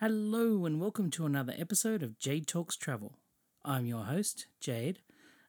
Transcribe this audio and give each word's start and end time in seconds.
Hello, 0.00 0.64
and 0.64 0.80
welcome 0.80 1.10
to 1.10 1.26
another 1.26 1.52
episode 1.58 2.04
of 2.04 2.20
Jade 2.20 2.46
Talks 2.46 2.76
Travel. 2.76 3.14
I'm 3.64 3.84
your 3.84 4.04
host, 4.04 4.46
Jade, 4.60 5.00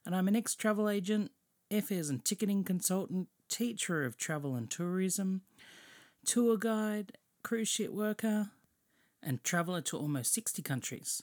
and 0.04 0.12
I'm 0.12 0.26
an 0.26 0.34
ex 0.34 0.56
travel 0.56 0.88
agent, 0.88 1.30
airfares 1.70 2.10
and 2.10 2.24
ticketing 2.24 2.64
consultant, 2.64 3.28
teacher 3.48 4.04
of 4.04 4.16
travel 4.16 4.56
and 4.56 4.68
tourism, 4.68 5.42
tour 6.26 6.56
guide, 6.56 7.12
cruise 7.44 7.68
ship 7.68 7.92
worker, 7.92 8.50
and 9.22 9.44
traveller 9.44 9.82
to 9.82 9.96
almost 9.96 10.34
60 10.34 10.62
countries. 10.62 11.22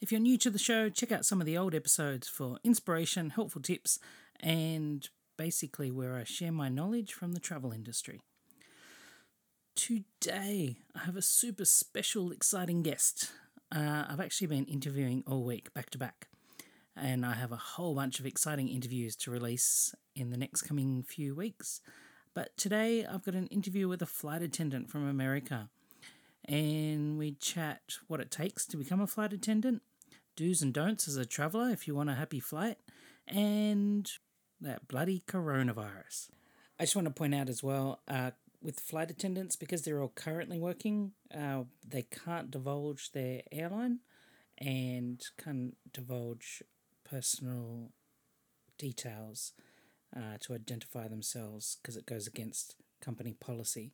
If 0.00 0.10
you're 0.10 0.18
new 0.18 0.38
to 0.38 0.48
the 0.48 0.58
show, 0.58 0.88
check 0.88 1.12
out 1.12 1.26
some 1.26 1.42
of 1.42 1.46
the 1.46 1.58
old 1.58 1.74
episodes 1.74 2.26
for 2.26 2.56
inspiration, 2.64 3.28
helpful 3.28 3.60
tips, 3.60 3.98
and 4.40 5.06
basically 5.36 5.90
where 5.90 6.16
I 6.16 6.24
share 6.24 6.52
my 6.52 6.70
knowledge 6.70 7.12
from 7.12 7.34
the 7.34 7.38
travel 7.38 7.70
industry. 7.70 8.22
Today, 9.74 10.76
I 10.94 11.00
have 11.00 11.16
a 11.16 11.22
super 11.22 11.64
special, 11.64 12.30
exciting 12.30 12.82
guest. 12.82 13.32
Uh, 13.74 14.04
I've 14.08 14.20
actually 14.20 14.46
been 14.46 14.66
interviewing 14.66 15.24
all 15.26 15.42
week, 15.42 15.74
back 15.74 15.90
to 15.90 15.98
back, 15.98 16.28
and 16.96 17.26
I 17.26 17.34
have 17.34 17.50
a 17.50 17.56
whole 17.56 17.92
bunch 17.94 18.20
of 18.20 18.24
exciting 18.24 18.68
interviews 18.68 19.16
to 19.16 19.32
release 19.32 19.92
in 20.14 20.30
the 20.30 20.36
next 20.36 20.62
coming 20.62 21.02
few 21.02 21.34
weeks. 21.34 21.80
But 22.34 22.56
today, 22.56 23.04
I've 23.04 23.24
got 23.24 23.34
an 23.34 23.48
interview 23.48 23.88
with 23.88 24.00
a 24.00 24.06
flight 24.06 24.42
attendant 24.42 24.90
from 24.90 25.08
America, 25.08 25.70
and 26.44 27.18
we 27.18 27.32
chat 27.32 27.80
what 28.06 28.20
it 28.20 28.30
takes 28.30 28.66
to 28.66 28.76
become 28.76 29.00
a 29.00 29.08
flight 29.08 29.32
attendant, 29.32 29.82
do's 30.36 30.62
and 30.62 30.72
don'ts 30.72 31.08
as 31.08 31.16
a 31.16 31.26
traveller 31.26 31.70
if 31.70 31.88
you 31.88 31.96
want 31.96 32.10
a 32.10 32.14
happy 32.14 32.40
flight, 32.40 32.78
and 33.26 34.12
that 34.60 34.86
bloody 34.86 35.24
coronavirus. 35.26 36.30
I 36.78 36.84
just 36.84 36.94
want 36.94 37.06
to 37.06 37.14
point 37.14 37.34
out 37.34 37.48
as 37.48 37.62
well, 37.62 38.02
uh, 38.08 38.30
with 38.64 38.80
flight 38.80 39.10
attendants, 39.10 39.54
because 39.56 39.82
they're 39.82 40.00
all 40.00 40.12
currently 40.14 40.58
working, 40.58 41.12
uh, 41.36 41.64
they 41.86 42.02
can't 42.02 42.50
divulge 42.50 43.12
their 43.12 43.42
airline 43.52 44.00
and 44.58 45.22
can't 45.42 45.76
divulge 45.92 46.62
personal 47.04 47.90
details 48.78 49.52
uh, 50.16 50.38
to 50.40 50.54
identify 50.54 51.06
themselves 51.08 51.76
because 51.82 51.96
it 51.96 52.06
goes 52.06 52.26
against 52.26 52.76
company 53.00 53.34
policy. 53.38 53.92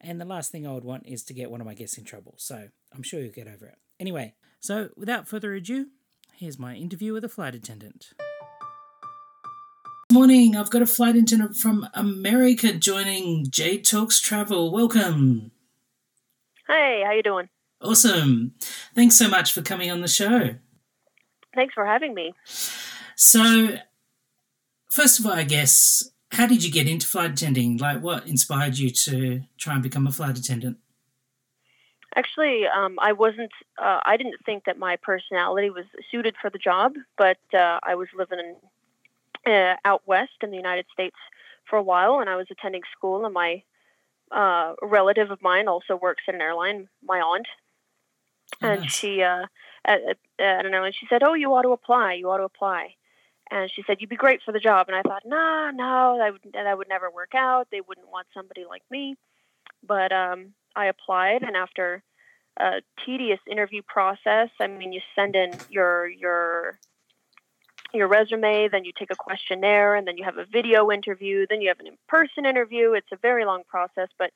And 0.00 0.20
the 0.20 0.26
last 0.26 0.52
thing 0.52 0.66
I 0.66 0.72
would 0.72 0.84
want 0.84 1.06
is 1.06 1.22
to 1.24 1.34
get 1.34 1.50
one 1.50 1.60
of 1.60 1.66
my 1.66 1.74
guests 1.74 1.96
in 1.96 2.04
trouble. 2.04 2.34
So 2.36 2.68
I'm 2.94 3.02
sure 3.02 3.20
you'll 3.20 3.32
get 3.32 3.48
over 3.48 3.66
it. 3.66 3.78
Anyway, 3.98 4.34
so 4.60 4.90
without 4.96 5.26
further 5.26 5.54
ado, 5.54 5.86
here's 6.34 6.58
my 6.58 6.74
interview 6.74 7.12
with 7.12 7.24
a 7.24 7.28
flight 7.28 7.54
attendant. 7.54 8.12
Morning, 10.14 10.54
I've 10.54 10.70
got 10.70 10.80
a 10.80 10.86
flight 10.86 11.16
attendant 11.16 11.56
from 11.56 11.88
America 11.92 12.72
joining 12.72 13.50
Jade 13.50 13.84
Talks 13.84 14.20
Travel. 14.20 14.70
Welcome. 14.70 15.50
Hey, 16.68 17.02
how 17.04 17.10
you 17.10 17.22
doing? 17.24 17.48
Awesome. 17.80 18.54
Thanks 18.94 19.16
so 19.16 19.26
much 19.26 19.52
for 19.52 19.60
coming 19.60 19.90
on 19.90 20.02
the 20.02 20.06
show. 20.06 20.54
Thanks 21.56 21.74
for 21.74 21.84
having 21.84 22.14
me. 22.14 22.32
So, 23.16 23.76
first 24.88 25.18
of 25.18 25.26
all, 25.26 25.32
I 25.32 25.42
guess, 25.42 26.08
how 26.30 26.46
did 26.46 26.62
you 26.62 26.70
get 26.70 26.88
into 26.88 27.08
flight 27.08 27.32
attending? 27.32 27.78
Like, 27.78 28.00
what 28.00 28.24
inspired 28.24 28.78
you 28.78 28.90
to 28.90 29.40
try 29.58 29.74
and 29.74 29.82
become 29.82 30.06
a 30.06 30.12
flight 30.12 30.38
attendant? 30.38 30.76
Actually, 32.14 32.66
um, 32.72 32.98
I 33.00 33.10
wasn't. 33.10 33.50
Uh, 33.82 33.98
I 34.04 34.16
didn't 34.16 34.36
think 34.46 34.66
that 34.66 34.78
my 34.78 34.94
personality 35.02 35.70
was 35.70 35.86
suited 36.12 36.36
for 36.40 36.50
the 36.50 36.58
job, 36.58 36.92
but 37.18 37.38
uh, 37.52 37.80
I 37.82 37.96
was 37.96 38.06
living 38.16 38.38
in, 38.38 38.54
uh, 39.46 39.76
out 39.84 40.02
west 40.06 40.32
in 40.42 40.50
the 40.50 40.56
United 40.56 40.86
States 40.92 41.16
for 41.68 41.76
a 41.76 41.82
while, 41.82 42.20
and 42.20 42.28
I 42.28 42.36
was 42.36 42.46
attending 42.50 42.82
school, 42.96 43.24
and 43.24 43.34
my 43.34 43.62
uh, 44.30 44.74
relative 44.82 45.30
of 45.30 45.42
mine 45.42 45.68
also 45.68 45.96
works 45.96 46.22
at 46.28 46.34
an 46.34 46.40
airline. 46.40 46.88
My 47.02 47.20
aunt, 47.20 47.46
Oh, 48.62 48.68
and 48.68 48.82
nice. 48.82 48.94
she 48.94 49.22
uh, 49.22 49.46
at, 49.84 50.00
at, 50.02 50.16
at 50.38 50.66
an 50.66 50.74
airline, 50.74 50.92
she 50.98 51.06
said, 51.08 51.22
"Oh, 51.22 51.34
you 51.34 51.52
ought 51.54 51.62
to 51.62 51.72
apply. 51.72 52.14
You 52.14 52.30
ought 52.30 52.38
to 52.38 52.44
apply." 52.44 52.94
And 53.50 53.70
she 53.70 53.82
said, 53.86 54.00
"You'd 54.00 54.10
be 54.10 54.16
great 54.16 54.40
for 54.42 54.52
the 54.52 54.60
job." 54.60 54.88
And 54.88 54.96
I 54.96 55.02
thought, 55.02 55.22
"No, 55.24 55.70
no, 55.74 56.16
that 56.18 56.32
would 56.32 56.52
that 56.52 56.78
would 56.78 56.88
never 56.88 57.10
work 57.10 57.34
out. 57.34 57.68
They 57.70 57.80
wouldn't 57.80 58.10
want 58.10 58.26
somebody 58.34 58.64
like 58.68 58.82
me." 58.90 59.16
But 59.86 60.12
um, 60.12 60.54
I 60.76 60.86
applied, 60.86 61.42
and 61.42 61.56
after 61.56 62.02
a 62.58 62.82
tedious 63.04 63.40
interview 63.50 63.82
process, 63.86 64.50
I 64.60 64.66
mean, 64.66 64.92
you 64.92 65.00
send 65.14 65.36
in 65.36 65.52
your 65.68 66.08
your 66.08 66.78
your 67.98 68.08
resume, 68.08 68.68
then 68.68 68.84
you 68.84 68.92
take 68.98 69.10
a 69.10 69.16
questionnaire, 69.16 69.94
and 69.94 70.06
then 70.06 70.16
you 70.16 70.24
have 70.24 70.38
a 70.38 70.44
video 70.44 70.90
interview, 70.90 71.46
then 71.48 71.60
you 71.60 71.68
have 71.68 71.80
an 71.80 71.86
in-person 71.86 72.46
interview. 72.46 72.92
It's 72.92 73.12
a 73.12 73.16
very 73.16 73.44
long 73.44 73.62
process, 73.68 74.08
but 74.18 74.30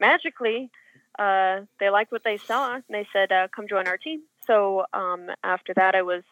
magically, 0.00 0.70
uh, 1.18 1.60
they 1.80 1.90
liked 1.90 2.12
what 2.12 2.24
they 2.24 2.38
saw, 2.38 2.74
and 2.74 2.84
they 2.90 3.06
said, 3.12 3.32
uh, 3.32 3.48
"Come 3.54 3.68
join 3.68 3.86
our 3.86 3.96
team." 3.96 4.22
So 4.46 4.84
um, 4.92 5.30
after 5.42 5.74
that, 5.74 5.94
I 5.94 6.02
was 6.02 6.22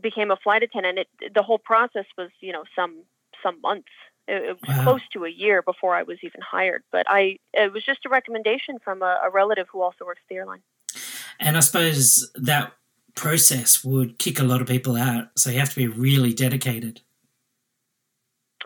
became 0.00 0.30
a 0.30 0.36
flight 0.36 0.62
attendant. 0.62 0.98
It, 0.98 1.34
the 1.34 1.42
whole 1.42 1.58
process 1.58 2.04
was, 2.16 2.30
you 2.40 2.52
know, 2.52 2.64
some 2.76 3.04
some 3.42 3.60
months. 3.60 3.88
It, 4.26 4.42
it 4.44 4.58
was 4.60 4.70
Wow. 4.76 4.84
close 4.84 5.00
to 5.12 5.24
a 5.24 5.30
year 5.30 5.62
before 5.62 5.94
I 5.94 6.02
was 6.02 6.18
even 6.22 6.40
hired. 6.40 6.82
But 6.92 7.06
I, 7.08 7.38
it 7.54 7.72
was 7.72 7.84
just 7.84 8.04
a 8.04 8.08
recommendation 8.08 8.78
from 8.84 9.02
a, 9.02 9.20
a 9.24 9.30
relative 9.30 9.66
who 9.72 9.80
also 9.80 10.04
works 10.04 10.20
at 10.24 10.28
the 10.28 10.36
airline. 10.36 10.62
And 11.40 11.56
I 11.56 11.60
suppose 11.60 12.30
that 12.34 12.72
process 13.18 13.84
would 13.84 14.18
kick 14.18 14.38
a 14.38 14.44
lot 14.44 14.60
of 14.60 14.68
people 14.68 14.96
out. 14.96 15.28
So 15.36 15.50
you 15.50 15.58
have 15.58 15.70
to 15.70 15.76
be 15.76 15.88
really 15.88 16.32
dedicated. 16.32 17.02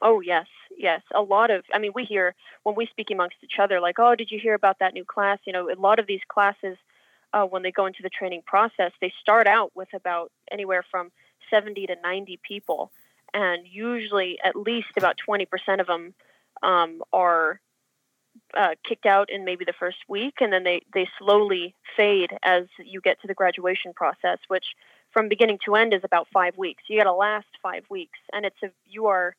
Oh 0.00 0.20
yes, 0.20 0.46
yes. 0.76 1.00
A 1.14 1.22
lot 1.22 1.50
of. 1.50 1.64
I 1.72 1.78
mean, 1.78 1.92
we 1.94 2.04
hear 2.04 2.34
when 2.64 2.74
we 2.74 2.86
speak 2.86 3.10
amongst 3.10 3.36
each 3.42 3.58
other, 3.58 3.80
like, 3.80 3.98
"Oh, 3.98 4.14
did 4.14 4.30
you 4.30 4.38
hear 4.38 4.54
about 4.54 4.78
that 4.80 4.94
new 4.94 5.04
class?" 5.04 5.38
You 5.46 5.52
know, 5.52 5.70
a 5.70 5.78
lot 5.78 5.98
of 5.98 6.06
these 6.06 6.20
classes, 6.28 6.76
uh, 7.32 7.44
when 7.44 7.62
they 7.62 7.70
go 7.70 7.86
into 7.86 8.02
the 8.02 8.10
training 8.10 8.42
process, 8.44 8.92
they 9.00 9.12
start 9.20 9.46
out 9.46 9.70
with 9.74 9.88
about 9.94 10.30
anywhere 10.50 10.84
from 10.90 11.12
seventy 11.50 11.86
to 11.86 11.96
ninety 12.02 12.38
people, 12.42 12.90
and 13.32 13.66
usually 13.66 14.38
at 14.44 14.56
least 14.56 14.88
about 14.96 15.16
twenty 15.24 15.46
percent 15.46 15.80
of 15.80 15.86
them 15.86 16.14
um, 16.62 17.02
are 17.12 17.60
uh, 18.56 18.74
kicked 18.88 19.06
out 19.06 19.30
in 19.30 19.44
maybe 19.44 19.64
the 19.64 19.72
first 19.72 19.98
week, 20.08 20.34
and 20.40 20.52
then 20.52 20.64
they 20.64 20.82
they 20.94 21.08
slowly 21.18 21.74
fade 21.96 22.30
as 22.42 22.64
you 22.84 23.00
get 23.00 23.20
to 23.22 23.26
the 23.26 23.34
graduation 23.34 23.92
process, 23.94 24.38
which 24.48 24.66
from 25.12 25.28
beginning 25.28 25.58
to 25.64 25.74
end 25.74 25.92
is 25.94 26.02
about 26.04 26.26
five 26.32 26.56
weeks. 26.56 26.84
You 26.88 26.98
got 26.98 27.04
to 27.04 27.12
last 27.12 27.48
five 27.62 27.84
weeks, 27.90 28.18
and 28.32 28.44
it's 28.46 28.62
a 28.62 28.70
you 28.86 29.06
are 29.06 29.34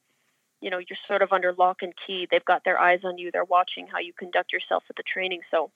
you 0.61 0.69
know 0.69 0.77
you're 0.77 0.97
sort 1.07 1.21
of 1.21 1.31
under 1.33 1.53
lock 1.53 1.77
and 1.81 1.93
key. 2.05 2.27
They've 2.29 2.45
got 2.45 2.63
their 2.63 2.79
eyes 2.79 3.01
on 3.03 3.17
you. 3.17 3.31
They're 3.31 3.43
watching 3.43 3.87
how 3.87 3.99
you 3.99 4.13
conduct 4.13 4.53
yourself 4.53 4.83
at 4.89 4.95
the 4.95 5.03
training. 5.03 5.41
So 5.51 5.71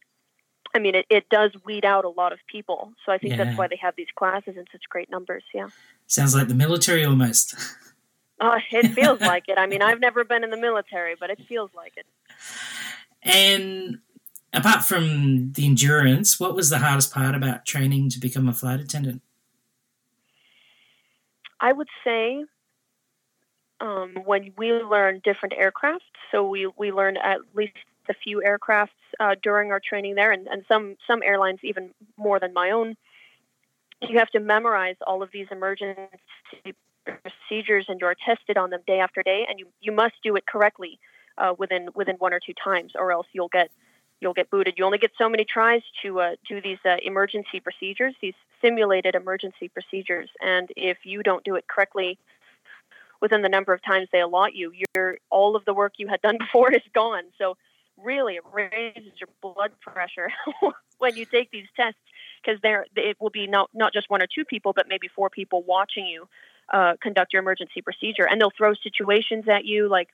i 0.76 0.80
mean 0.80 0.96
it, 0.96 1.06
it 1.10 1.30
does 1.30 1.52
weed 1.66 1.86
out 1.86 2.04
a 2.04 2.10
lot 2.10 2.34
of 2.34 2.40
people. 2.48 2.92
So 3.06 3.12
i 3.12 3.18
think 3.18 3.32
Yeah. 3.32 3.44
that's 3.46 3.58
why 3.58 3.68
they 3.68 3.78
have 3.78 3.96
these 3.96 4.12
classes 4.16 4.56
in 4.58 4.66
such 4.72 4.84
great 4.90 5.10
numbers 5.10 5.44
yeah. 5.54 5.70
Sounds 6.08 6.36
like 6.36 6.48
the 6.50 6.56
military 6.56 7.04
almost. 7.06 7.56
uh, 8.40 8.60
it 8.72 8.88
feels 8.94 9.20
like 9.34 9.46
it. 9.48 9.58
I 9.58 9.66
mean 9.66 9.82
i've 9.82 10.00
never 10.02 10.24
been 10.26 10.44
in 10.44 10.50
the 10.50 10.58
military 10.70 11.16
but 11.20 11.30
it 11.30 11.40
feels 11.48 11.72
like 11.74 11.94
it 11.96 12.06
And 13.24 14.00
apart 14.54 14.86
from 14.86 15.52
the 15.54 15.66
endurance, 15.66 16.40
what 16.40 16.56
was 16.56 16.70
the 16.70 16.80
hardest 16.80 17.14
part 17.14 17.36
about 17.36 17.66
training 17.66 18.10
to 18.12 18.20
become 18.20 18.48
a 18.48 18.54
flight 18.54 18.80
attendant? 18.80 19.22
i 21.60 21.72
would 21.72 21.88
say 22.04 22.44
um, 23.80 24.16
when 24.26 24.54
we 24.58 24.72
learn 24.72 25.22
different 25.24 25.54
aircraft 25.58 26.04
so 26.32 26.48
we, 26.48 26.68
we 26.78 26.92
learn 26.92 27.18
at 27.18 27.40
least 27.54 27.74
a 28.10 28.14
few 28.14 28.42
aircrafts 28.46 28.90
uh, 29.20 29.36
during 29.44 29.72
our 29.72 29.82
training 29.82 30.16
there 30.16 30.32
and, 30.32 30.48
and 30.48 30.64
some 30.68 30.96
some 31.06 31.22
airlines 31.24 31.60
even 31.64 31.92
more 32.16 32.40
than 32.40 32.54
my 32.54 32.72
own 32.72 32.96
you 34.02 34.18
have 34.20 34.30
to 34.30 34.40
memorize 34.40 34.96
all 35.06 35.24
of 35.24 35.30
these 35.32 35.48
emergency 35.52 36.08
procedures 37.06 37.86
and 37.88 38.00
you're 38.00 38.16
tested 38.26 38.58
on 38.58 38.70
them 38.70 38.82
day 38.86 39.00
after 39.00 39.24
day 39.24 39.46
and 39.50 39.60
you, 39.60 39.68
you 39.82 39.92
must 39.92 40.16
do 40.24 40.36
it 40.36 40.46
correctly 40.46 41.00
uh, 41.38 41.54
within 41.58 41.90
within 41.96 42.16
one 42.18 42.34
or 42.34 42.40
two 42.40 42.54
times 42.54 42.94
or 42.96 43.12
else 43.12 43.28
you'll 43.34 43.50
get 43.50 43.70
you'll 44.20 44.34
get 44.34 44.50
booted. 44.50 44.76
You 44.78 44.86
only 44.86 44.98
get 44.98 45.12
so 45.18 45.30
many 45.30 45.46
tries 45.46 45.82
to 46.04 46.20
uh, 46.20 46.36
do 46.48 46.62
these 46.62 46.80
uh, 46.86 46.98
emergency 47.04 47.60
procedures 47.60 48.16
these 48.22 48.34
simulated 48.62 49.16
emergency 49.16 49.70
procedures. 49.70 50.30
And 50.42 50.70
if 50.76 50.98
you 51.04 51.24
don't 51.24 51.44
do 51.44 51.56
it 51.56 51.68
correctly 51.68 52.18
within 53.22 53.42
the 53.42 53.50
number 53.50 53.74
of 53.74 53.84
times 53.84 54.08
they 54.12 54.22
allot 54.22 54.54
you 54.54 54.72
your 54.96 55.18
all 55.30 55.56
of 55.56 55.66
the 55.66 55.74
work 55.74 55.94
you 55.98 56.08
had 56.08 56.22
done 56.22 56.38
before 56.40 56.74
is 56.74 56.82
gone. 56.94 57.24
So 57.38 57.58
really 57.98 58.36
it 58.36 58.44
raises 58.54 59.12
your 59.20 59.30
blood 59.42 59.72
pressure 59.82 60.30
when 61.00 61.16
you 61.16 61.26
take 61.26 61.52
these 61.52 61.68
tests 61.76 62.00
because 62.42 62.60
there 62.62 62.86
it 62.96 63.18
will 63.20 63.30
be 63.32 63.48
not 63.48 63.70
not 63.74 63.94
just 63.94 64.10
one 64.10 64.22
or 64.22 64.28
two 64.28 64.46
people 64.46 64.74
but 64.74 64.88
maybe 64.88 65.08
four 65.08 65.30
people 65.30 65.64
watching 65.64 66.06
you 66.06 66.28
uh, 66.72 66.94
conduct 67.02 67.34
your 67.34 67.42
emergency 67.42 67.82
procedure. 67.82 68.28
And 68.30 68.40
they'll 68.40 68.52
throw 68.56 68.74
situations 68.74 69.46
at 69.48 69.66
you 69.66 69.88
like 69.88 70.10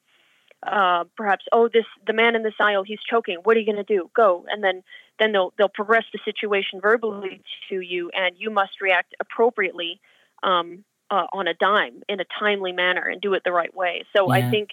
uh, 0.66 1.04
perhaps 1.16 1.46
oh 1.52 1.70
this 1.72 1.86
the 2.08 2.14
man 2.14 2.36
in 2.36 2.44
this 2.44 2.54
aisle 2.60 2.84
he's 2.84 3.00
choking. 3.10 3.38
What 3.44 3.56
are 3.56 3.60
you 3.60 3.66
going 3.66 3.84
to 3.86 3.96
do? 3.98 4.10
Go. 4.16 4.46
And 4.50 4.64
then 4.64 4.84
then 5.20 5.32
they'll 5.32 5.54
they'll 5.58 5.70
progress 5.70 6.06
the 6.14 6.20
situation 6.26 6.80
verbally 6.82 7.42
to 7.70 7.80
you 7.82 8.10
and 8.14 8.36
you 8.38 8.50
must 8.50 8.82
react 8.82 9.16
appropriately 9.20 10.00
um, 10.44 10.84
uh, 11.10 11.28
on 11.34 11.48
a 11.48 11.54
dime 11.54 12.02
in 12.10 12.20
a 12.20 12.26
timely 12.40 12.72
manner 12.72 13.02
and 13.08 13.22
do 13.22 13.34
it 13.34 13.44
the 13.44 13.52
right 13.52 13.74
way. 13.76 14.04
So 14.16 14.32
Yeah. 14.34 14.48
i 14.48 14.50
think 14.50 14.70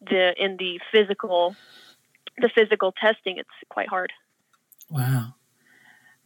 the 0.00 0.34
in 0.36 0.56
the 0.58 0.80
physical 0.92 1.54
the 2.38 2.50
physical 2.54 2.92
testing 2.92 3.38
it's 3.38 3.48
quite 3.68 3.88
hard. 3.88 4.12
Wow. 4.90 5.34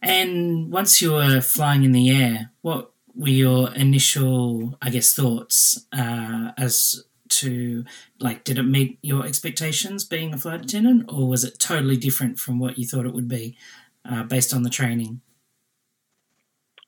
And 0.01 0.71
once 0.71 1.01
you 1.01 1.11
were 1.13 1.41
flying 1.41 1.83
in 1.83 1.91
the 1.91 2.09
air, 2.09 2.51
what 2.61 2.91
were 3.15 3.27
your 3.27 3.73
initial, 3.73 4.77
I 4.81 4.89
guess, 4.89 5.13
thoughts 5.13 5.85
uh, 5.91 6.51
as 6.57 7.03
to 7.29 7.85
like, 8.19 8.43
did 8.43 8.57
it 8.57 8.63
meet 8.63 8.99
your 9.01 9.25
expectations 9.25 10.03
being 10.03 10.33
a 10.33 10.37
flight 10.37 10.61
attendant, 10.61 11.09
or 11.11 11.27
was 11.27 11.43
it 11.43 11.59
totally 11.59 11.97
different 11.97 12.39
from 12.39 12.59
what 12.59 12.77
you 12.77 12.85
thought 12.85 13.05
it 13.05 13.13
would 13.13 13.27
be 13.27 13.57
uh, 14.09 14.23
based 14.23 14.53
on 14.53 14.63
the 14.63 14.69
training? 14.69 15.21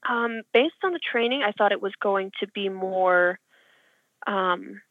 Um, 0.09 0.41
based 0.53 0.75
on 0.83 0.93
the 0.93 0.99
training, 0.99 1.43
I 1.43 1.51
thought 1.51 1.71
it 1.71 1.81
was 1.81 1.93
going 2.01 2.31
to 2.39 2.47
be 2.47 2.69
more, 2.69 3.39
um, 4.25 4.81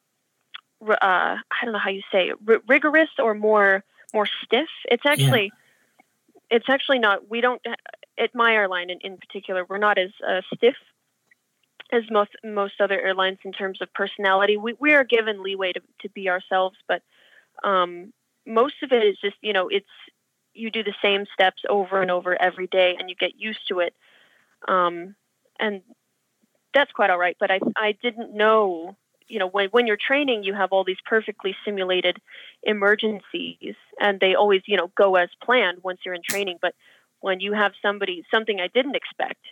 uh, 0.89 0.95
I 1.03 1.65
don't 1.65 1.73
know 1.73 1.81
how 1.81 1.91
you 1.91 2.03
say, 2.13 2.33
r- 2.49 2.63
rigorous 2.69 3.11
or 3.19 3.35
more 3.35 3.85
more 4.13 4.29
stiff. 4.45 4.69
It's 4.87 5.07
actually, 5.07 5.53
yeah. 6.51 6.57
it's 6.57 6.69
actually 6.69 6.99
not. 6.99 7.29
We 7.29 7.41
don't 7.41 7.63
at 8.19 8.35
my 8.35 8.55
airline 8.55 8.91
in, 8.91 8.99
in 9.01 9.17
particular, 9.17 9.65
we're 9.69 9.79
not 9.79 9.99
as 9.99 10.11
uh, 10.27 10.43
stiff 10.55 10.77
as 11.93 12.03
most 12.11 12.31
most 12.45 12.81
other 12.81 13.01
airlines 13.01 13.39
in 13.45 13.53
terms 13.53 13.81
of 13.81 13.93
personality. 13.95 14.57
We 14.57 14.75
we 14.79 14.93
are 14.95 15.05
given 15.05 15.43
leeway 15.43 15.73
to 15.73 15.81
to 16.03 16.09
be 16.11 16.29
ourselves, 16.29 16.77
but 16.89 17.03
um, 17.65 18.13
most 18.47 18.75
of 18.83 18.93
it 18.93 19.05
is 19.05 19.17
just 19.21 19.37
you 19.43 19.53
know 19.53 19.69
it's 19.69 19.87
you 20.55 20.71
do 20.71 20.83
the 20.83 20.95
same 21.03 21.27
steps 21.33 21.63
over 21.69 22.03
and 22.03 22.11
over 22.11 22.41
every 22.41 22.67
day, 22.67 22.97
and 22.99 23.09
you 23.09 23.17
get 23.17 23.39
used 23.39 23.67
to 23.69 23.81
it, 23.81 23.95
um, 24.69 25.15
and 25.59 25.83
that's 26.75 26.93
quite 26.93 27.11
all 27.11 27.19
right. 27.19 27.37
But 27.39 27.51
I 27.51 27.61
I 27.77 27.93
didn't 28.03 28.35
know 28.35 28.97
you 29.29 29.39
know 29.39 29.49
when 29.49 29.69
when 29.71 29.87
you're 29.87 29.97
training, 29.97 30.45
you 30.45 30.55
have 30.55 30.73
all 30.73 30.85
these 30.85 31.01
perfectly 31.05 31.55
simulated 31.65 32.19
emergencies, 32.63 33.75
and 34.01 34.21
they 34.21 34.35
always 34.35 34.63
you 34.67 34.77
know 34.77 34.91
go 34.97 35.17
as 35.17 35.31
planned 35.43 35.79
once 35.83 36.01
you're 36.05 36.15
in 36.15 36.23
training, 36.29 36.59
but 36.61 36.75
when 37.21 37.41
you 37.41 37.53
have 37.53 37.73
somebody 37.83 38.25
something 38.31 38.61
I 38.61 38.69
didn't 38.69 38.97
expect. 38.97 39.45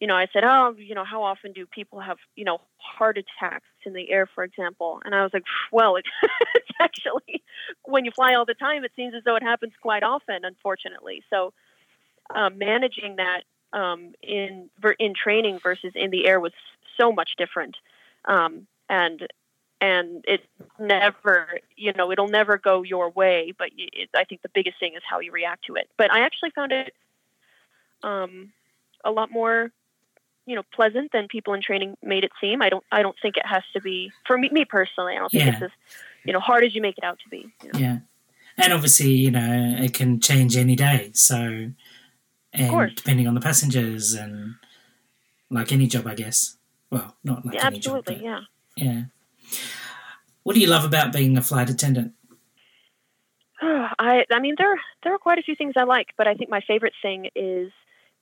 You 0.00 0.06
know, 0.06 0.14
I 0.14 0.26
said, 0.32 0.44
"Oh, 0.44 0.74
you 0.78 0.94
know, 0.94 1.04
how 1.04 1.22
often 1.22 1.52
do 1.52 1.66
people 1.66 2.00
have, 2.00 2.18
you 2.34 2.44
know, 2.44 2.60
heart 2.76 3.18
attacks 3.18 3.66
in 3.84 3.94
the 3.94 4.10
air, 4.10 4.26
for 4.26 4.44
example?" 4.44 5.00
And 5.04 5.14
I 5.14 5.22
was 5.22 5.32
like, 5.32 5.44
"Well, 5.72 5.96
it's 5.96 6.70
actually 6.80 7.42
when 7.84 8.04
you 8.04 8.10
fly 8.10 8.34
all 8.34 8.44
the 8.44 8.54
time, 8.54 8.84
it 8.84 8.92
seems 8.94 9.14
as 9.14 9.24
though 9.24 9.36
it 9.36 9.42
happens 9.42 9.72
quite 9.80 10.02
often, 10.02 10.44
unfortunately." 10.44 11.22
So, 11.30 11.52
uh, 12.34 12.50
managing 12.50 13.16
that 13.16 13.44
um, 13.72 14.12
in 14.22 14.68
in 14.98 15.14
training 15.14 15.60
versus 15.62 15.92
in 15.94 16.10
the 16.10 16.26
air 16.26 16.40
was 16.40 16.52
so 16.98 17.12
much 17.12 17.30
different, 17.38 17.76
um, 18.26 18.66
and 18.88 19.26
and 19.80 20.24
it 20.26 20.40
never 20.78 21.60
you 21.76 21.92
know 21.92 22.10
it'll 22.10 22.28
never 22.28 22.56
go 22.56 22.82
your 22.82 23.10
way 23.10 23.52
but 23.58 23.68
it, 23.76 24.08
i 24.16 24.24
think 24.24 24.40
the 24.42 24.48
biggest 24.54 24.78
thing 24.80 24.94
is 24.94 25.02
how 25.08 25.20
you 25.20 25.30
react 25.30 25.64
to 25.66 25.74
it 25.74 25.88
but 25.98 26.10
i 26.12 26.20
actually 26.20 26.50
found 26.50 26.72
it 26.72 26.94
um, 28.02 28.52
a 29.04 29.10
lot 29.10 29.30
more 29.30 29.70
you 30.46 30.54
know 30.54 30.62
pleasant 30.72 31.12
than 31.12 31.28
people 31.28 31.52
in 31.54 31.60
training 31.60 31.96
made 32.02 32.24
it 32.24 32.32
seem. 32.40 32.62
I 32.62 32.70
don't 32.70 32.84
I 32.90 33.02
don't 33.02 33.16
think 33.20 33.36
it 33.36 33.46
has 33.46 33.62
to 33.74 33.80
be 33.80 34.12
for 34.26 34.38
me, 34.38 34.48
me 34.50 34.64
personally. 34.64 35.14
I 35.14 35.18
don't 35.18 35.30
think 35.30 35.44
yeah. 35.44 35.52
it's 35.54 35.62
as 35.62 35.70
you 36.24 36.32
know 36.32 36.40
hard 36.40 36.64
as 36.64 36.74
you 36.74 36.80
make 36.80 36.96
it 36.96 37.04
out 37.04 37.18
to 37.24 37.28
be. 37.28 37.52
You 37.62 37.72
know? 37.72 37.78
Yeah, 37.78 37.98
and 38.56 38.72
obviously 38.72 39.10
you 39.10 39.30
know 39.30 39.76
it 39.78 39.92
can 39.92 40.20
change 40.20 40.56
any 40.56 40.76
day. 40.76 41.10
So 41.12 41.70
and 42.52 42.96
depending 42.96 43.26
on 43.26 43.34
the 43.34 43.40
passengers 43.40 44.14
and 44.14 44.54
like 45.50 45.72
any 45.72 45.86
job, 45.86 46.06
I 46.06 46.14
guess. 46.14 46.56
Well, 46.90 47.16
not 47.24 47.44
like 47.44 47.56
yeah, 47.56 47.66
any 47.66 47.76
absolutely, 47.76 48.16
job. 48.16 48.24
yeah. 48.24 48.40
Yeah. 48.76 49.02
What 50.44 50.54
do 50.54 50.60
you 50.60 50.68
love 50.68 50.84
about 50.84 51.12
being 51.12 51.36
a 51.36 51.42
flight 51.42 51.68
attendant? 51.70 52.12
I 53.60 54.24
I 54.30 54.38
mean 54.38 54.54
there 54.58 54.80
there 55.02 55.14
are 55.14 55.18
quite 55.18 55.38
a 55.38 55.42
few 55.42 55.56
things 55.56 55.74
I 55.76 55.84
like, 55.84 56.08
but 56.16 56.28
I 56.28 56.34
think 56.34 56.50
my 56.50 56.60
favorite 56.60 56.94
thing 57.02 57.30
is 57.34 57.72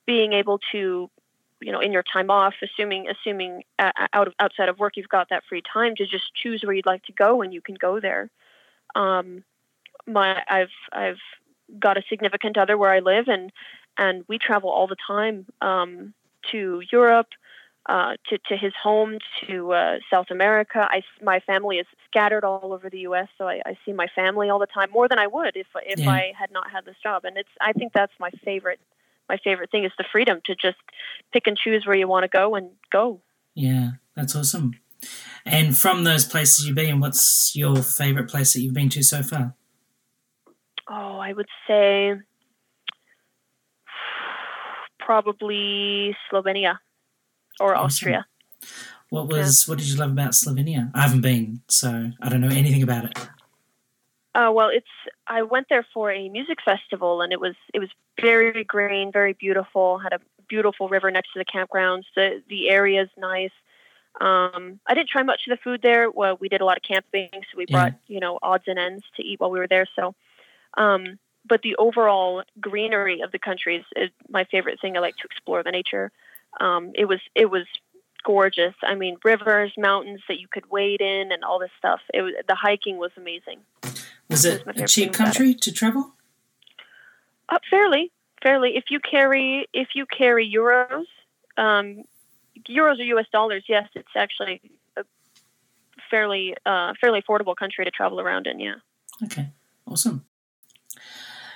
being 0.05 0.33
able 0.33 0.59
to 0.71 1.09
you 1.61 1.71
know 1.71 1.79
in 1.79 1.91
your 1.91 2.03
time 2.03 2.29
off 2.29 2.53
assuming 2.61 3.07
assuming 3.09 3.63
uh, 3.79 3.91
out 4.13 4.27
of 4.27 4.33
outside 4.39 4.69
of 4.69 4.79
work 4.79 4.97
you've 4.97 5.09
got 5.09 5.29
that 5.29 5.43
free 5.47 5.61
time 5.61 5.95
to 5.95 6.05
just 6.05 6.33
choose 6.35 6.63
where 6.63 6.73
you'd 6.73 6.85
like 6.85 7.03
to 7.03 7.13
go 7.13 7.41
and 7.41 7.53
you 7.53 7.61
can 7.61 7.75
go 7.75 7.99
there 7.99 8.29
um, 8.95 9.43
my 10.07 10.41
i've 10.49 10.69
i've 10.91 11.19
got 11.79 11.97
a 11.97 12.03
significant 12.09 12.57
other 12.57 12.77
where 12.77 12.91
i 12.91 12.99
live 12.99 13.27
and 13.27 13.51
and 13.97 14.23
we 14.27 14.37
travel 14.37 14.69
all 14.69 14.87
the 14.87 14.97
time 15.07 15.45
um, 15.61 16.13
to 16.51 16.81
europe 16.91 17.27
uh, 17.87 18.15
to, 18.27 18.39
to 18.49 18.57
his 18.57 18.73
home 18.81 19.19
to 19.45 19.71
uh, 19.71 19.99
South 20.09 20.31
America. 20.31 20.87
I, 20.89 21.03
my 21.21 21.39
family 21.41 21.77
is 21.77 21.85
scattered 22.07 22.43
all 22.43 22.73
over 22.73 22.89
the 22.89 23.01
U.S., 23.01 23.27
so 23.37 23.47
I, 23.47 23.61
I 23.63 23.77
see 23.85 23.93
my 23.93 24.07
family 24.07 24.49
all 24.49 24.57
the 24.57 24.65
time 24.65 24.89
more 24.91 25.07
than 25.07 25.19
I 25.19 25.27
would 25.27 25.55
if 25.55 25.67
if 25.85 25.99
yeah. 25.99 26.09
I 26.09 26.33
had 26.35 26.51
not 26.51 26.71
had 26.71 26.85
this 26.85 26.95
job. 27.03 27.25
And 27.25 27.37
it's 27.37 27.49
I 27.61 27.73
think 27.73 27.93
that's 27.93 28.13
my 28.19 28.31
favorite 28.43 28.79
my 29.29 29.37
favorite 29.43 29.71
thing 29.71 29.83
is 29.83 29.91
the 29.97 30.05
freedom 30.11 30.39
to 30.45 30.55
just 30.55 30.77
pick 31.33 31.47
and 31.47 31.57
choose 31.57 31.85
where 31.85 31.95
you 31.95 32.07
want 32.07 32.23
to 32.23 32.27
go 32.27 32.55
and 32.55 32.69
go. 32.91 33.21
Yeah, 33.53 33.91
that's 34.15 34.35
awesome. 34.35 34.73
And 35.45 35.77
from 35.77 36.03
those 36.03 36.25
places 36.25 36.65
you've 36.65 36.75
been, 36.75 36.99
what's 36.99 37.55
your 37.55 37.77
favorite 37.77 38.29
place 38.29 38.53
that 38.53 38.61
you've 38.61 38.73
been 38.73 38.89
to 38.89 39.03
so 39.03 39.21
far? 39.21 39.55
Oh, 40.89 41.17
I 41.17 41.33
would 41.33 41.47
say 41.67 42.13
probably 44.99 46.15
Slovenia 46.31 46.77
or 47.59 47.75
awesome. 47.75 47.85
Austria. 47.85 48.25
What 49.09 49.27
was 49.27 49.65
yeah. 49.67 49.71
what 49.71 49.79
did 49.79 49.87
you 49.87 49.97
love 49.97 50.11
about 50.11 50.31
Slovenia? 50.31 50.91
I 50.93 51.01
haven't 51.01 51.21
been, 51.21 51.61
so 51.67 52.11
I 52.21 52.29
don't 52.29 52.41
know 52.41 52.49
anything 52.49 52.83
about 52.83 53.05
it. 53.05 53.17
Uh, 54.35 54.51
well, 54.51 54.67
it's 54.67 54.85
I 55.27 55.43
went 55.43 55.67
there 55.69 55.87
for 55.93 56.11
a 56.11 56.27
music 56.27 56.59
festival, 56.63 57.21
and 57.21 57.31
it 57.31 57.39
was 57.39 57.55
it 57.73 57.79
was 57.79 57.89
very 58.21 58.65
green, 58.65 59.11
very 59.11 59.31
beautiful. 59.31 59.97
Had 59.97 60.11
a 60.11 60.19
beautiful 60.49 60.89
river 60.89 61.09
next 61.09 61.31
to 61.33 61.39
the 61.39 61.45
campgrounds. 61.45 62.03
The 62.15 62.43
the 62.49 62.69
area 62.69 63.03
is 63.03 63.09
nice. 63.17 63.51
Um, 64.19 64.79
I 64.87 64.93
didn't 64.93 65.09
try 65.09 65.23
much 65.23 65.47
of 65.47 65.57
the 65.57 65.63
food 65.63 65.81
there. 65.81 66.11
Well, 66.11 66.37
we 66.39 66.49
did 66.49 66.59
a 66.59 66.65
lot 66.65 66.77
of 66.77 66.83
camping, 66.83 67.29
so 67.33 67.57
we 67.57 67.65
brought 67.65 67.93
yeah. 68.07 68.13
you 68.13 68.19
know 68.19 68.37
odds 68.43 68.65
and 68.67 68.77
ends 68.77 69.05
to 69.15 69.23
eat 69.23 69.39
while 69.39 69.51
we 69.51 69.59
were 69.59 69.67
there. 69.67 69.87
So, 69.95 70.15
um, 70.77 71.17
but 71.47 71.61
the 71.61 71.77
overall 71.77 72.43
greenery 72.59 73.21
of 73.21 73.31
the 73.31 73.39
country 73.39 73.77
is, 73.77 73.85
is, 73.95 74.09
my 74.29 74.43
favorite 74.45 74.81
thing. 74.81 74.97
I 74.97 74.99
like 74.99 75.15
to 75.17 75.25
explore 75.25 75.63
the 75.63 75.71
nature. 75.71 76.11
Um, 76.59 76.91
it 76.93 77.05
was 77.05 77.19
it 77.35 77.49
was 77.49 77.65
gorgeous. 78.25 78.73
I 78.83 78.95
mean, 78.95 79.17
rivers, 79.23 79.71
mountains 79.77 80.21
that 80.27 80.39
you 80.39 80.47
could 80.49 80.69
wade 80.69 81.01
in, 81.01 81.31
and 81.31 81.43
all 81.43 81.59
this 81.59 81.71
stuff. 81.77 82.01
It 82.13 82.21
was 82.21 82.33
the 82.47 82.55
hiking 82.55 82.97
was 82.97 83.11
amazing. 83.15 83.59
Was 84.29 84.43
it 84.43 84.63
a 84.67 84.87
cheap 84.87 85.13
country 85.13 85.53
to 85.53 85.71
travel? 85.71 86.13
Uh, 87.47 87.59
fairly, 87.69 88.11
fairly. 88.41 88.75
If 88.75 88.85
you 88.89 88.99
carry 88.99 89.67
if 89.73 89.89
you 89.95 90.05
carry 90.05 90.51
euros, 90.51 91.05
um, 91.57 92.03
euros 92.67 92.99
or 92.99 93.03
U.S. 93.03 93.27
dollars, 93.31 93.63
yes, 93.69 93.87
it's 93.95 94.07
actually 94.15 94.61
a 94.97 95.03
fairly 96.09 96.55
uh, 96.65 96.93
fairly 96.99 97.21
affordable 97.21 97.55
country 97.55 97.85
to 97.85 97.91
travel 97.91 98.19
around 98.19 98.47
in. 98.47 98.59
Yeah. 98.59 98.75
Okay. 99.23 99.49
Awesome. 99.87 100.25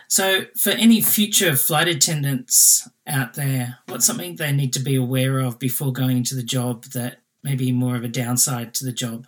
So, 0.10 0.46
for 0.58 0.72
any 0.72 1.01
future 1.01 1.56
flight 1.56 1.88
attendants 1.88 2.89
out 3.06 3.36
there, 3.36 3.78
what's 3.88 4.08
something 4.08 4.36
they 4.36 4.51
need 4.51 4.74
to 4.74 4.80
be 4.80 4.96
aware 4.96 5.38
of 5.38 5.60
before 5.60 5.94
going 5.94 6.18
into 6.18 6.34
the 6.34 6.42
job 6.42 6.86
that 6.86 7.20
may 7.44 7.54
be 7.54 7.72
more 7.72 7.96
of 7.96 8.04
a 8.04 8.08
downside 8.08 8.74
to 8.75 8.86
the 8.86 8.92
job 8.92 9.28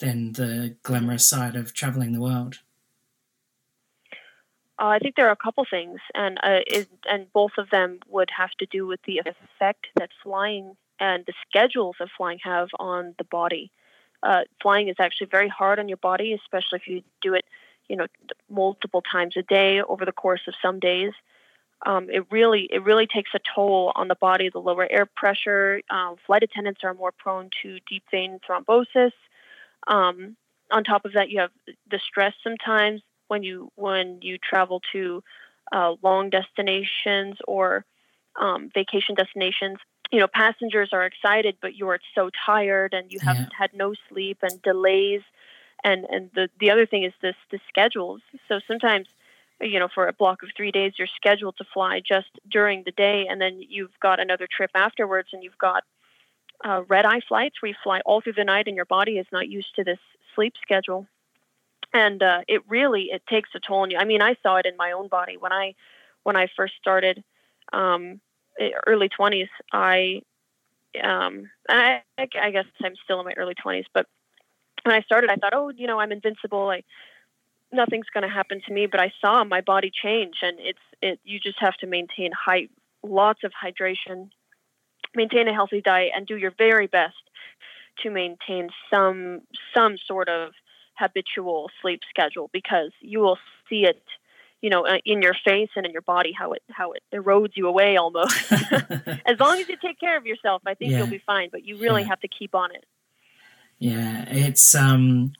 than 0.00 0.32
the 0.32 0.74
glamorous 0.82 1.28
side 1.28 1.54
of 1.54 1.72
traveling 1.72 2.12
the 2.12 2.20
world? 2.20 2.58
Uh, 4.80 4.88
I 4.88 4.98
think 4.98 5.14
there 5.14 5.28
are 5.28 5.32
a 5.32 5.36
couple 5.36 5.64
things, 5.70 6.00
and 6.12 6.38
uh, 6.38 6.58
it, 6.66 6.88
and 7.08 7.32
both 7.32 7.52
of 7.56 7.70
them 7.70 8.00
would 8.08 8.30
have 8.36 8.50
to 8.58 8.66
do 8.66 8.84
with 8.84 9.00
the 9.06 9.18
effect 9.18 9.86
that 9.94 10.10
flying 10.24 10.76
and 10.98 11.24
the 11.24 11.34
schedules 11.48 11.96
of 12.00 12.10
flying 12.16 12.40
have 12.42 12.68
on 12.80 13.14
the 13.18 13.24
body. 13.24 13.70
Uh, 14.24 14.40
flying 14.60 14.88
is 14.88 14.96
actually 14.98 15.28
very 15.28 15.48
hard 15.48 15.78
on 15.78 15.88
your 15.88 15.98
body, 15.98 16.32
especially 16.32 16.80
if 16.80 16.88
you 16.88 17.02
do 17.22 17.32
it, 17.32 17.44
you 17.88 17.96
know, 17.96 18.06
multiple 18.50 19.02
times 19.02 19.36
a 19.36 19.42
day 19.42 19.80
over 19.82 20.04
the 20.04 20.12
course 20.12 20.42
of 20.48 20.54
some 20.62 20.80
days. 20.80 21.12
Um, 21.84 22.08
it 22.10 22.24
really 22.30 22.68
it 22.72 22.82
really 22.82 23.06
takes 23.06 23.30
a 23.34 23.40
toll 23.54 23.92
on 23.94 24.08
the 24.08 24.14
body. 24.14 24.48
The 24.48 24.58
lower 24.58 24.90
air 24.90 25.06
pressure. 25.06 25.82
Um, 25.90 26.16
flight 26.26 26.42
attendants 26.42 26.80
are 26.84 26.94
more 26.94 27.12
prone 27.12 27.50
to 27.62 27.78
deep 27.88 28.04
vein 28.10 28.40
thrombosis. 28.48 29.12
Um, 29.86 30.36
on 30.70 30.84
top 30.84 31.04
of 31.04 31.12
that, 31.12 31.28
you 31.30 31.40
have 31.40 31.50
the 31.90 31.98
stress 31.98 32.34
sometimes 32.42 33.02
when 33.28 33.42
you 33.42 33.70
when 33.76 34.20
you 34.22 34.38
travel 34.38 34.80
to 34.92 35.22
uh, 35.72 35.94
long 36.02 36.30
destinations 36.30 37.36
or 37.46 37.84
um, 38.40 38.70
vacation 38.74 39.14
destinations. 39.14 39.78
You 40.12 40.20
know, 40.20 40.28
passengers 40.32 40.90
are 40.92 41.04
excited, 41.04 41.56
but 41.60 41.74
you're 41.74 41.98
so 42.14 42.30
tired 42.44 42.94
and 42.94 43.10
you 43.10 43.18
yeah. 43.24 43.46
had 43.56 43.70
no 43.74 43.94
sleep 44.08 44.38
and 44.42 44.62
delays. 44.62 45.22
And 45.86 46.04
and 46.10 46.30
the 46.34 46.48
the 46.60 46.70
other 46.70 46.86
thing 46.86 47.04
is 47.04 47.12
this 47.22 47.36
the 47.50 47.60
schedules. 47.68 48.20
So 48.48 48.60
sometimes, 48.68 49.08
you 49.60 49.78
know, 49.78 49.88
for 49.94 50.08
a 50.08 50.12
block 50.12 50.42
of 50.42 50.50
three 50.56 50.72
days, 50.72 50.92
you're 50.98 51.08
scheduled 51.20 51.56
to 51.58 51.64
fly 51.72 52.00
just 52.06 52.30
during 52.50 52.82
the 52.84 52.92
day, 52.92 53.26
and 53.30 53.40
then 53.40 53.60
you've 53.60 53.98
got 54.00 54.20
another 54.20 54.46
trip 54.50 54.70
afterwards, 54.74 55.28
and 55.32 55.42
you've 55.42 55.58
got 55.58 55.84
uh, 56.64 56.82
red 56.88 57.06
eye 57.06 57.20
flights 57.28 57.56
where 57.60 57.70
you 57.70 57.76
fly 57.82 58.00
all 58.04 58.20
through 58.20 58.38
the 58.40 58.44
night, 58.44 58.66
and 58.66 58.76
your 58.76 58.90
body 58.98 59.18
is 59.18 59.26
not 59.32 59.48
used 59.48 59.74
to 59.76 59.84
this 59.84 60.00
sleep 60.34 60.54
schedule 60.60 61.06
and 61.94 62.22
uh, 62.22 62.40
it 62.48 62.60
really 62.68 63.04
it 63.12 63.22
takes 63.28 63.50
a 63.54 63.60
toll 63.60 63.80
on 63.80 63.90
you. 63.90 63.98
I 63.98 64.04
mean, 64.04 64.20
I 64.20 64.34
saw 64.42 64.56
it 64.56 64.66
in 64.66 64.76
my 64.76 64.92
own 64.92 65.08
body 65.08 65.36
when 65.38 65.52
I 65.52 65.74
when 66.24 66.36
I 66.36 66.48
first 66.56 66.74
started. 66.80 67.22
Um, 67.72 68.20
early 68.86 69.08
20s, 69.08 69.48
I, 69.72 70.22
um, 71.02 71.50
I, 71.68 72.02
I 72.18 72.50
guess 72.50 72.64
I'm 72.82 72.94
still 73.04 73.20
in 73.20 73.26
my 73.26 73.34
early 73.36 73.54
20s, 73.54 73.84
but 73.92 74.06
when 74.86 74.94
I 74.94 75.02
started, 75.02 75.30
I 75.30 75.36
thought, 75.36 75.52
oh, 75.54 75.70
you 75.70 75.86
know, 75.86 75.98
I'm 75.98 76.12
invincible. 76.12 76.70
I, 76.70 76.82
nothing's 77.72 78.06
going 78.14 78.22
to 78.22 78.32
happen 78.32 78.60
to 78.66 78.72
me. 78.72 78.86
But 78.86 79.00
I 79.00 79.12
saw 79.20 79.44
my 79.44 79.60
body 79.60 79.90
change, 79.90 80.36
and 80.42 80.58
it's 80.60 80.78
it. 81.02 81.20
You 81.24 81.40
just 81.40 81.58
have 81.60 81.74
to 81.78 81.86
maintain 81.86 82.30
high, 82.32 82.68
lots 83.02 83.40
of 83.44 83.52
hydration, 83.52 84.30
maintain 85.14 85.48
a 85.48 85.52
healthy 85.52 85.80
diet, 85.80 86.12
and 86.14 86.26
do 86.26 86.36
your 86.36 86.52
very 86.56 86.86
best 86.86 87.16
to 88.02 88.10
maintain 88.10 88.68
some 88.92 89.42
some 89.74 89.96
sort 90.06 90.28
of 90.28 90.52
habitual 90.98 91.70
sleep 91.82 92.00
schedule 92.08 92.48
because 92.52 92.90
you 93.00 93.20
will 93.20 93.38
see 93.68 93.84
it 93.84 94.02
you 94.62 94.70
know 94.70 94.86
uh, 94.86 94.98
in 95.04 95.20
your 95.20 95.34
face 95.44 95.68
and 95.76 95.84
in 95.84 95.92
your 95.92 96.02
body 96.02 96.32
how 96.32 96.52
it 96.52 96.62
how 96.70 96.92
it 96.92 97.02
erodes 97.14 97.52
you 97.54 97.68
away 97.68 97.96
almost 97.96 98.50
as 98.52 99.38
long 99.38 99.60
as 99.60 99.68
you 99.68 99.76
take 99.82 100.00
care 100.00 100.16
of 100.16 100.24
yourself 100.24 100.62
i 100.66 100.72
think 100.72 100.90
yeah. 100.90 100.98
you'll 100.98 101.06
be 101.06 101.22
fine 101.26 101.50
but 101.52 101.64
you 101.64 101.76
really 101.76 102.00
yeah. 102.00 102.08
have 102.08 102.20
to 102.20 102.28
keep 102.28 102.54
on 102.54 102.74
it 102.74 102.84
yeah 103.78 104.24
it's 104.28 104.74
um 104.74 105.32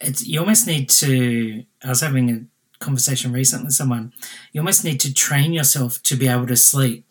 it's 0.00 0.26
you 0.26 0.40
almost 0.40 0.66
need 0.66 0.88
to 0.88 1.64
i 1.84 1.88
was 1.88 2.00
having 2.00 2.30
a 2.30 2.84
conversation 2.84 3.32
recently 3.32 3.66
with 3.66 3.74
someone 3.74 4.12
you 4.52 4.60
almost 4.60 4.84
need 4.84 4.98
to 4.98 5.12
train 5.12 5.52
yourself 5.52 6.02
to 6.02 6.16
be 6.16 6.26
able 6.26 6.46
to 6.46 6.56
sleep 6.56 7.04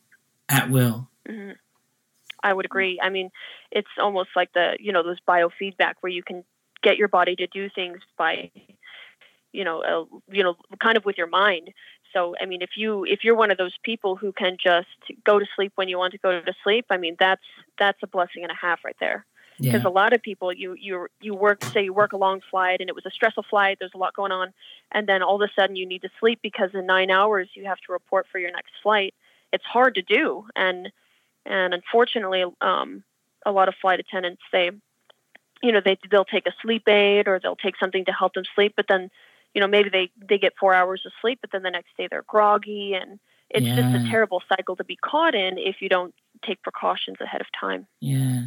at 0.47 0.69
will. 0.69 1.07
Mm-hmm. 1.27 1.51
i 2.43 2.53
would 2.53 2.65
agree. 2.65 2.99
I 3.01 3.09
mean 3.09 3.29
it's 3.71 3.89
almost 3.99 4.29
like 4.35 4.51
the 4.53 4.77
you 4.79 4.91
know 4.91 5.03
those 5.03 5.19
biofeedback 5.27 5.93
where 6.01 6.11
you 6.11 6.23
can 6.23 6.43
get 6.81 6.97
your 6.97 7.07
body 7.07 7.35
to 7.35 7.47
do 7.47 7.69
things 7.69 7.99
by 8.17 8.49
you 9.51 9.63
know 9.63 9.83
uh, 9.83 10.17
you 10.31 10.43
know 10.43 10.55
kind 10.81 10.97
of 10.97 11.05
with 11.05 11.17
your 11.17 11.27
mind. 11.27 11.69
So 12.13 12.33
i 12.41 12.47
mean 12.47 12.63
if 12.63 12.71
you 12.75 13.05
if 13.05 13.23
you're 13.23 13.35
one 13.35 13.51
of 13.51 13.59
those 13.59 13.75
people 13.83 14.15
who 14.15 14.31
can 14.31 14.57
just 14.61 14.87
go 15.23 15.37
to 15.37 15.45
sleep 15.55 15.73
when 15.75 15.87
you 15.87 15.99
want 15.99 16.13
to 16.13 16.17
go 16.17 16.41
to 16.41 16.53
sleep 16.63 16.87
i 16.89 16.97
mean 16.97 17.15
that's 17.19 17.43
that's 17.77 17.99
a 18.01 18.07
blessing 18.07 18.41
and 18.41 18.51
a 18.51 18.55
half 18.55 18.79
right 18.83 18.95
there 18.99 19.27
because 19.59 19.83
yeah. 19.83 19.89
a 19.89 19.91
lot 19.91 20.13
of 20.13 20.21
people 20.21 20.53
you 20.53 20.75
you 20.79 21.07
you 21.21 21.33
work 21.33 21.63
say 21.65 21.83
you 21.83 21.93
work 21.93 22.13
a 22.13 22.17
long 22.17 22.41
flight 22.49 22.79
and 22.79 22.89
it 22.89 22.95
was 22.95 23.05
a 23.05 23.11
stressful 23.11 23.43
flight 23.49 23.77
there's 23.79 23.93
a 23.93 23.97
lot 23.97 24.13
going 24.15 24.31
on 24.31 24.53
and 24.91 25.07
then 25.07 25.21
all 25.21 25.41
of 25.41 25.49
a 25.49 25.51
sudden 25.59 25.75
you 25.75 25.85
need 25.85 26.01
to 26.01 26.09
sleep 26.19 26.39
because 26.41 26.69
in 26.73 26.85
9 26.85 27.11
hours 27.11 27.49
you 27.53 27.65
have 27.65 27.79
to 27.79 27.91
report 27.91 28.25
for 28.31 28.39
your 28.39 28.51
next 28.51 28.71
flight 28.81 29.13
it's 29.51 29.65
hard 29.65 29.95
to 29.95 30.01
do 30.01 30.45
and 30.55 30.91
and 31.45 31.73
unfortunately 31.73 32.43
um 32.61 33.03
a 33.45 33.51
lot 33.51 33.67
of 33.67 33.75
flight 33.81 33.99
attendants 33.99 34.41
they 34.51 34.71
you 35.61 35.71
know 35.71 35.81
they 35.83 35.97
they'll 36.09 36.25
take 36.25 36.47
a 36.47 36.53
sleep 36.61 36.87
aid 36.87 37.27
or 37.27 37.39
they'll 37.39 37.55
take 37.55 37.77
something 37.77 38.05
to 38.05 38.11
help 38.11 38.33
them 38.33 38.43
sleep 38.55 38.73
but 38.75 38.85
then 38.87 39.09
you 39.53 39.61
know 39.61 39.67
maybe 39.67 39.89
they 39.89 40.09
they 40.27 40.37
get 40.37 40.53
four 40.59 40.73
hours 40.73 41.03
of 41.05 41.11
sleep 41.21 41.39
but 41.41 41.51
then 41.51 41.63
the 41.63 41.71
next 41.71 41.95
day 41.97 42.07
they're 42.09 42.23
groggy 42.27 42.93
and 42.93 43.19
it's 43.49 43.65
yeah. 43.65 43.75
just 43.75 44.05
a 44.05 44.09
terrible 44.09 44.41
cycle 44.47 44.75
to 44.75 44.83
be 44.83 44.95
caught 44.95 45.33
in 45.33 45.57
if 45.57 45.81
you 45.81 45.89
don't 45.89 46.13
take 46.45 46.61
precautions 46.61 47.17
ahead 47.19 47.41
of 47.41 47.47
time 47.59 47.87
yeah 47.99 48.43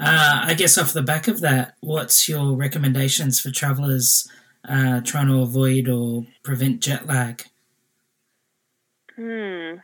uh, 0.00 0.42
i 0.44 0.54
guess 0.54 0.78
off 0.78 0.92
the 0.92 1.02
back 1.02 1.28
of 1.28 1.40
that 1.40 1.74
what's 1.80 2.28
your 2.28 2.54
recommendations 2.56 3.40
for 3.40 3.50
travelers 3.50 4.28
uh, 4.68 5.00
trying 5.00 5.26
to 5.26 5.40
avoid 5.40 5.88
or 5.88 6.26
prevent 6.42 6.80
jet 6.80 7.06
lag 7.06 7.42
hmm 9.16 9.76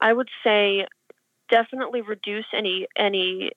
i 0.00 0.12
would 0.12 0.28
say 0.44 0.86
definitely 1.50 2.00
reduce 2.00 2.46
any 2.54 2.86
any 2.96 3.50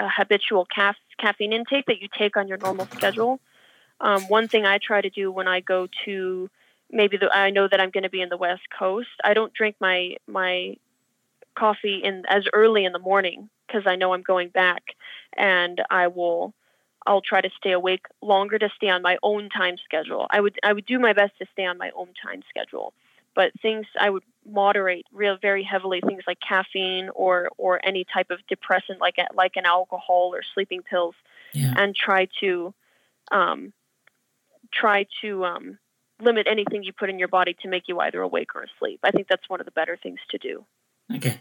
uh, 0.00 0.08
habitual 0.16 0.66
ca- 0.74 0.94
caffeine 1.18 1.52
intake 1.52 1.86
that 1.86 2.00
you 2.00 2.08
take 2.18 2.36
on 2.36 2.48
your 2.48 2.58
normal 2.58 2.88
schedule. 2.94 3.40
Um, 4.00 4.22
one 4.28 4.48
thing 4.48 4.64
I 4.64 4.78
try 4.78 5.00
to 5.00 5.10
do 5.10 5.30
when 5.30 5.46
I 5.46 5.60
go 5.60 5.88
to 6.06 6.48
maybe 6.90 7.18
the, 7.18 7.30
I 7.32 7.50
know 7.50 7.68
that 7.68 7.80
I'm 7.80 7.90
going 7.90 8.04
to 8.04 8.10
be 8.10 8.22
in 8.22 8.30
the 8.30 8.36
West 8.36 8.62
Coast. 8.76 9.08
I 9.22 9.34
don't 9.34 9.52
drink 9.52 9.76
my 9.80 10.16
my 10.26 10.76
coffee 11.60 12.00
in 12.02 12.24
as 12.28 12.44
early 12.52 12.84
in 12.84 12.92
the 12.92 12.98
morning 12.98 13.48
because 13.66 13.84
I 13.86 13.96
know 13.96 14.12
I'm 14.14 14.22
going 14.22 14.48
back, 14.48 14.82
and 15.36 15.80
I 15.90 16.08
will 16.08 16.54
I'll 17.06 17.22
try 17.22 17.40
to 17.40 17.50
stay 17.56 17.72
awake 17.72 18.06
longer 18.22 18.58
to 18.58 18.68
stay 18.76 18.88
on 18.88 19.02
my 19.02 19.16
own 19.22 19.48
time 19.48 19.76
schedule. 19.84 20.26
I 20.30 20.40
would 20.40 20.58
I 20.62 20.72
would 20.72 20.86
do 20.86 20.98
my 20.98 21.12
best 21.12 21.32
to 21.38 21.46
stay 21.52 21.66
on 21.66 21.78
my 21.78 21.90
own 21.94 22.08
time 22.24 22.42
schedule 22.48 22.92
but 23.34 23.52
things 23.60 23.86
I 23.98 24.10
would 24.10 24.22
moderate 24.46 25.06
real 25.12 25.36
very 25.40 25.62
heavily 25.62 26.00
things 26.00 26.22
like 26.26 26.38
caffeine 26.46 27.10
or 27.14 27.50
or 27.58 27.80
any 27.84 28.04
type 28.04 28.30
of 28.30 28.38
depressant 28.48 29.00
like 29.00 29.18
a, 29.18 29.26
like 29.34 29.52
an 29.56 29.66
alcohol 29.66 30.32
or 30.34 30.42
sleeping 30.54 30.82
pills 30.82 31.14
yeah. 31.52 31.74
and 31.76 31.94
try 31.94 32.28
to 32.40 32.74
um, 33.30 33.72
try 34.72 35.06
to 35.22 35.44
um, 35.44 35.78
limit 36.20 36.46
anything 36.50 36.82
you 36.82 36.92
put 36.92 37.10
in 37.10 37.18
your 37.18 37.28
body 37.28 37.54
to 37.62 37.68
make 37.68 37.84
you 37.86 38.00
either 38.00 38.20
awake 38.20 38.54
or 38.54 38.62
asleep. 38.62 39.00
I 39.02 39.10
think 39.10 39.28
that's 39.28 39.48
one 39.48 39.60
of 39.60 39.66
the 39.66 39.72
better 39.72 39.96
things 39.96 40.18
to 40.30 40.38
do. 40.38 40.64
Okay. 41.14 41.40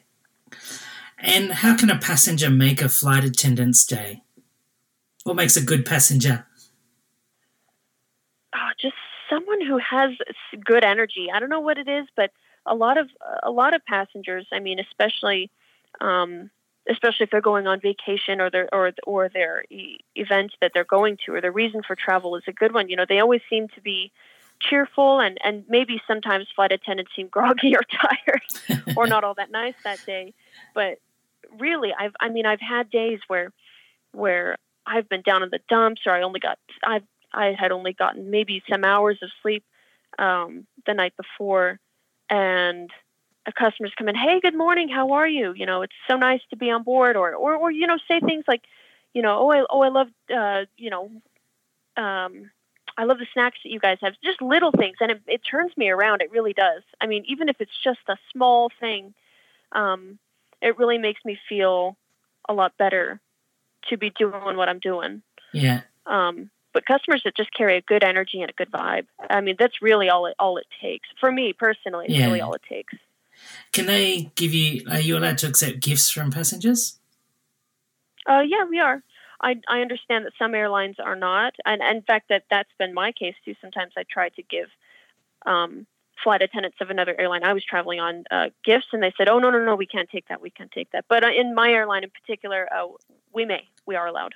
And 1.17 1.51
how 1.51 1.75
can 1.75 1.89
a 1.89 1.97
passenger 1.97 2.49
make 2.49 2.81
a 2.81 2.89
flight 2.89 3.23
attendant's 3.23 3.85
day? 3.85 4.23
What 5.23 5.35
makes 5.35 5.57
a 5.57 5.63
good 5.63 5.85
passenger? 5.85 6.45
Oh, 8.55 8.69
just 8.79 8.95
someone 9.29 9.65
who 9.65 9.77
has 9.77 10.11
good 10.63 10.83
energy. 10.83 11.27
I 11.33 11.39
don't 11.39 11.49
know 11.49 11.59
what 11.59 11.77
it 11.77 11.87
is, 11.87 12.07
but 12.15 12.31
a 12.65 12.75
lot 12.75 12.97
of 12.97 13.09
a 13.43 13.51
lot 13.51 13.73
of 13.73 13.85
passengers. 13.85 14.47
I 14.51 14.59
mean, 14.59 14.79
especially 14.79 15.51
um, 16.01 16.49
especially 16.89 17.25
if 17.25 17.31
they're 17.31 17.41
going 17.41 17.67
on 17.67 17.79
vacation 17.79 18.41
or 18.41 18.49
their 18.49 18.73
or 18.73 18.91
or 19.05 19.29
their 19.29 19.63
e- 19.69 19.99
event 20.15 20.53
that 20.61 20.71
they're 20.73 20.83
going 20.83 21.17
to 21.25 21.33
or 21.33 21.41
their 21.41 21.51
reason 21.51 21.81
for 21.85 21.95
travel 21.95 22.35
is 22.35 22.43
a 22.47 22.53
good 22.53 22.73
one. 22.73 22.89
You 22.89 22.95
know, 22.95 23.05
they 23.07 23.19
always 23.19 23.41
seem 23.49 23.67
to 23.69 23.81
be 23.81 24.11
cheerful 24.61 25.19
and 25.19 25.37
and 25.43 25.63
maybe 25.67 26.01
sometimes 26.07 26.47
flight 26.55 26.71
attendants 26.71 27.11
seem 27.15 27.27
groggy 27.27 27.75
or 27.75 27.81
tired 28.01 28.41
or 28.95 29.07
not 29.07 29.23
all 29.23 29.33
that 29.35 29.51
nice 29.51 29.75
that 29.83 29.99
day. 30.05 30.33
But 30.73 30.99
really, 31.57 31.93
I've 31.97 32.13
I 32.19 32.29
mean, 32.29 32.45
I've 32.45 32.61
had 32.61 32.89
days 32.89 33.19
where 33.27 33.51
where 34.11 34.57
I've 34.85 35.07
been 35.07 35.21
down 35.21 35.43
in 35.43 35.49
the 35.49 35.59
dumps 35.69 36.01
or 36.05 36.13
I 36.13 36.21
only 36.21 36.39
got 36.39 36.57
I've 36.83 37.03
I 37.33 37.55
had 37.57 37.71
only 37.71 37.93
gotten 37.93 38.31
maybe 38.31 38.63
some 38.69 38.83
hours 38.83 39.19
of 39.21 39.29
sleep 39.41 39.63
um, 40.17 40.65
the 40.85 40.93
night 40.93 41.13
before, 41.15 41.79
and 42.29 42.89
a 43.45 43.51
customer's 43.51 43.93
come 43.97 44.09
in, 44.09 44.15
hey, 44.15 44.39
good 44.41 44.55
morning, 44.55 44.89
how 44.89 45.11
are 45.11 45.27
you? 45.27 45.53
You 45.53 45.65
know, 45.65 45.81
it's 45.81 45.93
so 46.09 46.17
nice 46.17 46.41
to 46.49 46.55
be 46.55 46.69
on 46.71 46.83
board, 46.83 47.15
or 47.15 47.33
or, 47.35 47.55
or 47.55 47.71
you 47.71 47.87
know, 47.87 47.97
say 48.07 48.19
things 48.19 48.45
like, 48.47 48.61
you 49.13 49.21
know, 49.21 49.37
oh, 49.39 49.51
I 49.51 49.65
oh, 49.69 49.81
I 49.81 49.89
love, 49.89 50.07
uh, 50.35 50.65
you 50.77 50.89
know, 50.89 51.11
um, 51.97 52.49
I 52.99 53.05
love 53.05 53.17
the 53.17 53.27
snacks 53.31 53.59
that 53.63 53.69
you 53.69 53.79
guys 53.79 53.97
have. 54.01 54.13
Just 54.21 54.41
little 54.41 54.71
things, 54.71 54.97
and 54.99 55.09
it, 55.09 55.21
it 55.25 55.41
turns 55.49 55.71
me 55.77 55.89
around. 55.89 56.21
It 56.21 56.31
really 56.31 56.51
does. 56.51 56.83
I 56.99 57.07
mean, 57.07 57.23
even 57.29 57.47
if 57.47 57.55
it's 57.61 57.71
just 57.81 58.01
a 58.09 58.17
small 58.33 58.69
thing, 58.77 59.13
um, 59.71 60.19
it 60.61 60.77
really 60.77 60.97
makes 60.97 61.23
me 61.23 61.39
feel 61.47 61.95
a 62.49 62.53
lot 62.53 62.77
better 62.77 63.21
to 63.87 63.97
be 63.97 64.09
doing 64.09 64.57
what 64.57 64.67
I'm 64.67 64.79
doing. 64.79 65.21
Yeah. 65.53 65.83
Um, 66.07 66.49
but 66.73 66.85
customers 66.85 67.21
that 67.23 67.37
just 67.37 67.53
carry 67.53 67.77
a 67.77 67.81
good 67.81 68.03
energy 68.03 68.41
and 68.41 68.49
a 68.49 68.53
good 68.53 68.69
vibe. 68.69 69.05
I 69.29 69.39
mean, 69.39 69.55
that's 69.57 69.81
really 69.81 70.09
all 70.09 70.25
it 70.25 70.35
all 70.37 70.57
it 70.57 70.67
takes 70.81 71.07
for 71.21 71.31
me 71.31 71.53
personally. 71.53 72.07
It's 72.09 72.15
yeah. 72.15 72.25
really 72.25 72.41
all 72.41 72.53
it 72.53 72.63
takes. 72.67 72.95
Can 73.71 73.85
they 73.85 74.29
give 74.35 74.53
you? 74.53 74.83
Are 74.91 74.99
you 74.99 75.17
allowed 75.17 75.37
to 75.37 75.47
accept 75.47 75.79
gifts 75.79 76.09
from 76.09 76.31
passengers? 76.31 76.99
Uh, 78.27 78.41
yeah, 78.45 78.65
we 78.69 78.77
are. 78.77 79.01
I, 79.41 79.55
I 79.67 79.81
understand 79.81 80.25
that 80.25 80.33
some 80.37 80.53
airlines 80.53 80.97
are 80.99 81.15
not, 81.15 81.53
and, 81.65 81.81
and 81.81 81.97
in 81.97 82.03
fact, 82.03 82.29
that 82.29 82.43
that's 82.49 82.69
been 82.77 82.93
my 82.93 83.11
case 83.11 83.35
too. 83.45 83.55
Sometimes 83.61 83.93
I 83.97 84.03
try 84.09 84.29
to 84.29 84.43
give 84.43 84.67
um, 85.45 85.85
flight 86.23 86.41
attendants 86.41 86.77
of 86.81 86.89
another 86.89 87.15
airline 87.17 87.43
I 87.43 87.53
was 87.53 87.63
traveling 87.63 87.99
on 87.99 88.25
uh, 88.31 88.49
gifts, 88.63 88.87
and 88.91 89.01
they 89.01 89.13
said, 89.17 89.29
"Oh 89.29 89.39
no, 89.39 89.49
no, 89.49 89.63
no, 89.63 89.75
we 89.75 89.85
can't 89.85 90.09
take 90.09 90.27
that. 90.27 90.41
We 90.41 90.49
can't 90.49 90.71
take 90.71 90.91
that." 90.91 91.05
But 91.07 91.23
uh, 91.23 91.29
in 91.29 91.55
my 91.55 91.69
airline 91.71 92.03
in 92.03 92.09
particular, 92.09 92.67
uh, 92.73 92.87
we 93.33 93.45
may. 93.45 93.67
We 93.85 93.95
are 93.95 94.07
allowed. 94.07 94.35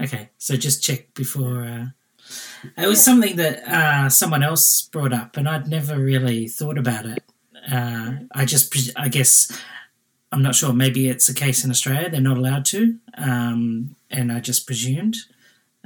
Okay, 0.00 0.30
so 0.38 0.56
just 0.56 0.82
check 0.82 1.14
before. 1.14 1.64
Uh, 1.64 1.86
it 2.76 2.86
was 2.86 3.02
something 3.02 3.36
that 3.36 3.62
uh, 3.68 4.08
someone 4.08 4.42
else 4.42 4.82
brought 4.82 5.12
up, 5.12 5.36
and 5.36 5.48
I'd 5.48 5.68
never 5.68 5.98
really 5.98 6.48
thought 6.48 6.78
about 6.78 7.06
it. 7.06 7.22
Uh, 7.70 8.14
I 8.34 8.44
just, 8.44 8.74
I 8.96 9.08
guess, 9.08 9.50
I'm 10.34 10.42
not 10.42 10.56
sure. 10.56 10.72
Maybe 10.72 11.08
it's 11.08 11.28
a 11.28 11.34
case 11.34 11.64
in 11.64 11.70
Australia; 11.70 12.10
they're 12.10 12.20
not 12.20 12.36
allowed 12.38 12.64
to, 12.66 12.98
um, 13.16 13.94
and 14.10 14.32
I 14.32 14.40
just 14.40 14.66
presumed. 14.66 15.16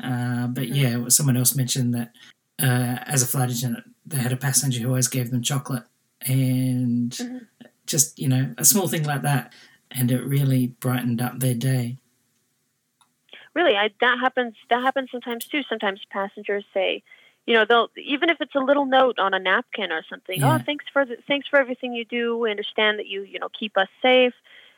Uh, 0.03 0.47
but 0.47 0.69
yeah, 0.69 1.09
someone 1.09 1.37
else 1.37 1.55
mentioned 1.55 1.95
that 1.95 2.13
uh, 2.63 3.05
as 3.07 3.23
a 3.23 3.27
flight 3.27 3.51
attendant, 3.51 3.85
they 4.07 4.17
had 4.17 4.33
a 4.33 4.37
passenger 4.37 4.81
who 4.81 4.89
always 4.89 5.09
gave 5.09 5.31
them 5.31 5.43
chocolate, 5.43 5.85
and 6.23 7.11
mm-hmm. 7.11 7.39
just 7.87 8.19
you 8.19 8.29
know, 8.29 8.55
a 8.57 8.65
small 8.65 8.89
thing 8.89 9.03
like 9.03 9.21
that, 9.21 9.53
and 9.91 10.11
it 10.11 10.25
really 10.25 10.69
brightened 10.69 11.21
up 11.21 11.41
their 11.41 11.55
day 11.55 11.99
really 13.55 13.77
I, 13.77 13.91
that 14.01 14.19
happens 14.21 14.55
that 14.71 14.83
happens 14.83 15.11
sometimes 15.11 15.47
too 15.47 15.63
sometimes 15.69 16.01
passengers 16.11 16.65
say 16.73 17.03
you 17.49 17.55
know 17.55 17.65
they'll 17.65 17.89
even 17.97 18.31
if 18.31 18.41
it's 18.41 18.55
a 18.55 18.61
little 18.61 18.87
note 18.87 19.19
on 19.19 19.35
a 19.35 19.39
napkin 19.39 19.91
or 19.91 20.03
something 20.09 20.41
yeah. 20.41 20.55
oh 20.55 20.65
thanks 20.65 20.85
for 20.93 21.05
the, 21.05 21.17
thanks 21.27 21.49
for 21.49 21.59
everything 21.59 21.93
you 21.93 22.05
do 22.05 22.37
we 22.39 22.51
understand 22.51 22.99
that 22.99 23.07
you 23.07 23.23
you 23.23 23.39
know 23.39 23.49
keep 23.59 23.77
us 23.77 23.89
safe 24.03 24.35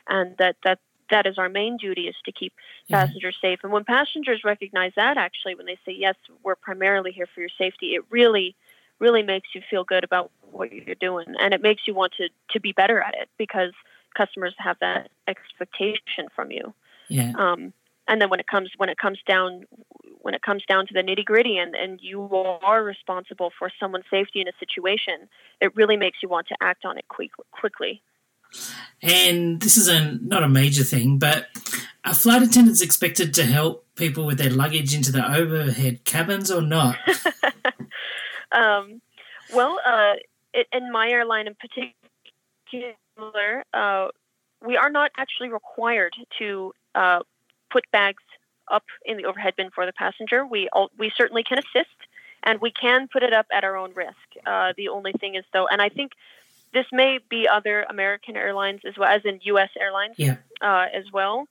and 0.07 0.35
that 0.37 0.55
that 0.63 0.79
that 1.09 1.25
is 1.25 1.37
our 1.37 1.49
main 1.49 1.75
duty 1.75 2.07
is 2.07 2.15
to 2.23 2.31
keep 2.31 2.53
yeah. 2.87 3.05
passengers 3.05 3.37
safe 3.41 3.59
and 3.63 3.71
when 3.71 3.83
passengers 3.83 4.41
recognize 4.43 4.93
that 4.95 5.17
actually 5.17 5.55
when 5.55 5.65
they 5.65 5.77
say 5.85 5.91
yes 5.91 6.15
we're 6.43 6.55
primarily 6.55 7.11
here 7.11 7.27
for 7.33 7.41
your 7.41 7.49
safety 7.57 7.95
it 7.95 8.03
really 8.09 8.55
really 9.01 9.23
makes 9.23 9.49
you 9.53 9.61
feel 9.69 9.83
good 9.83 10.05
about 10.05 10.31
what 10.51 10.71
you're 10.71 10.95
doing, 10.95 11.25
and 11.39 11.53
it 11.53 11.61
makes 11.61 11.81
you 11.87 11.93
want 11.93 12.13
to 12.13 12.29
to 12.51 12.59
be 12.61 12.71
better 12.71 13.01
at 13.01 13.15
it 13.15 13.27
because 13.37 13.73
customers 14.15 14.53
have 14.57 14.77
that 14.79 15.09
expectation 15.27 16.27
from 16.33 16.51
you. 16.51 16.73
Yeah. 17.09 17.33
Um, 17.37 17.73
and 18.07 18.21
then 18.21 18.29
when 18.29 18.39
it 18.39 18.47
comes 18.47 18.71
when 18.77 18.89
it 18.89 18.97
comes 18.97 19.19
down 19.27 19.65
when 20.21 20.33
it 20.33 20.41
comes 20.41 20.63
down 20.67 20.85
to 20.87 20.93
the 20.93 21.01
nitty 21.01 21.25
gritty 21.25 21.57
and, 21.57 21.75
and 21.75 21.99
you 22.01 22.21
are 22.63 22.83
responsible 22.83 23.51
for 23.57 23.71
someone's 23.79 24.05
safety 24.09 24.39
in 24.39 24.47
a 24.47 24.51
situation, 24.59 25.27
it 25.59 25.75
really 25.75 25.97
makes 25.97 26.19
you 26.21 26.29
want 26.29 26.47
to 26.47 26.55
act 26.61 26.85
on 26.85 26.97
it 26.97 27.05
quick, 27.09 27.31
quickly. 27.51 28.03
And 29.01 29.59
this 29.61 29.77
is 29.77 29.87
a 29.87 30.11
not 30.21 30.43
a 30.43 30.49
major 30.49 30.83
thing, 30.83 31.17
but 31.17 31.47
are 32.05 32.13
flight 32.13 32.43
attendants 32.43 32.81
expected 32.81 33.33
to 33.35 33.45
help 33.45 33.85
people 33.95 34.25
with 34.25 34.37
their 34.37 34.49
luggage 34.49 34.93
into 34.93 35.11
the 35.11 35.25
overhead 35.35 36.03
cabins 36.03 36.51
or 36.51 36.61
not? 36.61 36.97
um, 38.51 39.01
well, 39.53 39.79
uh, 39.85 40.13
it, 40.53 40.67
in 40.73 40.91
my 40.91 41.09
airline 41.09 41.47
in 41.47 41.55
particular, 41.55 41.95
uh, 43.73 44.07
we 44.65 44.77
are 44.77 44.89
not 44.89 45.11
actually 45.17 45.49
required 45.49 46.13
to 46.39 46.73
uh, 46.93 47.19
put 47.71 47.85
bags 47.91 48.23
up 48.71 48.83
in 49.05 49.17
the 49.17 49.25
overhead 49.25 49.53
bin 49.57 49.69
for 49.73 49.85
the 49.85 49.93
passenger. 49.93 50.45
We 50.45 50.69
all, 50.73 50.89
we 50.97 51.11
certainly 51.15 51.43
can 51.43 51.59
assist, 51.59 51.95
and 52.43 52.59
we 52.61 52.71
can 52.71 53.07
put 53.07 53.23
it 53.23 53.33
up 53.33 53.47
at 53.51 53.63
our 53.63 53.75
own 53.75 53.93
risk. 53.93 54.15
Uh, 54.45 54.73
the 54.77 54.89
only 54.89 55.13
thing 55.13 55.35
is 55.35 55.43
though, 55.53 55.67
and 55.67 55.81
I 55.81 55.89
think 55.89 56.11
this 56.73 56.85
may 56.91 57.19
be 57.29 57.47
other 57.47 57.85
American 57.89 58.37
airlines 58.37 58.81
as 58.87 58.97
well 58.97 59.09
as 59.09 59.21
in 59.25 59.39
U.S. 59.43 59.69
airlines 59.79 60.15
yeah. 60.17 60.37
uh, 60.61 60.85
as 60.93 61.05
well. 61.11 61.47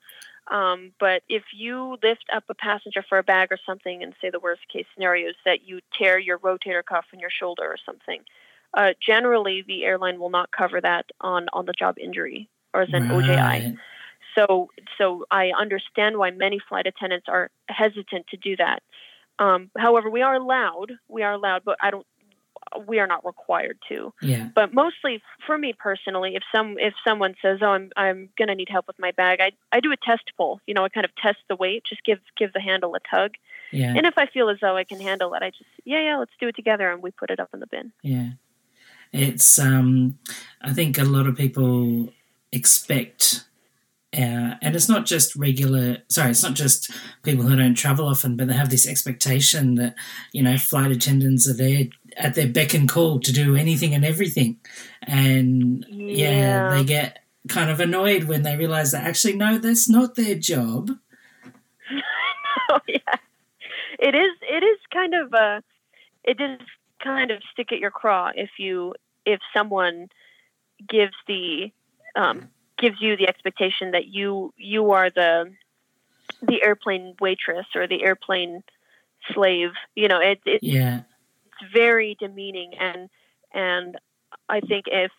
Um, 0.50 0.92
but 0.98 1.22
if 1.28 1.44
you 1.54 1.96
lift 2.02 2.24
up 2.34 2.44
a 2.48 2.54
passenger 2.54 3.04
for 3.08 3.18
a 3.18 3.22
bag 3.22 3.52
or 3.52 3.58
something, 3.64 4.02
and 4.02 4.14
say 4.20 4.30
the 4.30 4.40
worst 4.40 4.62
case 4.72 4.86
scenario 4.94 5.28
is 5.28 5.36
that 5.44 5.68
you 5.68 5.80
tear 5.96 6.18
your 6.18 6.38
rotator 6.38 6.84
cuff 6.84 7.04
in 7.12 7.20
your 7.20 7.30
shoulder 7.30 7.62
or 7.62 7.76
something, 7.84 8.22
uh, 8.74 8.92
generally 9.04 9.62
the 9.66 9.84
airline 9.84 10.18
will 10.18 10.30
not 10.30 10.50
cover 10.50 10.80
that 10.80 11.06
on 11.20 11.48
on 11.52 11.66
the 11.66 11.72
job 11.72 11.96
injury 11.98 12.48
or 12.72 12.82
as 12.82 12.88
an 12.92 13.08
right. 13.08 13.24
OJI. 13.24 13.76
So, 14.36 14.68
so 14.98 15.24
I 15.30 15.50
understand 15.58 16.16
why 16.18 16.30
many 16.30 16.58
flight 16.68 16.86
attendants 16.86 17.26
are 17.28 17.50
hesitant 17.68 18.26
to 18.28 18.36
do 18.36 18.56
that. 18.56 18.82
Um, 19.38 19.70
however, 19.76 20.10
we 20.10 20.22
are 20.22 20.34
allowed. 20.34 20.92
We 21.08 21.22
are 21.22 21.32
allowed, 21.32 21.62
but 21.64 21.76
I 21.80 21.90
don't. 21.90 22.06
We 22.86 22.98
are 23.00 23.06
not 23.06 23.24
required 23.24 23.78
to. 23.88 24.12
Yeah. 24.20 24.50
But 24.54 24.74
mostly, 24.74 25.22
for 25.46 25.56
me 25.56 25.72
personally, 25.76 26.36
if 26.36 26.42
some 26.54 26.76
if 26.78 26.92
someone 27.02 27.34
says, 27.40 27.58
"Oh, 27.62 27.68
I'm 27.70 27.90
I'm 27.96 28.28
gonna 28.38 28.54
need 28.54 28.68
help 28.68 28.86
with 28.86 28.98
my 28.98 29.12
bag," 29.12 29.40
I 29.40 29.52
I 29.72 29.80
do 29.80 29.90
a 29.92 29.96
test 29.96 30.30
pull. 30.36 30.60
You 30.66 30.74
know, 30.74 30.84
I 30.84 30.90
kind 30.90 31.06
of 31.06 31.14
test 31.16 31.38
the 31.48 31.56
weight, 31.56 31.84
just 31.88 32.04
give 32.04 32.18
give 32.36 32.52
the 32.52 32.60
handle 32.60 32.94
a 32.94 33.00
tug, 33.10 33.32
Yeah. 33.72 33.94
and 33.96 34.06
if 34.06 34.14
I 34.18 34.26
feel 34.26 34.50
as 34.50 34.58
though 34.60 34.76
I 34.76 34.84
can 34.84 35.00
handle 35.00 35.32
it, 35.34 35.42
I 35.42 35.50
just 35.50 35.70
yeah 35.84 36.00
yeah 36.00 36.16
let's 36.18 36.32
do 36.38 36.48
it 36.48 36.54
together, 36.56 36.90
and 36.92 37.02
we 37.02 37.10
put 37.10 37.30
it 37.30 37.40
up 37.40 37.48
in 37.54 37.60
the 37.60 37.66
bin. 37.66 37.92
Yeah. 38.02 38.32
It's 39.12 39.58
um 39.58 40.18
I 40.60 40.72
think 40.72 40.98
a 40.98 41.04
lot 41.04 41.26
of 41.26 41.36
people 41.36 42.12
expect 42.52 43.44
uh, 44.12 44.54
and 44.60 44.74
it's 44.74 44.88
not 44.88 45.06
just 45.06 45.36
regular 45.36 45.98
sorry 46.08 46.30
it's 46.30 46.42
not 46.42 46.54
just 46.54 46.90
people 47.22 47.44
who 47.44 47.56
don't 47.56 47.74
travel 47.74 48.08
often 48.08 48.36
but 48.36 48.48
they 48.48 48.54
have 48.54 48.70
this 48.70 48.86
expectation 48.88 49.76
that 49.76 49.94
you 50.32 50.42
know 50.42 50.56
flight 50.58 50.90
attendants 50.90 51.48
are 51.48 51.54
there 51.54 51.84
at 52.16 52.34
their 52.34 52.48
beck 52.48 52.74
and 52.74 52.88
call 52.88 53.20
to 53.20 53.32
do 53.32 53.54
anything 53.56 53.94
and 53.94 54.04
everything 54.04 54.58
and 55.02 55.84
yeah, 55.88 56.30
Yeah. 56.30 56.70
they 56.74 56.84
get 56.84 57.18
kind 57.48 57.70
of 57.70 57.80
annoyed 57.80 58.24
when 58.24 58.42
they 58.42 58.56
realize 58.56 58.92
that 58.92 59.04
actually 59.06 59.36
no 59.36 59.58
that's 59.58 59.88
not 59.88 60.14
their 60.16 60.34
job 60.34 60.90
oh 62.70 62.80
yeah, 62.86 63.16
it 63.98 64.14
is. 64.14 64.30
It 64.42 64.62
is 64.62 64.78
kind 64.92 65.14
of 65.14 65.34
uh, 65.34 65.60
it 66.24 66.40
is 66.40 66.60
kind 67.02 67.30
of 67.30 67.42
stick 67.52 67.72
at 67.72 67.78
your 67.78 67.90
craw 67.90 68.30
if 68.34 68.50
you 68.58 68.94
if 69.26 69.40
someone 69.56 70.08
gives 70.88 71.14
the 71.26 71.72
um, 72.16 72.48
gives 72.80 73.00
you 73.00 73.16
the 73.16 73.28
expectation 73.28 73.92
that 73.92 74.06
you 74.06 74.52
you 74.56 74.92
are 74.92 75.10
the 75.10 75.52
the 76.42 76.62
airplane 76.62 77.14
waitress 77.20 77.66
or 77.74 77.86
the 77.86 78.02
airplane 78.02 78.62
slave. 79.32 79.70
You 79.94 80.08
know, 80.08 80.20
it, 80.20 80.40
it's 80.46 80.64
yeah 80.64 81.02
very 81.74 82.16
demeaning 82.18 82.72
and 82.78 83.08
and 83.52 83.96
I 84.48 84.60
think 84.60 84.86
if 84.86 85.10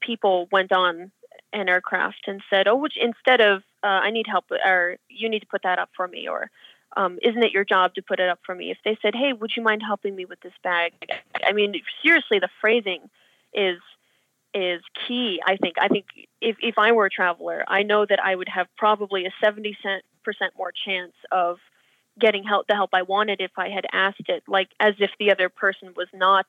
people 0.00 0.48
went 0.50 0.72
on 0.72 1.12
an 1.52 1.68
aircraft 1.68 2.26
and 2.26 2.42
said, 2.48 2.68
"Oh, 2.68 2.76
which 2.76 2.96
instead 2.96 3.40
of 3.40 3.62
uh, 3.82 3.86
I 3.86 4.10
need 4.10 4.26
help 4.26 4.46
or 4.50 4.96
you 5.08 5.28
need 5.28 5.40
to 5.40 5.46
put 5.46 5.62
that 5.62 5.78
up 5.78 5.90
for 5.96 6.06
me," 6.06 6.28
or 6.28 6.50
um, 6.96 7.18
"Isn't 7.22 7.42
it 7.42 7.52
your 7.52 7.64
job 7.64 7.94
to 7.94 8.02
put 8.02 8.20
it 8.20 8.28
up 8.28 8.40
for 8.44 8.54
me?" 8.54 8.70
If 8.70 8.78
they 8.84 8.98
said, 9.02 9.14
"Hey, 9.14 9.32
would 9.32 9.52
you 9.56 9.62
mind 9.62 9.82
helping 9.84 10.14
me 10.14 10.24
with 10.24 10.40
this 10.40 10.52
bag?" 10.62 10.92
I 11.44 11.52
mean, 11.52 11.74
seriously, 12.02 12.38
the 12.38 12.48
phrasing 12.60 13.10
is 13.52 13.78
is 14.54 14.82
key. 15.06 15.40
I 15.46 15.56
think. 15.56 15.76
I 15.80 15.88
think 15.88 16.06
if 16.40 16.56
if 16.60 16.78
I 16.78 16.92
were 16.92 17.06
a 17.06 17.10
traveler, 17.10 17.64
I 17.68 17.82
know 17.82 18.04
that 18.06 18.20
I 18.22 18.34
would 18.34 18.48
have 18.48 18.66
probably 18.76 19.26
a 19.26 19.30
seventy 19.42 19.76
percent 20.24 20.52
more 20.56 20.72
chance 20.84 21.12
of 21.32 21.58
getting 22.18 22.44
help 22.44 22.66
the 22.66 22.74
help 22.74 22.90
I 22.92 23.02
wanted 23.02 23.40
if 23.40 23.52
I 23.56 23.68
had 23.68 23.86
asked 23.92 24.28
it, 24.28 24.42
like 24.48 24.68
as 24.78 24.94
if 24.98 25.10
the 25.18 25.30
other 25.30 25.48
person 25.48 25.94
was 25.96 26.08
not 26.12 26.46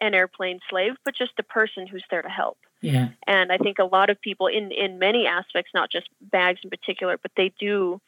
an 0.00 0.14
airplane 0.14 0.60
slave, 0.70 0.92
but 1.04 1.14
just 1.14 1.32
a 1.38 1.42
person 1.42 1.86
who's 1.86 2.04
there 2.10 2.22
to 2.22 2.28
help. 2.28 2.58
yeah 2.80 3.08
And 3.26 3.52
I 3.52 3.58
think 3.58 3.78
a 3.78 3.84
lot 3.84 4.10
of 4.10 4.20
people, 4.20 4.46
in 4.46 4.72
in 4.72 4.98
many 4.98 5.26
aspects, 5.26 5.70
not 5.74 5.90
just 5.90 6.08
bags 6.20 6.60
in 6.64 6.70
particular, 6.70 7.18
but 7.20 7.32
they 7.36 7.52
do. 7.58 8.00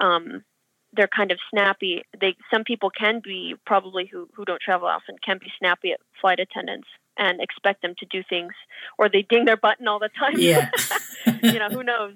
Um, 0.00 0.44
they're 0.92 1.08
kind 1.08 1.32
of 1.32 1.38
snappy. 1.50 2.02
They 2.20 2.36
some 2.52 2.64
people 2.64 2.90
can 2.90 3.20
be 3.22 3.56
probably 3.66 4.06
who 4.06 4.28
who 4.34 4.44
don't 4.44 4.60
travel 4.60 4.88
often 4.88 5.16
can 5.24 5.38
be 5.38 5.52
snappy 5.58 5.92
at 5.92 6.00
flight 6.20 6.40
attendants 6.40 6.88
and 7.16 7.40
expect 7.40 7.82
them 7.82 7.94
to 7.98 8.06
do 8.06 8.22
things, 8.28 8.52
or 8.98 9.08
they 9.08 9.22
ding 9.22 9.44
their 9.44 9.56
button 9.56 9.88
all 9.88 9.98
the 9.98 10.10
time. 10.18 10.34
yeah 10.36 10.70
you 11.42 11.58
know 11.58 11.68
who 11.68 11.82
knows. 11.82 12.14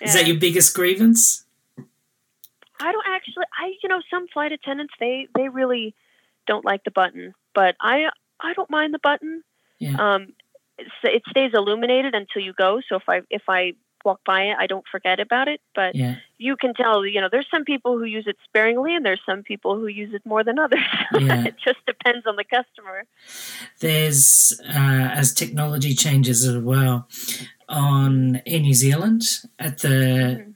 is 0.00 0.14
that 0.14 0.26
your 0.26 0.38
biggest 0.38 0.74
grievance 0.74 1.44
I 2.80 2.92
don't 2.92 3.06
actually. 3.06 3.44
I 3.52 3.72
you 3.82 3.88
know 3.88 4.00
some 4.10 4.26
flight 4.28 4.52
attendants 4.52 4.94
they 4.98 5.28
they 5.36 5.48
really 5.48 5.94
don't 6.46 6.64
like 6.64 6.84
the 6.84 6.90
button, 6.90 7.34
but 7.54 7.76
I 7.80 8.08
I 8.40 8.54
don't 8.54 8.70
mind 8.70 8.94
the 8.94 8.98
button. 9.02 9.42
Yeah. 9.78 9.96
Um, 9.96 10.32
it 11.02 11.22
stays 11.28 11.52
illuminated 11.54 12.14
until 12.14 12.42
you 12.42 12.52
go. 12.54 12.80
So 12.88 12.96
if 12.96 13.08
I 13.08 13.20
if 13.28 13.42
I 13.48 13.74
walk 14.04 14.20
by 14.24 14.42
it, 14.44 14.56
I 14.58 14.66
don't 14.66 14.84
forget 14.90 15.20
about 15.20 15.48
it. 15.48 15.60
But 15.74 15.94
yeah 15.94 16.16
you 16.42 16.56
can 16.56 16.72
tell, 16.72 17.04
you 17.04 17.20
know, 17.20 17.28
there's 17.30 17.46
some 17.50 17.64
people 17.64 17.98
who 17.98 18.04
use 18.04 18.24
it 18.26 18.36
sparingly, 18.44 18.96
and 18.96 19.04
there's 19.04 19.20
some 19.26 19.42
people 19.42 19.76
who 19.78 19.88
use 19.88 20.14
it 20.14 20.22
more 20.24 20.42
than 20.42 20.58
others. 20.58 20.78
Yeah. 21.20 21.44
it 21.44 21.56
just 21.62 21.84
depends 21.86 22.26
on 22.26 22.36
the 22.36 22.44
customer. 22.44 23.04
there's 23.80 24.58
uh, 24.68 25.08
as 25.12 25.32
technology 25.34 25.94
changes 25.94 26.46
as 26.46 26.56
well 26.58 27.08
on 27.68 28.40
Air 28.46 28.60
New 28.60 28.74
Zealand 28.74 29.22
at 29.58 29.78
the 29.78 29.88
Mhm. 30.46 30.54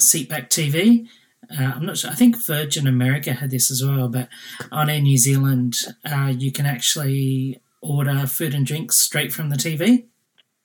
seatback 0.00 0.48
TV. 0.48 1.06
Uh, 1.50 1.72
I'm 1.76 1.84
not 1.86 1.98
sure. 1.98 2.10
I 2.10 2.14
think 2.14 2.36
Virgin 2.36 2.86
America 2.86 3.32
had 3.34 3.50
this 3.50 3.70
as 3.70 3.84
well, 3.84 4.08
but 4.08 4.28
on 4.70 4.88
Air 4.88 5.00
New 5.00 5.18
Zealand, 5.18 5.74
uh, 6.04 6.32
you 6.36 6.52
can 6.52 6.64
actually 6.66 7.60
order 7.82 8.26
food 8.26 8.54
and 8.54 8.64
drinks 8.66 8.96
straight 8.98 9.32
from 9.32 9.48
the 9.50 9.56
TV. 9.56 10.06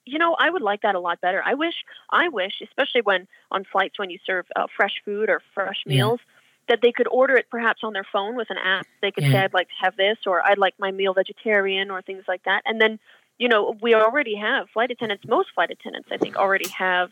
You 0.06 0.18
know, 0.18 0.34
I 0.38 0.50
would 0.50 0.62
like 0.62 0.82
that 0.82 0.94
a 0.94 1.00
lot 1.00 1.20
better. 1.20 1.42
I 1.44 1.54
wish, 1.54 1.74
I 2.10 2.28
wish, 2.28 2.62
especially 2.62 3.02
when 3.02 3.28
on 3.50 3.64
flights 3.64 3.98
when 3.98 4.10
you 4.10 4.18
serve 4.24 4.46
uh, 4.56 4.66
fresh 4.76 5.02
food 5.04 5.28
or 5.28 5.42
fresh 5.54 5.84
Yeah. 5.86 5.96
meals, 5.96 6.20
that 6.68 6.80
they 6.82 6.92
could 6.92 7.08
order 7.08 7.36
it 7.36 7.46
perhaps 7.50 7.82
on 7.84 7.92
their 7.92 8.06
phone 8.12 8.36
with 8.36 8.50
an 8.50 8.58
app. 8.58 8.86
They 9.02 9.12
could 9.12 9.24
say, 9.30 9.38
"I'd 9.40 9.54
like 9.54 9.68
to 9.68 9.74
have 9.80 9.96
this," 9.96 10.18
or 10.26 10.44
"I'd 10.44 10.58
like 10.58 10.74
my 10.78 10.90
meal 10.92 11.14
vegetarian," 11.14 11.90
or 11.90 12.02
things 12.02 12.24
like 12.28 12.42
that. 12.44 12.62
And 12.66 12.80
then, 12.80 12.98
you 13.38 13.48
know, 13.48 13.76
we 13.82 13.94
already 13.94 14.36
have 14.36 14.70
flight 14.70 14.90
attendants. 14.90 15.24
Most 15.28 15.50
flight 15.54 15.70
attendants, 15.70 16.08
I 16.12 16.18
think, 16.18 16.36
already 16.36 16.68
have 16.68 17.10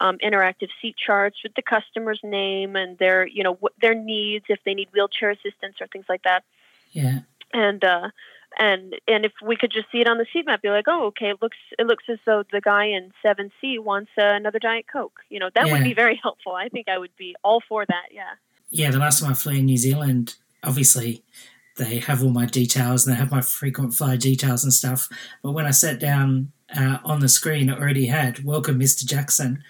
um, 0.00 0.18
interactive 0.18 0.68
seat 0.80 0.96
charts 0.96 1.42
with 1.42 1.54
the 1.54 1.62
customer's 1.62 2.20
name 2.22 2.76
and 2.76 2.98
their, 2.98 3.26
you 3.26 3.42
know, 3.42 3.54
what 3.54 3.72
their 3.80 3.94
needs 3.94 4.46
if 4.48 4.60
they 4.64 4.74
need 4.74 4.88
wheelchair 4.92 5.30
assistance 5.30 5.76
or 5.80 5.86
things 5.88 6.06
like 6.08 6.22
that 6.24 6.44
Yeah, 6.92 7.20
and 7.52 7.84
uh 7.84 8.08
and 8.58 8.94
and 9.08 9.24
if 9.24 9.32
we 9.46 9.56
could 9.56 9.70
just 9.72 9.90
see 9.90 10.00
it 10.00 10.08
on 10.08 10.18
the 10.18 10.26
seat 10.32 10.46
map 10.46 10.62
be 10.62 10.68
like 10.70 10.86
oh 10.88 11.06
okay 11.06 11.30
it 11.30 11.36
looks 11.42 11.56
it 11.78 11.86
looks 11.86 12.04
as 12.08 12.18
though 12.26 12.42
the 12.52 12.60
guy 12.60 12.84
in 12.86 13.12
7c 13.24 13.78
wants 13.80 14.10
uh, 14.18 14.22
another 14.24 14.58
diet 14.58 14.86
coke 14.92 15.20
you 15.30 15.38
know 15.38 15.50
that 15.54 15.66
Yeah. 15.66 15.72
would 15.72 15.84
be 15.84 15.94
very 15.94 16.18
helpful 16.22 16.52
i 16.52 16.68
think 16.68 16.88
i 16.88 16.98
would 16.98 17.14
be 17.16 17.34
all 17.42 17.60
for 17.68 17.84
that 17.86 18.08
yeah 18.12 18.34
yeah. 18.70 18.90
The 18.90 18.98
last 18.98 19.20
time 19.20 19.30
I 19.30 19.34
flew 19.34 19.52
in 19.52 19.66
New 19.66 19.76
Zealand, 19.76 20.34
obviously 20.64 21.22
they 21.76 21.98
have 22.00 22.24
all 22.24 22.30
my 22.30 22.46
details 22.46 23.06
and 23.06 23.14
they 23.14 23.18
have 23.20 23.30
my 23.30 23.40
frequent 23.42 23.94
flyer 23.94 24.16
details 24.16 24.64
and 24.64 24.72
stuff. 24.72 25.08
But 25.44 25.52
when 25.52 25.64
I 25.66 25.70
sat 25.70 26.00
down 26.00 26.50
uh, 26.76 26.98
on 27.04 27.20
the 27.20 27.28
screen, 27.28 27.68
it 27.68 27.78
already 27.78 28.06
had 28.06 28.42
"Welcome, 28.44 28.80
Mr. 28.80 29.04
Jackson," 29.04 29.62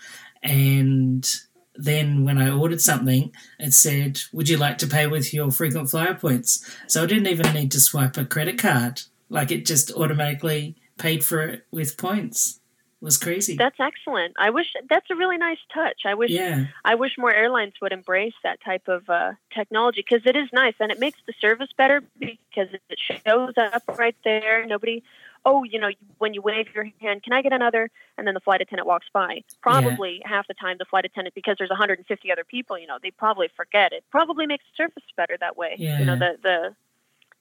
and 0.42 1.28
then 1.74 2.24
when 2.24 2.38
I 2.38 2.50
ordered 2.50 2.80
something, 2.80 3.32
it 3.58 3.72
said, 3.72 4.20
"Would 4.32 4.48
you 4.48 4.56
like 4.56 4.78
to 4.78 4.86
pay 4.86 5.06
with 5.06 5.34
your 5.34 5.50
frequent 5.50 5.90
flyer 5.90 6.14
points?" 6.14 6.64
So 6.86 7.02
I 7.02 7.06
didn't 7.06 7.28
even 7.28 7.52
need 7.52 7.72
to 7.72 7.80
swipe 7.80 8.16
a 8.16 8.24
credit 8.24 8.58
card; 8.58 9.02
like 9.28 9.50
it 9.50 9.66
just 9.66 9.90
automatically 9.92 10.76
paid 10.98 11.24
for 11.24 11.42
it 11.42 11.66
with 11.70 11.96
points. 11.96 12.60
It 13.00 13.04
was 13.04 13.18
crazy. 13.18 13.56
That's 13.56 13.78
excellent. 13.80 14.34
I 14.38 14.50
wish 14.50 14.68
that's 14.88 15.10
a 15.10 15.16
really 15.16 15.36
nice 15.36 15.58
touch. 15.72 16.02
I 16.06 16.14
wish 16.14 16.30
yeah. 16.30 16.66
I 16.84 16.94
wish 16.94 17.12
more 17.18 17.34
airlines 17.34 17.74
would 17.82 17.92
embrace 17.92 18.34
that 18.44 18.60
type 18.64 18.88
of 18.88 19.10
uh, 19.10 19.32
technology 19.52 20.04
because 20.08 20.24
it 20.26 20.36
is 20.36 20.48
nice 20.52 20.74
and 20.80 20.90
it 20.90 20.98
makes 20.98 21.18
the 21.26 21.34
service 21.40 21.68
better 21.76 22.02
because 22.18 22.68
it 22.72 22.98
shows 22.98 23.54
up 23.58 23.82
right 23.98 24.16
there. 24.24 24.64
Nobody, 24.64 25.02
oh, 25.44 25.64
you 25.64 25.78
know, 25.78 25.90
when 26.18 26.34
you 26.34 26.42
wave 26.42 26.66
your 26.74 26.88
hand, 27.00 27.22
can 27.22 27.32
I 27.32 27.42
get 27.42 27.52
another? 27.52 27.90
And 28.16 28.26
then 28.26 28.34
the 28.34 28.40
flight 28.40 28.60
attendant 28.60 28.86
walks 28.86 29.06
by. 29.12 29.42
Probably 29.62 30.20
yeah. 30.20 30.28
half 30.28 30.46
the 30.46 30.54
time 30.54 30.76
the 30.78 30.84
flight 30.84 31.04
attendant, 31.04 31.34
because 31.34 31.56
there's 31.58 31.70
150 31.70 32.32
other 32.32 32.44
people, 32.44 32.78
you 32.78 32.86
know, 32.86 32.98
they 33.02 33.10
probably 33.10 33.48
forget 33.56 33.92
it. 33.92 34.04
Probably 34.10 34.46
makes 34.46 34.64
the 34.64 34.84
service 34.84 35.04
better 35.16 35.36
that 35.40 35.56
way. 35.56 35.76
Yeah. 35.78 35.98
You 35.98 36.04
know, 36.06 36.16
the 36.16 36.38
the 36.42 36.74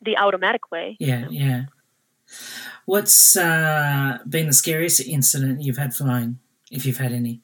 the 0.01 0.17
automatic 0.17 0.71
way. 0.71 0.97
Yeah, 0.99 1.19
you 1.29 1.39
know? 1.39 1.45
yeah. 1.45 1.63
What's 2.85 3.35
uh, 3.35 4.19
been 4.27 4.47
the 4.47 4.53
scariest 4.53 5.01
incident 5.01 5.61
you've 5.61 5.77
had 5.77 5.93
flying, 5.93 6.39
if 6.71 6.85
you've 6.85 6.97
had 6.97 7.11
any? 7.11 7.41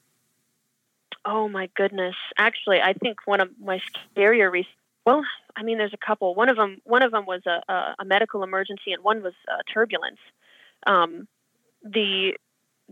Oh 1.25 1.47
my 1.47 1.69
goodness! 1.75 2.15
Actually, 2.37 2.81
I 2.81 2.93
think 2.93 3.19
one 3.25 3.39
of 3.39 3.49
my 3.61 3.79
scarier. 4.15 4.51
Re- 4.51 4.67
well, 5.05 5.23
I 5.55 5.63
mean, 5.63 5.77
there's 5.77 5.93
a 5.93 6.05
couple. 6.05 6.33
One 6.35 6.49
of 6.49 6.57
them, 6.57 6.81
one 6.85 7.03
of 7.03 7.11
them 7.11 7.25
was 7.25 7.41
a, 7.45 7.61
a, 7.71 7.95
a 7.99 8.05
medical 8.05 8.43
emergency, 8.43 8.91
and 8.91 9.03
one 9.03 9.21
was 9.21 9.33
turbulence. 9.71 10.19
Um, 10.85 11.27
the 11.83 12.33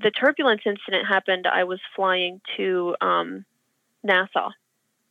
the 0.01 0.11
turbulence 0.11 0.61
incident 0.65 1.07
happened. 1.07 1.47
I 1.47 1.63
was 1.63 1.79
flying 1.95 2.41
to 2.57 2.95
um, 3.01 3.45
Nassau. 4.03 4.51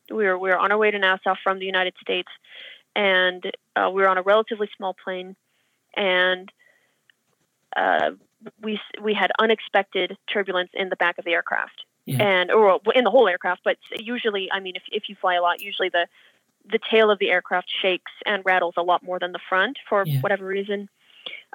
We 0.09 0.25
were 0.25 0.37
we 0.37 0.49
were 0.49 0.57
on 0.57 0.71
our 0.71 0.77
way 0.77 0.91
to 0.91 0.99
Nassau 0.99 1.35
from 1.43 1.59
the 1.59 1.65
United 1.65 1.93
States, 2.01 2.29
and 2.95 3.43
uh, 3.75 3.89
we 3.93 4.01
were 4.01 4.07
on 4.07 4.17
a 4.17 4.21
relatively 4.21 4.69
small 4.77 4.93
plane, 4.93 5.35
and 5.95 6.51
uh, 7.75 8.11
we 8.61 8.79
we 9.01 9.13
had 9.13 9.31
unexpected 9.39 10.17
turbulence 10.31 10.69
in 10.73 10.89
the 10.89 10.95
back 10.95 11.17
of 11.17 11.25
the 11.25 11.31
aircraft, 11.31 11.83
yeah. 12.05 12.23
and 12.23 12.51
or 12.51 12.79
in 12.95 13.03
the 13.03 13.11
whole 13.11 13.27
aircraft. 13.27 13.61
But 13.63 13.77
usually, 13.97 14.49
I 14.51 14.59
mean, 14.59 14.75
if 14.75 14.83
if 14.91 15.09
you 15.09 15.15
fly 15.19 15.35
a 15.35 15.41
lot, 15.41 15.61
usually 15.61 15.89
the 15.89 16.07
the 16.69 16.79
tail 16.89 17.11
of 17.11 17.19
the 17.19 17.29
aircraft 17.29 17.69
shakes 17.81 18.11
and 18.25 18.43
rattles 18.45 18.75
a 18.77 18.83
lot 18.83 19.03
more 19.03 19.19
than 19.19 19.31
the 19.31 19.39
front 19.49 19.77
for 19.87 20.03
yeah. 20.05 20.19
whatever 20.21 20.45
reason. 20.45 20.89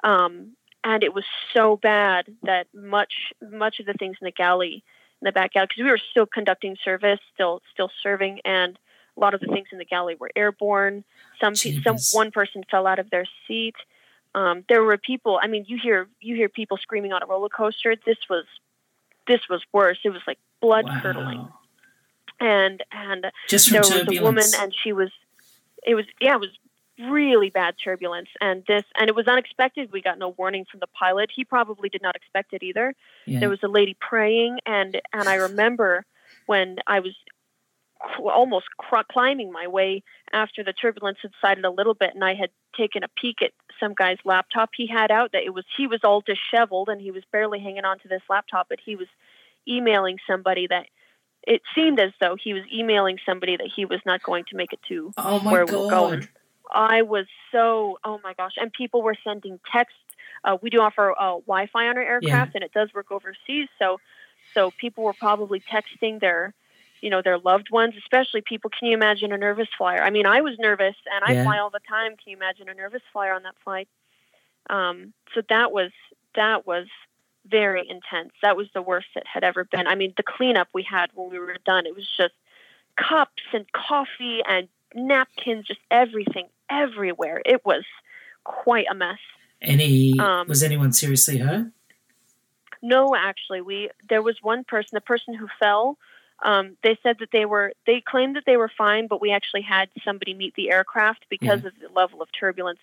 Um, 0.03 0.55
and 0.83 1.03
it 1.03 1.13
was 1.13 1.23
so 1.53 1.77
bad 1.77 2.25
that 2.43 2.67
much 2.73 3.13
much 3.51 3.79
of 3.79 3.85
the 3.85 3.93
things 3.93 4.17
in 4.21 4.25
the 4.25 4.31
galley, 4.31 4.83
in 5.21 5.25
the 5.25 5.31
back 5.31 5.53
galley, 5.53 5.67
because 5.67 5.83
we 5.83 5.89
were 5.89 5.99
still 6.11 6.25
conducting 6.25 6.77
service, 6.83 7.19
still 7.33 7.61
still 7.71 7.89
serving, 8.01 8.39
and 8.45 8.77
a 9.15 9.19
lot 9.19 9.33
of 9.33 9.39
the 9.39 9.47
things 9.47 9.67
in 9.71 9.77
the 9.77 9.85
galley 9.85 10.15
were 10.15 10.31
airborne. 10.35 11.03
Some 11.39 11.55
some 11.55 11.97
one 12.13 12.31
person 12.31 12.63
fell 12.69 12.87
out 12.87 12.99
of 12.99 13.09
their 13.09 13.25
seat. 13.47 13.75
Um, 14.35 14.63
there 14.67 14.83
were 14.83 14.97
people. 14.97 15.39
I 15.41 15.47
mean, 15.47 15.65
you 15.67 15.77
hear 15.81 16.07
you 16.19 16.35
hear 16.35 16.49
people 16.49 16.77
screaming 16.77 17.13
on 17.13 17.21
a 17.21 17.25
roller 17.25 17.49
coaster. 17.49 17.95
This 18.05 18.17
was 18.29 18.45
this 19.27 19.41
was 19.49 19.61
worse. 19.71 19.99
It 20.03 20.09
was 20.09 20.21
like 20.27 20.39
blood 20.61 20.85
wow. 20.85 20.99
curdling. 21.01 21.47
And 22.39 22.83
and 22.91 23.27
Just 23.47 23.71
there 23.71 23.83
turbulence. 23.83 24.09
was 24.09 24.17
a 24.17 24.23
woman, 24.23 24.43
and 24.59 24.73
she 24.83 24.91
was. 24.91 25.11
It 25.85 25.95
was 25.95 26.05
yeah, 26.19 26.35
it 26.35 26.39
was 26.39 26.49
really 26.99 27.49
bad 27.49 27.75
turbulence, 27.83 28.29
and 28.39 28.63
this 28.67 28.83
and 28.97 29.09
it 29.09 29.15
was 29.15 29.27
unexpected. 29.27 29.91
We 29.91 30.01
got 30.01 30.19
no 30.19 30.29
warning 30.29 30.65
from 30.69 30.79
the 30.79 30.87
pilot. 30.87 31.29
He 31.35 31.43
probably 31.43 31.89
did 31.89 32.01
not 32.01 32.15
expect 32.15 32.53
it 32.53 32.63
either. 32.63 32.95
Yeah. 33.25 33.39
There 33.39 33.49
was 33.49 33.63
a 33.63 33.67
lady 33.67 33.95
praying, 33.99 34.59
and 34.65 35.01
and 35.11 35.27
I 35.27 35.35
remember 35.35 36.05
when 36.45 36.77
I 36.87 36.99
was 36.99 37.13
almost 38.19 38.65
cr- 38.77 38.97
climbing 39.11 39.51
my 39.51 39.67
way 39.67 40.03
after 40.31 40.63
the 40.63 40.73
turbulence 40.73 41.19
subsided 41.21 41.63
a 41.63 41.69
little 41.69 41.93
bit 41.93 42.11
and 42.13 42.23
I 42.23 42.33
had 42.33 42.49
taken 42.75 43.03
a 43.03 43.07
peek 43.07 43.41
at 43.41 43.51
some 43.79 43.93
guy's 43.93 44.17
laptop 44.25 44.71
he 44.75 44.87
had 44.87 45.11
out 45.11 45.31
that 45.31 45.43
it 45.43 45.53
was 45.53 45.63
he 45.77 45.87
was 45.87 46.01
all 46.03 46.21
disheveled 46.21 46.89
and 46.89 46.99
he 46.99 47.11
was 47.11 47.23
barely 47.31 47.59
hanging 47.59 47.85
on 47.85 47.99
to 47.99 48.07
this 48.07 48.21
laptop 48.29 48.67
but 48.69 48.79
he 48.83 48.95
was 48.95 49.07
emailing 49.67 50.17
somebody 50.27 50.67
that 50.67 50.87
it 51.47 51.61
seemed 51.75 51.99
as 51.99 52.11
though 52.19 52.35
he 52.41 52.53
was 52.53 52.63
emailing 52.73 53.19
somebody 53.25 53.57
that 53.57 53.69
he 53.73 53.85
was 53.85 53.99
not 54.05 54.21
going 54.23 54.43
to 54.49 54.55
make 54.55 54.73
it 54.73 54.79
to 54.89 55.13
oh 55.17 55.39
where 55.39 55.65
God. 55.65 55.73
we 55.73 55.81
were 55.81 55.89
going. 55.89 56.27
I 56.73 57.03
was 57.03 57.25
so 57.51 57.99
oh 58.03 58.19
my 58.23 58.33
gosh. 58.33 58.53
And 58.57 58.71
people 58.71 59.01
were 59.01 59.15
sending 59.23 59.59
texts. 59.71 59.97
Uh, 60.43 60.57
we 60.61 60.69
do 60.69 60.81
offer 60.81 61.11
uh, 61.11 61.39
Wi-Fi 61.47 61.87
on 61.87 61.97
our 61.97 62.03
aircraft 62.03 62.51
yeah. 62.53 62.55
and 62.55 62.63
it 62.63 62.71
does 62.73 62.93
work 62.93 63.11
overseas. 63.11 63.69
So 63.79 63.99
so 64.53 64.71
people 64.71 65.03
were 65.03 65.13
probably 65.13 65.61
texting 65.61 66.19
their 66.19 66.53
you 67.01 67.09
know 67.09 67.21
their 67.21 67.37
loved 67.37 67.69
ones 67.69 67.95
especially 67.97 68.41
people 68.41 68.69
can 68.69 68.87
you 68.87 68.93
imagine 68.93 69.31
a 69.31 69.37
nervous 69.37 69.67
flyer? 69.77 70.01
I 70.01 70.09
mean 70.09 70.25
i 70.25 70.41
was 70.41 70.57
nervous 70.59 70.95
and 71.13 71.23
i 71.25 71.33
yeah. 71.33 71.43
fly 71.43 71.59
all 71.59 71.69
the 71.69 71.79
time. 71.87 72.11
Can 72.11 72.31
you 72.31 72.37
imagine 72.37 72.69
a 72.69 72.73
nervous 72.73 73.01
flyer 73.11 73.33
on 73.33 73.43
that 73.43 73.55
flight? 73.63 73.87
Um, 74.69 75.13
so 75.33 75.41
that 75.49 75.71
was 75.71 75.91
that 76.35 76.65
was 76.65 76.87
very 77.45 77.81
intense. 77.81 78.31
That 78.41 78.55
was 78.55 78.67
the 78.73 78.81
worst 78.81 79.07
it 79.15 79.27
had 79.31 79.43
ever 79.43 79.65
been. 79.65 79.87
I 79.87 79.95
mean 79.95 80.13
the 80.17 80.23
cleanup 80.23 80.69
we 80.73 80.83
had 80.83 81.09
when 81.13 81.29
we 81.29 81.39
were 81.39 81.57
done 81.65 81.85
it 81.85 81.95
was 81.95 82.09
just 82.17 82.33
cups 82.95 83.43
and 83.53 83.65
coffee 83.71 84.41
and 84.47 84.67
napkins 84.95 85.65
just 85.65 85.79
everything 85.89 86.47
everywhere 86.69 87.41
it 87.45 87.65
was 87.65 87.83
quite 88.43 88.85
a 88.89 88.95
mess 88.95 89.19
any 89.61 90.17
um, 90.19 90.47
was 90.47 90.63
anyone 90.63 90.91
seriously 90.91 91.37
hurt 91.37 91.67
no 92.81 93.15
actually 93.15 93.61
we 93.61 93.89
there 94.09 94.21
was 94.21 94.37
one 94.41 94.63
person 94.63 94.89
the 94.93 95.01
person 95.01 95.33
who 95.33 95.47
fell 95.59 95.97
um, 96.43 96.75
they 96.83 96.97
said 97.01 97.17
that 97.19 97.29
they 97.31 97.45
were 97.45 97.73
they 97.87 98.01
claimed 98.01 98.35
that 98.35 98.43
they 98.45 98.57
were 98.57 98.71
fine, 98.77 99.07
but 99.07 99.21
we 99.21 99.31
actually 99.31 99.61
had 99.61 99.89
somebody 100.03 100.33
meet 100.33 100.55
the 100.55 100.71
aircraft 100.71 101.25
because 101.29 101.61
yeah. 101.61 101.67
of 101.67 101.73
the 101.79 101.89
level 101.95 102.21
of 102.21 102.29
turbulence. 102.37 102.79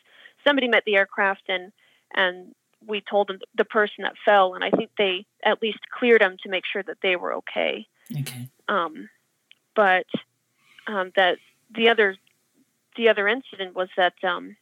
Somebody 0.46 0.66
met 0.66 0.84
the 0.86 0.96
aircraft 0.96 1.42
and 1.48 1.70
and 2.14 2.54
we 2.86 3.02
told 3.02 3.28
them 3.28 3.40
the 3.54 3.66
person 3.66 4.02
that 4.04 4.14
fell, 4.24 4.54
and 4.54 4.64
I 4.64 4.70
think 4.70 4.90
they 4.96 5.26
at 5.44 5.60
least 5.60 5.80
cleared 5.90 6.22
them 6.22 6.36
to 6.42 6.48
make 6.48 6.64
sure 6.64 6.82
that 6.82 6.98
they 7.02 7.16
were 7.16 7.34
okay. 7.34 7.86
Okay. 8.18 8.48
Um, 8.68 9.10
but 9.76 10.06
um, 10.86 11.12
that 11.16 11.36
the 11.74 11.90
other 11.90 12.16
the 12.96 13.08
other 13.08 13.28
incident 13.28 13.74
was 13.74 13.88
that 13.96 14.14
um, 14.24 14.56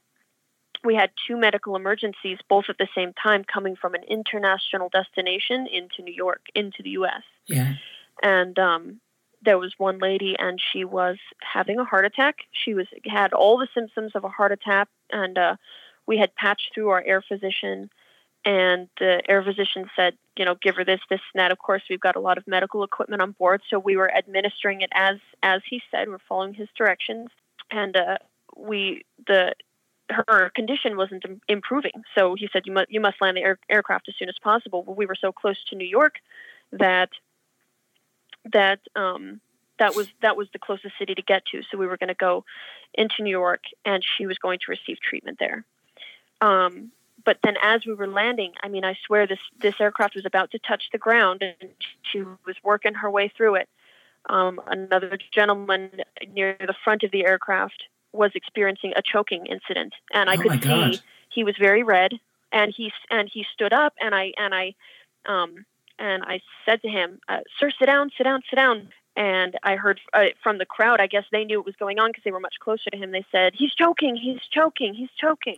we 0.85 0.95
had 0.95 1.11
two 1.27 1.37
medical 1.37 1.77
emergencies 1.77 2.39
both 2.49 2.67
at 2.69 2.79
the 2.79 2.89
same 2.95 3.13
time 3.13 3.45
coming 3.45 3.77
from 3.77 3.95
an 3.95 4.05
international 4.05 4.89
destination 4.91 5.67
into 5.67 6.03
New 6.03 6.15
York 6.15 6.43
into 6.55 6.83
the 6.83 6.91
U.S. 6.91 7.23
Yeah. 7.47 7.75
And 8.23 8.59
um, 8.59 9.01
there 9.43 9.59
was 9.59 9.75
one 9.79 9.99
lady 9.99 10.37
and 10.39 10.61
she 10.61 10.85
was 10.85 11.17
having 11.43 11.79
a 11.79 11.85
heart 11.85 12.05
attack. 12.05 12.37
She 12.53 12.75
was 12.75 12.87
had 13.05 13.33
all 13.33 13.59
the 13.59 13.69
symptoms 13.75 14.13
of 14.15 14.25
a 14.25 14.29
heart 14.29 14.53
attack 14.53 14.89
and 15.11 15.39
uh, 15.39 15.57
we 16.07 16.19
had 16.19 16.35
patched 16.35 16.73
through 16.75 16.89
our 16.91 17.03
air 17.05 17.23
physician 17.23 17.91
and 18.45 18.89
the 18.99 19.21
air 19.29 19.43
physician 19.43 19.91
said 19.97 20.15
you 20.37 20.45
know 20.45 20.55
give 20.63 20.77
her 20.77 20.85
this 20.85 21.01
this 21.11 21.21
and 21.35 21.41
that. 21.41 21.53
Of 21.53 21.59
course 21.59 21.83
we've 21.91 22.01
got 22.01 22.17
a 22.17 22.21
lot 22.21 22.39
of 22.39 22.47
medical 22.47 22.85
equipment 22.85 23.21
on 23.21 23.33
board 23.33 23.63
so 23.69 23.79
we 23.79 23.97
were 23.97 24.13
administering 24.15 24.81
it 24.81 24.91
as 24.95 25.17
as 25.43 25.63
he 25.69 25.83
said. 25.91 26.09
We're 26.09 26.19
following 26.29 26.55
his 26.55 26.69
directions 26.77 27.31
and 27.71 27.97
uh, 27.97 28.19
we 28.57 29.03
the 29.27 29.55
her 30.11 30.51
condition 30.55 30.97
wasn't 30.97 31.23
improving 31.49 32.03
so 32.17 32.35
he 32.35 32.49
said 32.53 32.63
you 32.65 32.73
must 32.73 32.91
you 32.91 33.01
must 33.01 33.21
land 33.21 33.37
the 33.37 33.43
air, 33.43 33.59
aircraft 33.69 34.09
as 34.09 34.15
soon 34.19 34.29
as 34.29 34.37
possible 34.43 34.83
well, 34.83 34.97
we 34.97 35.07
were 35.07 35.15
so 35.15 35.33
close 35.33 35.63
to 35.65 35.77
new 35.77 35.87
york 35.87 36.15
that 36.73 37.11
that 38.53 38.81
um, 38.97 39.41
that 39.79 39.95
was 39.95 40.09
that 40.23 40.37
was 40.37 40.49
the 40.53 40.59
closest 40.59 40.95
city 40.99 41.15
to 41.15 41.23
get 41.23 41.45
to. 41.47 41.63
So 41.71 41.79
we 41.79 41.87
were 41.87 41.97
going 41.97 42.09
to 42.09 42.15
go 42.15 42.45
into 42.95 43.23
New 43.23 43.31
York, 43.31 43.63
and 43.85 44.05
she 44.05 44.27
was 44.27 44.39
going 44.39 44.59
to 44.61 44.71
receive 44.71 44.99
treatment 45.01 45.39
there. 45.39 45.65
Um, 46.41 46.93
but 47.25 47.39
then, 47.43 47.57
as 47.63 47.85
we 47.85 47.95
were 47.95 48.07
landing, 48.07 48.53
I 48.63 48.69
mean, 48.69 48.85
I 48.85 48.97
swear 49.07 49.27
this 49.27 49.39
this 49.61 49.75
aircraft 49.81 50.15
was 50.15 50.27
about 50.27 50.51
to 50.53 50.59
touch 50.59 50.85
the 50.93 50.99
ground, 50.99 51.43
and 51.43 51.71
she 52.03 52.21
was 52.23 52.57
working 52.63 52.95
her 52.95 53.11
way 53.11 53.29
through 53.29 53.57
it. 53.57 53.69
Um, 54.29 54.61
another 54.67 55.19
gentleman 55.33 55.91
near 56.33 56.57
the 56.61 56.75
front 56.85 57.03
of 57.03 57.11
the 57.11 57.25
aircraft 57.25 57.85
was 58.13 58.31
experiencing 58.35 58.93
a 58.97 59.03
choking 59.03 59.47
incident, 59.47 59.95
and 60.13 60.29
I 60.29 60.35
oh 60.35 60.39
could 60.39 60.53
see 60.63 60.69
God. 60.69 61.01
he 61.31 61.45
was 61.45 61.57
very 61.59 61.83
red, 61.83 62.13
and 62.53 62.73
he 62.75 62.93
and 63.11 63.31
he 63.33 63.45
stood 63.53 63.73
up, 63.73 63.95
and 64.01 64.15
I 64.15 64.33
and 64.37 64.55
I 64.55 64.75
um, 65.27 65.65
and 65.99 66.23
I 66.25 66.41
said 66.65 66.83
to 66.83 66.89
him, 66.89 67.21
uh, 67.29 67.41
"Sir, 67.59 67.71
sit 67.79 67.87
down, 67.87 68.11
sit 68.17 68.25
down, 68.25 68.43
sit 68.49 68.57
down." 68.57 68.89
And 69.17 69.59
I 69.65 69.75
heard 69.75 70.01
uh, 70.13 70.27
from 70.43 70.59
the 70.59 70.67
crowd. 70.67 71.01
I 71.01 71.09
guess 71.09 71.25
they 71.33 71.45
knew 71.45 71.59
what 71.59 71.67
was 71.67 71.77
going 71.77 71.99
on 71.99 72.11
because 72.11 72.23
they 72.25 72.31
were 72.31 72.41
much 72.41 72.55
closer 72.61 72.89
to 72.91 72.97
him. 72.97 73.11
They 73.11 73.27
said, 73.33 73.55
"He's 73.57 73.75
choking! 73.75 74.17
He's 74.17 74.41
choking! 74.51 74.95
He's 74.95 75.11
choking!" 75.19 75.57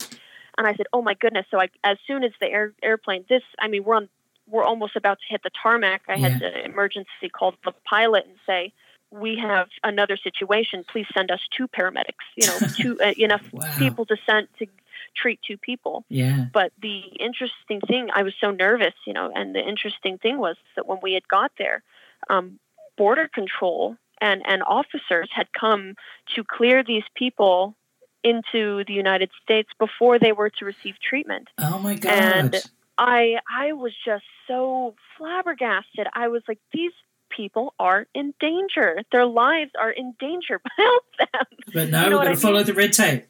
And 0.57 0.67
I 0.67 0.75
said, 0.75 0.87
"Oh 0.93 1.03
my 1.03 1.15
goodness!" 1.15 1.47
So 1.51 1.61
I, 1.61 1.69
as 1.85 1.99
soon 2.07 2.25
as 2.25 2.33
the 2.41 2.47
air, 2.47 2.73
airplane, 2.83 3.25
this, 3.29 3.43
I 3.59 3.69
mean, 3.69 3.85
we're 3.85 3.97
on, 3.97 4.09
we're 4.51 4.65
almost 4.65 4.97
about 4.97 5.19
to 5.21 5.25
hit 5.29 5.43
the 5.43 5.51
tarmac. 5.63 6.03
I 6.09 6.17
had 6.19 6.33
Yeah. 6.33 6.51
to 6.51 6.65
emergency 6.65 7.29
call 7.33 7.55
the 7.65 7.73
pilot 7.85 8.27
and 8.27 8.37
say, 8.47 8.73
"We 9.11 9.37
have 9.37 9.69
another 9.83 10.17
situation. 10.17 10.85
Please 10.91 11.07
send 11.15 11.31
us 11.31 11.41
two 11.57 11.69
paramedics. 11.69 12.27
You 12.37 12.47
know, 12.49 12.59
two 12.77 13.01
uh, 13.01 13.13
enough 13.17 13.43
Wow. 13.53 13.63
people 13.79 14.07
to 14.07 14.17
send 14.27 14.49
to 14.59 14.67
treat 15.15 15.41
two 15.43 15.57
people." 15.57 16.05
Yeah. 16.09 16.47
But 16.53 16.73
the 16.81 16.99
interesting 17.19 17.81
thing, 17.81 18.11
I 18.15 18.23
was 18.23 18.35
so 18.41 18.51
nervous, 18.51 18.95
you 19.07 19.13
know, 19.13 19.31
and 19.35 19.55
the 19.55 19.61
interesting 19.67 20.19
thing 20.19 20.39
was 20.39 20.57
that 20.77 20.87
when 20.87 20.99
we 21.03 21.13
had 21.15 21.27
got 21.29 21.53
there, 21.59 21.83
um, 22.29 22.59
border 22.97 23.29
control 23.29 23.97
and, 24.21 24.43
and 24.47 24.63
officers 24.63 25.29
had 25.33 25.49
come 25.53 25.95
to 26.35 26.45
clear 26.45 26.83
these 26.83 27.05
people 27.15 27.75
into 28.23 28.85
the 28.85 28.93
United 28.93 29.31
States 29.43 29.71
before 29.79 30.19
they 30.19 30.33
were 30.33 30.51
to 30.51 30.65
receive 30.67 30.97
treatment. 31.01 31.49
Oh 31.57 31.79
my 31.79 31.95
God. 31.95 32.13
And 32.13 32.63
I 33.01 33.37
I 33.51 33.73
was 33.73 33.93
just 34.05 34.25
so 34.47 34.95
flabbergasted. 35.17 36.07
I 36.13 36.29
was 36.29 36.43
like, 36.47 36.59
these 36.73 36.93
people 37.31 37.73
are 37.79 38.07
in 38.15 38.35
danger. 38.39 39.01
Their 39.11 39.25
lives 39.25 39.71
are 39.81 39.91
in 39.91 40.15
danger. 40.21 40.61
Help 40.77 41.05
them. 41.19 41.47
But 41.73 41.89
now 41.89 42.05
you 42.05 42.11
know 42.11 42.19
we're 42.19 42.25
going 42.25 42.37
to 42.37 42.41
follow 42.41 42.57
mean? 42.57 42.67
the 42.67 42.75
red 42.75 42.93
tape. 42.93 43.27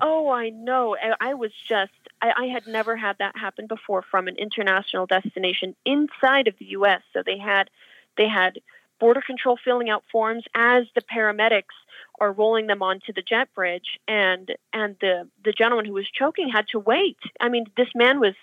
Oh, 0.00 0.30
I 0.30 0.48
know. 0.50 0.96
I, 0.96 1.30
I 1.30 1.34
was 1.34 1.52
just, 1.68 1.92
I, 2.20 2.32
I, 2.36 2.44
had 2.46 2.66
never 2.66 2.96
had 2.96 3.16
that 3.18 3.34
happen 3.34 3.66
before 3.66 4.02
from 4.02 4.28
an 4.28 4.36
international 4.36 5.06
destination 5.06 5.74
inside 5.86 6.48
of 6.48 6.54
the 6.58 6.66
U.S. 6.66 7.00
So 7.14 7.22
they 7.24 7.38
had, 7.38 7.70
they 8.18 8.28
had 8.28 8.60
border 9.00 9.22
control 9.26 9.58
filling 9.62 9.88
out 9.88 10.04
forms 10.12 10.44
as 10.54 10.84
the 10.94 11.00
paramedics 11.00 11.74
are 12.20 12.30
rolling 12.30 12.66
them 12.66 12.82
onto 12.82 13.12
the 13.14 13.22
jet 13.22 13.48
bridge, 13.54 13.98
and 14.06 14.54
and 14.72 14.96
the 15.00 15.28
the 15.44 15.52
gentleman 15.52 15.86
who 15.86 15.92
was 15.94 16.08
choking 16.10 16.48
had 16.48 16.66
to 16.68 16.78
wait. 16.78 17.18
I 17.40 17.48
mean, 17.48 17.66
this 17.76 17.88
man 17.94 18.20
was 18.20 18.34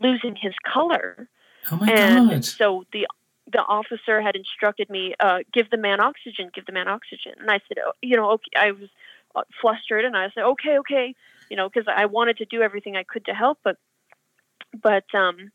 losing 0.00 0.36
his 0.36 0.54
color. 0.64 1.28
Oh 1.70 1.76
my 1.76 1.90
and 1.90 2.30
god! 2.30 2.44
So 2.44 2.84
the 2.92 3.06
the 3.52 3.60
officer 3.60 4.20
had 4.20 4.36
instructed 4.36 4.90
me, 4.90 5.14
uh, 5.20 5.38
give 5.52 5.70
the 5.70 5.76
man 5.76 6.00
oxygen, 6.00 6.50
give 6.54 6.66
the 6.66 6.72
man 6.72 6.88
oxygen. 6.88 7.32
And 7.38 7.50
I 7.50 7.60
said, 7.68 7.78
oh, 7.84 7.92
you 8.02 8.16
know, 8.16 8.32
okay, 8.32 8.50
I 8.56 8.72
was 8.72 8.88
uh, 9.34 9.42
flustered 9.60 10.04
and 10.04 10.16
I 10.16 10.30
said, 10.34 10.44
okay, 10.44 10.78
okay, 10.78 11.14
you 11.50 11.56
know, 11.56 11.68
because 11.68 11.88
I 11.88 12.06
wanted 12.06 12.38
to 12.38 12.44
do 12.44 12.62
everything 12.62 12.96
I 12.96 13.04
could 13.04 13.24
to 13.26 13.32
help, 13.32 13.58
but, 13.64 13.76
but, 14.82 15.04
um, 15.14 15.50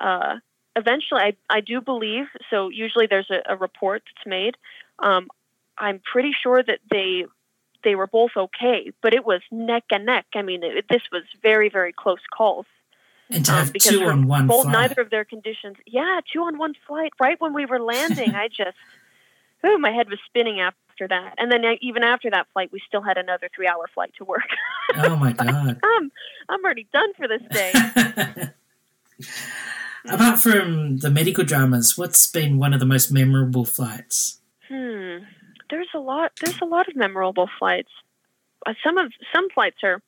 uh, 0.00 0.36
eventually 0.74 1.20
I, 1.20 1.36
I 1.50 1.60
do 1.60 1.80
believe, 1.80 2.26
so 2.50 2.68
usually 2.68 3.06
there's 3.06 3.30
a, 3.30 3.42
a 3.52 3.56
report 3.56 4.02
that's 4.06 4.26
made. 4.26 4.56
Um, 4.98 5.28
I'm 5.78 6.00
pretty 6.10 6.32
sure 6.42 6.62
that 6.62 6.80
they, 6.90 7.26
they 7.84 7.94
were 7.94 8.06
both 8.06 8.32
okay, 8.36 8.90
but 9.02 9.14
it 9.14 9.24
was 9.24 9.42
neck 9.50 9.84
and 9.90 10.06
neck. 10.06 10.26
I 10.34 10.42
mean, 10.42 10.62
it, 10.62 10.86
this 10.88 11.02
was 11.12 11.22
very, 11.42 11.68
very 11.68 11.92
close 11.92 12.20
calls. 12.34 12.66
And 13.30 13.44
to 13.44 13.52
um, 13.52 13.58
have 13.58 13.72
two 13.74 14.04
on 14.04 14.26
one 14.28 14.46
both, 14.46 14.62
flight. 14.62 14.72
neither 14.72 15.02
of 15.02 15.10
their 15.10 15.24
conditions. 15.24 15.76
Yeah, 15.86 16.20
two 16.32 16.40
on 16.42 16.58
one 16.58 16.74
flight. 16.86 17.12
Right 17.20 17.40
when 17.40 17.54
we 17.54 17.66
were 17.66 17.80
landing, 17.80 18.34
I 18.34 18.48
just, 18.48 18.76
oh, 19.64 19.78
my 19.78 19.90
head 19.90 20.08
was 20.08 20.18
spinning 20.26 20.60
after 20.60 21.08
that. 21.08 21.34
And 21.38 21.50
then 21.50 21.62
even 21.80 22.04
after 22.04 22.30
that 22.30 22.46
flight, 22.52 22.70
we 22.72 22.80
still 22.86 23.02
had 23.02 23.18
another 23.18 23.48
three-hour 23.54 23.88
flight 23.94 24.12
to 24.18 24.24
work. 24.24 24.48
oh 24.96 25.16
my 25.16 25.32
god! 25.32 25.80
I'm 25.84 26.12
I'm 26.48 26.64
already 26.64 26.86
done 26.92 27.12
for 27.14 27.26
this 27.26 27.42
day. 27.50 27.72
Apart 30.08 30.38
from 30.38 30.98
the 30.98 31.10
medical 31.10 31.44
dramas, 31.44 31.98
what's 31.98 32.30
been 32.30 32.58
one 32.58 32.72
of 32.72 32.78
the 32.78 32.86
most 32.86 33.10
memorable 33.10 33.64
flights? 33.64 34.40
Hmm. 34.68 35.24
There's 35.68 35.88
a 35.94 35.98
lot. 35.98 36.32
There's 36.40 36.60
a 36.60 36.64
lot 36.64 36.88
of 36.88 36.94
memorable 36.94 37.48
flights. 37.58 37.90
Uh, 38.64 38.74
some 38.84 38.98
of 38.98 39.12
some 39.34 39.48
flights 39.50 39.78
are 39.82 40.00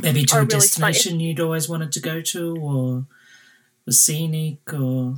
maybe 0.00 0.24
to 0.24 0.36
a 0.36 0.38
really 0.40 0.48
destination 0.48 1.12
fun. 1.12 1.20
you'd 1.20 1.40
always 1.40 1.68
wanted 1.68 1.92
to 1.92 2.00
go 2.00 2.20
to, 2.20 2.56
or 2.56 3.06
was 3.84 4.04
scenic, 4.04 4.72
or 4.72 5.16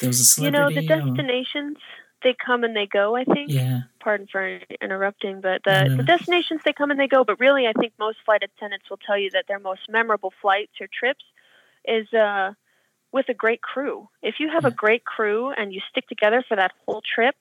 there 0.00 0.08
was 0.08 0.20
a 0.20 0.24
celebrity. 0.24 0.74
You 0.74 0.88
know, 0.88 0.96
the 0.98 1.04
destinations 1.04 1.76
or... 1.76 1.80
they 2.22 2.36
come 2.44 2.64
and 2.64 2.74
they 2.74 2.86
go. 2.86 3.16
I 3.16 3.24
think. 3.24 3.50
Yeah. 3.50 3.82
Pardon 4.00 4.26
for 4.30 4.60
interrupting, 4.80 5.40
but 5.40 5.62
the, 5.64 5.94
the 5.96 6.02
destinations 6.02 6.62
they 6.64 6.72
come 6.72 6.90
and 6.90 6.98
they 6.98 7.08
go. 7.08 7.24
But 7.24 7.40
really, 7.40 7.66
I 7.66 7.72
think 7.72 7.92
most 7.98 8.18
flight 8.24 8.42
attendants 8.42 8.88
will 8.88 8.98
tell 8.98 9.18
you 9.18 9.30
that 9.32 9.44
their 9.48 9.58
most 9.58 9.82
memorable 9.88 10.32
flights 10.40 10.72
or 10.80 10.86
trips 10.86 11.24
is 11.84 12.12
uh, 12.14 12.52
with 13.12 13.28
a 13.28 13.34
great 13.34 13.60
crew. 13.60 14.08
If 14.22 14.36
you 14.38 14.50
have 14.50 14.62
yeah. 14.62 14.68
a 14.68 14.72
great 14.72 15.04
crew 15.04 15.50
and 15.50 15.72
you 15.72 15.80
stick 15.90 16.06
together 16.08 16.44
for 16.48 16.56
that 16.56 16.72
whole 16.86 17.02
trip, 17.02 17.34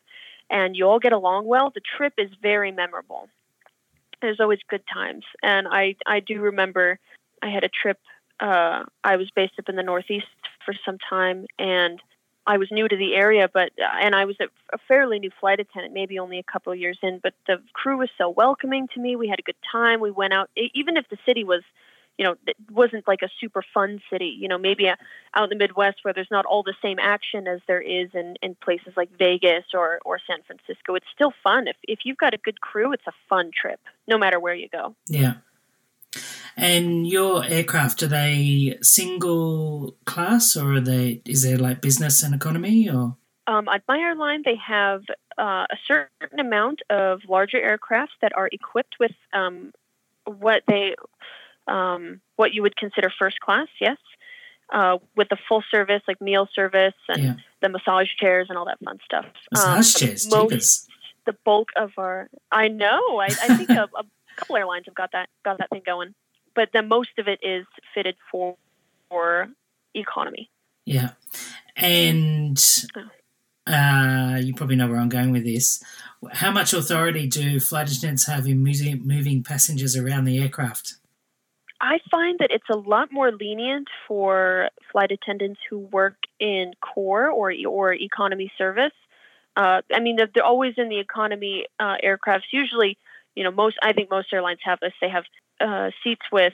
and 0.50 0.76
you 0.76 0.88
all 0.88 1.00
get 1.00 1.14
along 1.14 1.46
well, 1.46 1.72
the 1.74 1.82
trip 1.98 2.14
is 2.18 2.30
very 2.42 2.72
memorable 2.72 3.30
there's 4.22 4.40
always 4.40 4.60
good 4.70 4.84
times. 4.92 5.26
And 5.44 5.68
I, 5.68 5.96
I 6.06 6.20
do 6.20 6.42
remember 6.42 7.00
I 7.42 7.50
had 7.50 7.64
a 7.64 7.70
trip. 7.70 8.00
Uh, 8.40 8.84
I 9.04 9.16
was 9.16 9.30
based 9.36 9.54
up 9.60 9.70
in 9.70 9.76
the 9.76 9.84
Northeast 9.84 10.28
for 10.66 10.74
some 10.86 10.98
time, 11.10 11.46
and 11.58 12.00
I 12.46 12.58
was 12.58 12.70
new 12.72 12.88
to 12.88 12.96
the 12.96 13.16
area, 13.16 13.50
but 13.52 13.72
and 13.78 14.16
I 14.16 14.26
was 14.26 14.36
a, 14.40 14.46
a 14.74 14.78
fairly 14.88 15.20
new 15.20 15.32
flight 15.40 15.60
attendant, 15.60 15.94
maybe 15.94 16.18
only 16.20 16.40
a 16.40 16.44
couple 16.44 16.72
of 16.72 16.80
years 16.80 16.98
in. 17.02 17.20
But 17.22 17.34
the 17.46 17.58
crew 17.74 17.98
was 17.98 18.10
so 18.18 18.30
welcoming 18.30 18.88
to 18.94 19.00
me. 19.00 19.16
We 19.16 19.28
had 19.28 19.40
a 19.40 19.44
good 19.44 19.56
time. 19.72 20.00
We 20.00 20.12
went 20.12 20.34
out, 20.34 20.50
even 20.56 20.98
if 20.98 21.06
the 21.10 21.18
city 21.26 21.44
was 21.44 21.64
you 22.18 22.26
know, 22.26 22.36
it 22.48 22.56
wasn't 22.72 23.08
like 23.08 23.22
a 23.22 23.30
super 23.40 23.64
fun 23.74 24.02
city. 24.10 24.36
You 24.40 24.48
know, 24.48 24.58
maybe 24.58 24.88
out 24.88 24.98
in 25.44 25.50
the 25.50 25.56
Midwest 25.56 26.00
where 26.02 26.14
there's 26.14 26.32
not 26.32 26.46
all 26.46 26.64
the 26.64 26.74
same 26.82 26.98
action 27.00 27.48
as 27.48 27.62
there 27.68 27.82
is 27.82 28.10
in, 28.14 28.36
in 28.42 28.56
places 28.56 28.94
like 28.96 29.10
Vegas 29.18 29.66
or, 29.74 30.00
or 30.04 30.20
San 30.26 30.40
Francisco. 30.44 30.96
It's 30.96 31.06
still 31.14 31.34
fun. 31.44 31.68
If, 31.68 31.76
if 31.84 32.00
you've 32.06 32.18
got 32.18 32.34
a 32.34 32.38
good 32.38 32.60
crew, 32.62 32.92
it's 32.92 33.08
a 33.08 33.14
fun 33.30 33.52
trip, 33.54 33.80
no 34.08 34.18
matter 34.18 34.40
where 34.40 34.56
you 34.56 34.68
go. 34.70 34.96
Yeah. 35.08 35.34
And 36.56 37.06
your 37.06 37.46
aircraft, 37.46 38.02
are 38.02 38.08
they 38.08 38.80
single 38.82 39.96
class 40.06 40.56
or 40.56 40.74
are 40.74 40.82
they, 40.82 41.22
is 41.26 41.44
there 41.44 41.58
like 41.58 41.82
business 41.82 42.24
and 42.24 42.34
economy 42.34 42.90
or? 42.90 43.16
Um, 43.46 43.70
at 43.70 43.84
my 43.88 44.00
airline, 44.00 44.42
they 44.44 44.56
have 44.56 45.04
uh, 45.38 45.68
a 45.70 45.78
certain 45.88 46.40
amount 46.40 46.82
of 46.90 47.22
larger 47.30 47.62
aircraft 47.62 48.14
that 48.22 48.36
are 48.36 48.50
equipped 48.52 48.96
with 49.00 49.14
um, 49.34 49.72
what 50.26 50.64
they 50.68 50.96
um, 51.68 52.22
what 52.36 52.54
you 52.54 52.62
would 52.62 52.76
consider 52.76 53.12
first 53.18 53.40
class, 53.40 53.68
yes, 53.80 53.98
uh, 54.74 54.98
with 55.16 55.30
the 55.30 55.38
full 55.48 55.64
service, 55.72 56.02
like 56.08 56.22
meal 56.22 56.48
service 56.54 56.94
and 57.08 57.24
yeah. 57.24 57.34
the 57.62 57.70
massage 57.70 58.10
chairs 58.20 58.48
and 58.50 58.58
all 58.58 58.66
that 58.66 58.80
fun 58.84 59.00
stuff. 59.04 59.26
Massage 59.52 60.02
um, 60.02 60.08
chairs, 60.08 60.30
most, 60.30 60.90
the 61.26 61.36
bulk 61.46 61.70
of 61.76 61.92
our, 61.98 62.30
I 62.52 62.68
know, 62.68 63.20
I, 63.20 63.26
I 63.26 63.56
think 63.56 63.70
a, 63.70 63.84
a, 63.98 64.04
couple 64.36 64.56
airlines 64.56 64.86
have 64.86 64.94
got 64.94 65.12
that 65.14 65.30
got 65.44 65.58
that 65.58 65.68
thing 65.72 65.82
going, 65.84 66.14
but 66.56 66.70
the 66.72 66.84
most 66.84 67.10
of 67.18 67.28
it 67.28 67.40
is 67.42 67.66
fitted 67.96 68.16
for 68.32 68.56
for 69.10 69.48
economy. 69.94 70.50
Yeah, 70.86 71.12
and. 71.76 72.64
Oh. 72.96 73.02
Uh, 73.68 74.38
you 74.42 74.54
probably 74.54 74.78
know 74.78 74.88
where 74.88 74.98
I'm 74.98 75.10
going 75.10 75.34
with 75.34 75.44
this. 75.44 75.84
How 76.32 76.52
much 76.52 76.72
authority 76.72 77.28
do 77.28 77.60
flight 77.60 77.92
attendants 77.92 78.26
have 78.26 78.48
in 78.48 78.64
moving, 78.64 79.06
moving 79.06 79.44
passengers 79.44 79.94
around 79.94 80.24
the 80.24 80.42
aircraft? 80.42 80.96
I 81.80 82.00
find 82.10 82.40
that 82.40 82.52
it's 82.52 82.70
a 82.72 82.78
lot 82.78 83.12
more 83.12 83.32
lenient 83.32 83.88
for 84.08 84.70
flight 84.92 85.12
attendants 85.12 85.60
who 85.70 85.80
work 85.80 86.16
in 86.40 86.74
core 86.82 87.30
or 87.30 87.54
or 87.68 87.94
economy 87.94 88.52
service. 88.58 88.94
Uh, 89.56 89.82
I 89.94 90.00
mean, 90.00 90.18
they're, 90.18 90.30
they're, 90.34 90.44
always 90.44 90.76
in 90.78 90.90
the 90.90 91.00
economy 91.00 91.66
uh, 91.80 91.96
aircrafts. 92.04 92.44
Usually, 92.52 92.98
you 93.36 93.44
know, 93.44 93.52
most 93.52 93.78
I 93.82 93.94
think 93.94 94.10
most 94.10 94.34
airlines 94.34 94.60
have 94.64 94.80
this. 94.80 94.94
They 95.02 95.10
have 95.10 95.24
uh, 95.60 95.92
seats 96.04 96.26
with 96.32 96.54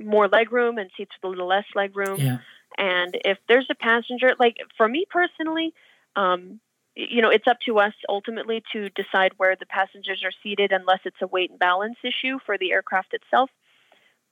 more 0.00 0.28
legroom 0.28 0.80
and 0.80 0.90
seats 0.96 1.12
with 1.16 1.28
a 1.28 1.28
little 1.28 1.48
less 1.48 1.64
legroom. 1.76 2.18
Yeah. 2.18 2.38
And 2.76 3.16
if 3.24 3.38
there's 3.48 3.68
a 3.70 3.74
passenger, 3.74 4.34
like 4.38 4.56
for 4.76 4.88
me 4.88 5.04
personally, 5.08 5.72
um, 6.16 6.60
you 6.96 7.22
know, 7.22 7.30
it's 7.30 7.46
up 7.46 7.58
to 7.66 7.78
us 7.78 7.92
ultimately 8.08 8.62
to 8.72 8.88
decide 8.90 9.32
where 9.36 9.56
the 9.56 9.66
passengers 9.66 10.22
are 10.24 10.32
seated, 10.42 10.72
unless 10.72 11.00
it's 11.04 11.20
a 11.20 11.26
weight 11.26 11.50
and 11.50 11.58
balance 11.58 11.96
issue 12.04 12.38
for 12.46 12.56
the 12.56 12.72
aircraft 12.72 13.14
itself. 13.14 13.50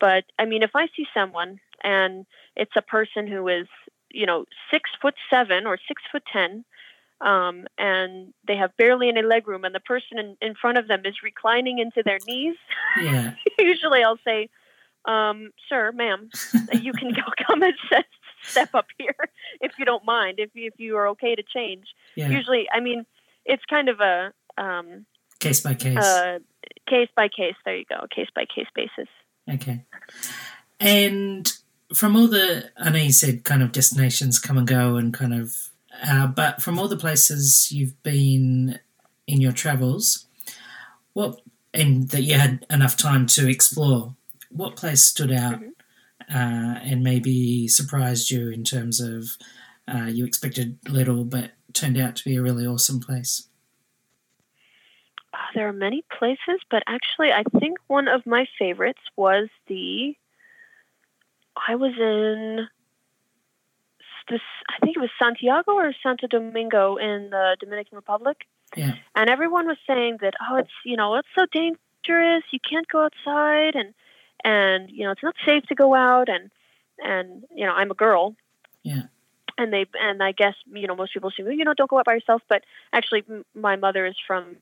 But 0.03 0.25
I 0.37 0.47
mean, 0.47 0.65
if 0.65 0.73
I 0.75 0.89
see 0.97 1.07
someone 1.15 1.61
and 1.85 2.27
it's 2.57 2.73
a 2.77 2.83
person 2.83 3.29
who 3.29 3.47
is, 3.47 3.69
you 4.11 4.27
know, 4.27 4.47
six 4.69 4.91
foot 5.01 5.15
seven 5.31 5.65
or 5.65 5.79
six 5.87 6.03
foot 6.11 6.25
ten, 6.31 6.65
um, 7.21 7.67
and 7.79 8.35
they 8.49 8.57
have 8.57 8.77
barely 8.77 9.09
any 9.09 9.23
leg 9.23 9.47
room, 9.47 9.65
and 9.65 9.73
the 9.73 9.81
person 9.81 10.19
in, 10.19 10.37
in 10.43 10.57
front 10.57 10.77
of 10.77 10.89
them 10.89 11.03
is 11.05 11.15
reclining 11.23 11.79
into 11.79 12.03
their 12.05 12.19
knees, 12.27 12.57
yeah. 13.01 13.35
usually 13.61 14.03
I'll 14.03 14.19
say, 14.27 14.49
um, 15.05 15.53
"Sir, 15.69 15.93
ma'am, 15.93 16.31
you 16.73 16.93
can 16.93 17.13
go 17.13 17.23
come 17.47 17.63
and 17.63 17.75
step 18.43 18.71
up 18.75 18.87
here 18.99 19.15
if 19.61 19.71
you 19.79 19.85
don't 19.85 20.05
mind, 20.05 20.41
if 20.41 20.51
if 20.57 20.75
you 20.79 20.97
are 20.97 21.07
okay 21.11 21.37
to 21.37 21.45
change." 21.45 21.87
Yeah. 22.17 22.29
Usually, 22.29 22.67
I 22.75 22.81
mean, 22.81 23.07
it's 23.45 23.63
kind 23.71 23.89
of 23.89 24.01
a 24.01 24.33
um, 24.59 25.07
case 25.39 25.61
by 25.61 25.75
case. 25.75 25.97
Uh, 25.97 26.41
case 26.89 27.09
by 27.15 27.29
case. 27.29 27.55
There 27.65 27.77
you 27.77 27.85
go. 27.89 28.05
Case 28.13 28.31
by 28.35 28.47
case 28.53 28.67
basis. 28.75 29.09
Okay. 29.49 29.85
And 30.81 31.53
from 31.95 32.17
all 32.17 32.27
the, 32.27 32.71
I 32.77 32.91
know 32.91 32.99
you 32.99 33.13
said 33.13 33.45
kind 33.45 33.63
of 33.63 33.73
destinations 33.73 34.39
come 34.39 34.59
and 34.59 34.67
go 34.67 34.97
and 34.97 35.13
kind 35.13 35.35
of, 35.35 35.55
uh, 36.05 36.27
but 36.27 36.63
from 36.63 36.79
all 36.79 36.89
the 36.89 36.97
places 36.97 37.71
you've 37.71 38.01
been 38.03 38.81
in 39.27 39.41
your 39.41 39.53
travels, 39.53 40.27
what, 41.13 41.41
and 41.75 42.09
that 42.11 42.23
you 42.23 42.35
had 42.35 42.67
enough 42.71 42.97
time 42.97 43.27
to 43.27 43.49
explore, 43.49 44.15
what 44.51 44.77
place 44.77 45.03
stood 45.03 45.33
out 45.33 45.61
mm-hmm. 45.61 46.37
uh, 46.37 46.79
and 46.83 47.03
maybe 47.03 47.69
surprised 47.69 48.31
you 48.31 48.51
in 48.51 48.65
terms 48.65 49.01
of 49.01 49.29
uh, 49.93 50.07
you 50.07 50.25
expected 50.25 50.79
little 50.89 51.25
but 51.25 51.53
turned 51.73 51.99
out 51.99 52.17
to 52.17 52.25
be 52.25 52.37
a 52.37 52.43
really 52.43 52.67
awesome 52.67 53.01
place? 53.01 53.49
There 55.55 55.69
are 55.69 55.73
many 55.73 56.05
places, 56.19 56.61
but 56.71 56.83
actually, 56.87 57.33
I 57.33 57.43
think 57.59 57.79
one 57.87 58.09
of 58.09 58.27
my 58.27 58.47
favorites 58.59 59.01
was 59.17 59.49
the. 59.67 60.17
I 61.69 61.75
was 61.75 61.93
in 61.99 62.67
this. 64.29 64.41
I 64.69 64.85
think 64.85 64.97
it 64.97 65.01
was 65.01 65.11
Santiago 65.19 65.73
or 65.73 65.93
Santo 66.03 66.27
Domingo 66.27 66.97
in 66.97 67.31
the 67.31 67.57
Dominican 67.61 67.97
Republic. 67.97 68.47
Yeah. 68.77 68.95
And 69.15 69.29
everyone 69.29 69.67
was 69.67 69.77
saying 69.87 70.19
that, 70.23 70.35
oh, 70.41 70.57
it's 70.57 70.71
you 70.85 70.97
know, 70.97 71.17
it's 71.17 71.29
so 71.37 71.47
dangerous. 71.53 72.45
You 72.51 72.61
can't 72.61 72.89
go 72.89 73.05
outside, 73.05 73.75
and 73.75 73.95
and 74.45 74.91
you 74.91 75.05
know, 75.05 75.13
it's 75.13 75.23
not 75.23 75.35
safe 75.45 75.65
to 75.65 75.75
go 75.75 75.95
out, 75.95 76.29
and 76.29 76.51
and 76.99 77.45
you 77.55 77.67
know 77.67 77.73
I'm 77.73 77.91
a 77.91 77.95
girl. 77.95 78.35
Yeah. 78.83 79.03
And 79.59 79.73
they 79.73 79.85
and 80.01 80.23
I 80.23 80.33
guess 80.33 80.55
you 80.73 80.87
know 80.87 80.97
most 80.97 81.13
people 81.13 81.29
assume 81.29 81.51
you 81.53 81.65
know 81.65 81.75
don't 81.75 81.91
go 81.91 81.99
out 81.99 82.07
by 82.07 82.15
yourself, 82.15 82.43
but 82.49 82.65
actually 82.93 83.25
m- 83.29 83.45
my 83.55 83.77
mother 83.77 84.07
is 84.07 84.17
from 84.27 84.57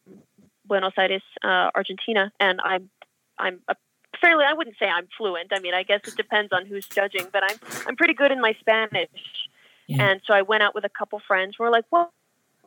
Buenos 0.71 0.93
Aires, 0.97 1.23
uh, 1.43 1.69
Argentina, 1.75 2.33
and 2.39 2.61
I'm 2.63 2.89
I'm 3.37 3.59
a 3.67 3.75
fairly 4.21 4.45
I 4.45 4.53
wouldn't 4.53 4.77
say 4.79 4.87
I'm 4.87 5.09
fluent. 5.19 5.53
I 5.53 5.59
mean 5.59 5.75
I 5.75 5.83
guess 5.83 6.03
it 6.07 6.17
depends 6.17 6.53
on 6.53 6.65
who's 6.65 6.87
judging, 6.87 7.27
but 7.33 7.43
I'm 7.43 7.59
I'm 7.89 7.97
pretty 7.97 8.15
good 8.15 8.31
in 8.31 8.41
my 8.41 8.55
Spanish. 8.61 9.11
Yeah. 9.89 10.07
And 10.07 10.21
so 10.25 10.33
I 10.33 10.43
went 10.43 10.63
out 10.63 10.77
with 10.77 10.85
a 10.85 10.89
couple 10.89 11.21
friends. 11.27 11.57
We're 11.59 11.71
like, 11.71 11.87
well, 11.91 12.13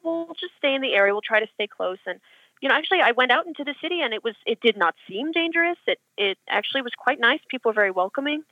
we'll 0.03 0.35
just 0.37 0.53
stay 0.57 0.75
in 0.75 0.81
the 0.81 0.93
area. 0.93 1.13
We'll 1.13 1.21
try 1.21 1.39
to 1.39 1.47
stay 1.53 1.65
close. 1.65 1.99
And 2.05 2.19
you 2.61 2.67
know, 2.67 2.75
actually, 2.75 2.99
I 2.99 3.11
went 3.11 3.31
out 3.31 3.47
into 3.47 3.63
the 3.63 3.75
city, 3.81 4.01
and 4.01 4.13
it 4.13 4.21
was 4.21 4.35
it 4.45 4.59
did 4.59 4.75
not 4.75 4.95
seem 5.07 5.31
dangerous. 5.31 5.77
It 5.87 5.99
it 6.17 6.37
actually 6.49 6.81
was 6.81 6.91
quite 6.97 7.21
nice. 7.21 7.39
People 7.47 7.69
were 7.69 7.73
very 7.73 7.91
welcoming, 7.91 8.43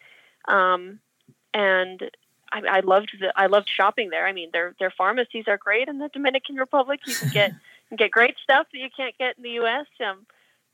um, 0.48 1.00
and 1.54 2.10
I, 2.52 2.62
I 2.78 2.80
loved 2.80 3.12
the 3.20 3.34
I 3.36 3.48
loved 3.48 3.70
shopping 3.70 4.10
there. 4.12 4.26
I 4.26 4.32
mean, 4.32 4.50
their 4.54 4.76
their 4.80 4.92
pharmacies 4.92 5.46
are 5.48 5.58
great 5.58 5.90
in 5.90 6.00
the 6.00 6.08
Dominican 6.08 6.56
Republic. 6.56 7.02
You 7.06 7.16
can 7.16 7.30
get 7.30 7.52
can 7.91 7.97
get 7.97 8.12
great 8.12 8.36
stuff 8.41 8.67
that 8.71 8.80
you 8.80 8.88
can't 8.95 9.17
get 9.17 9.36
in 9.38 9.43
the 9.43 9.49
U.S. 9.62 9.86
Um, 10.06 10.25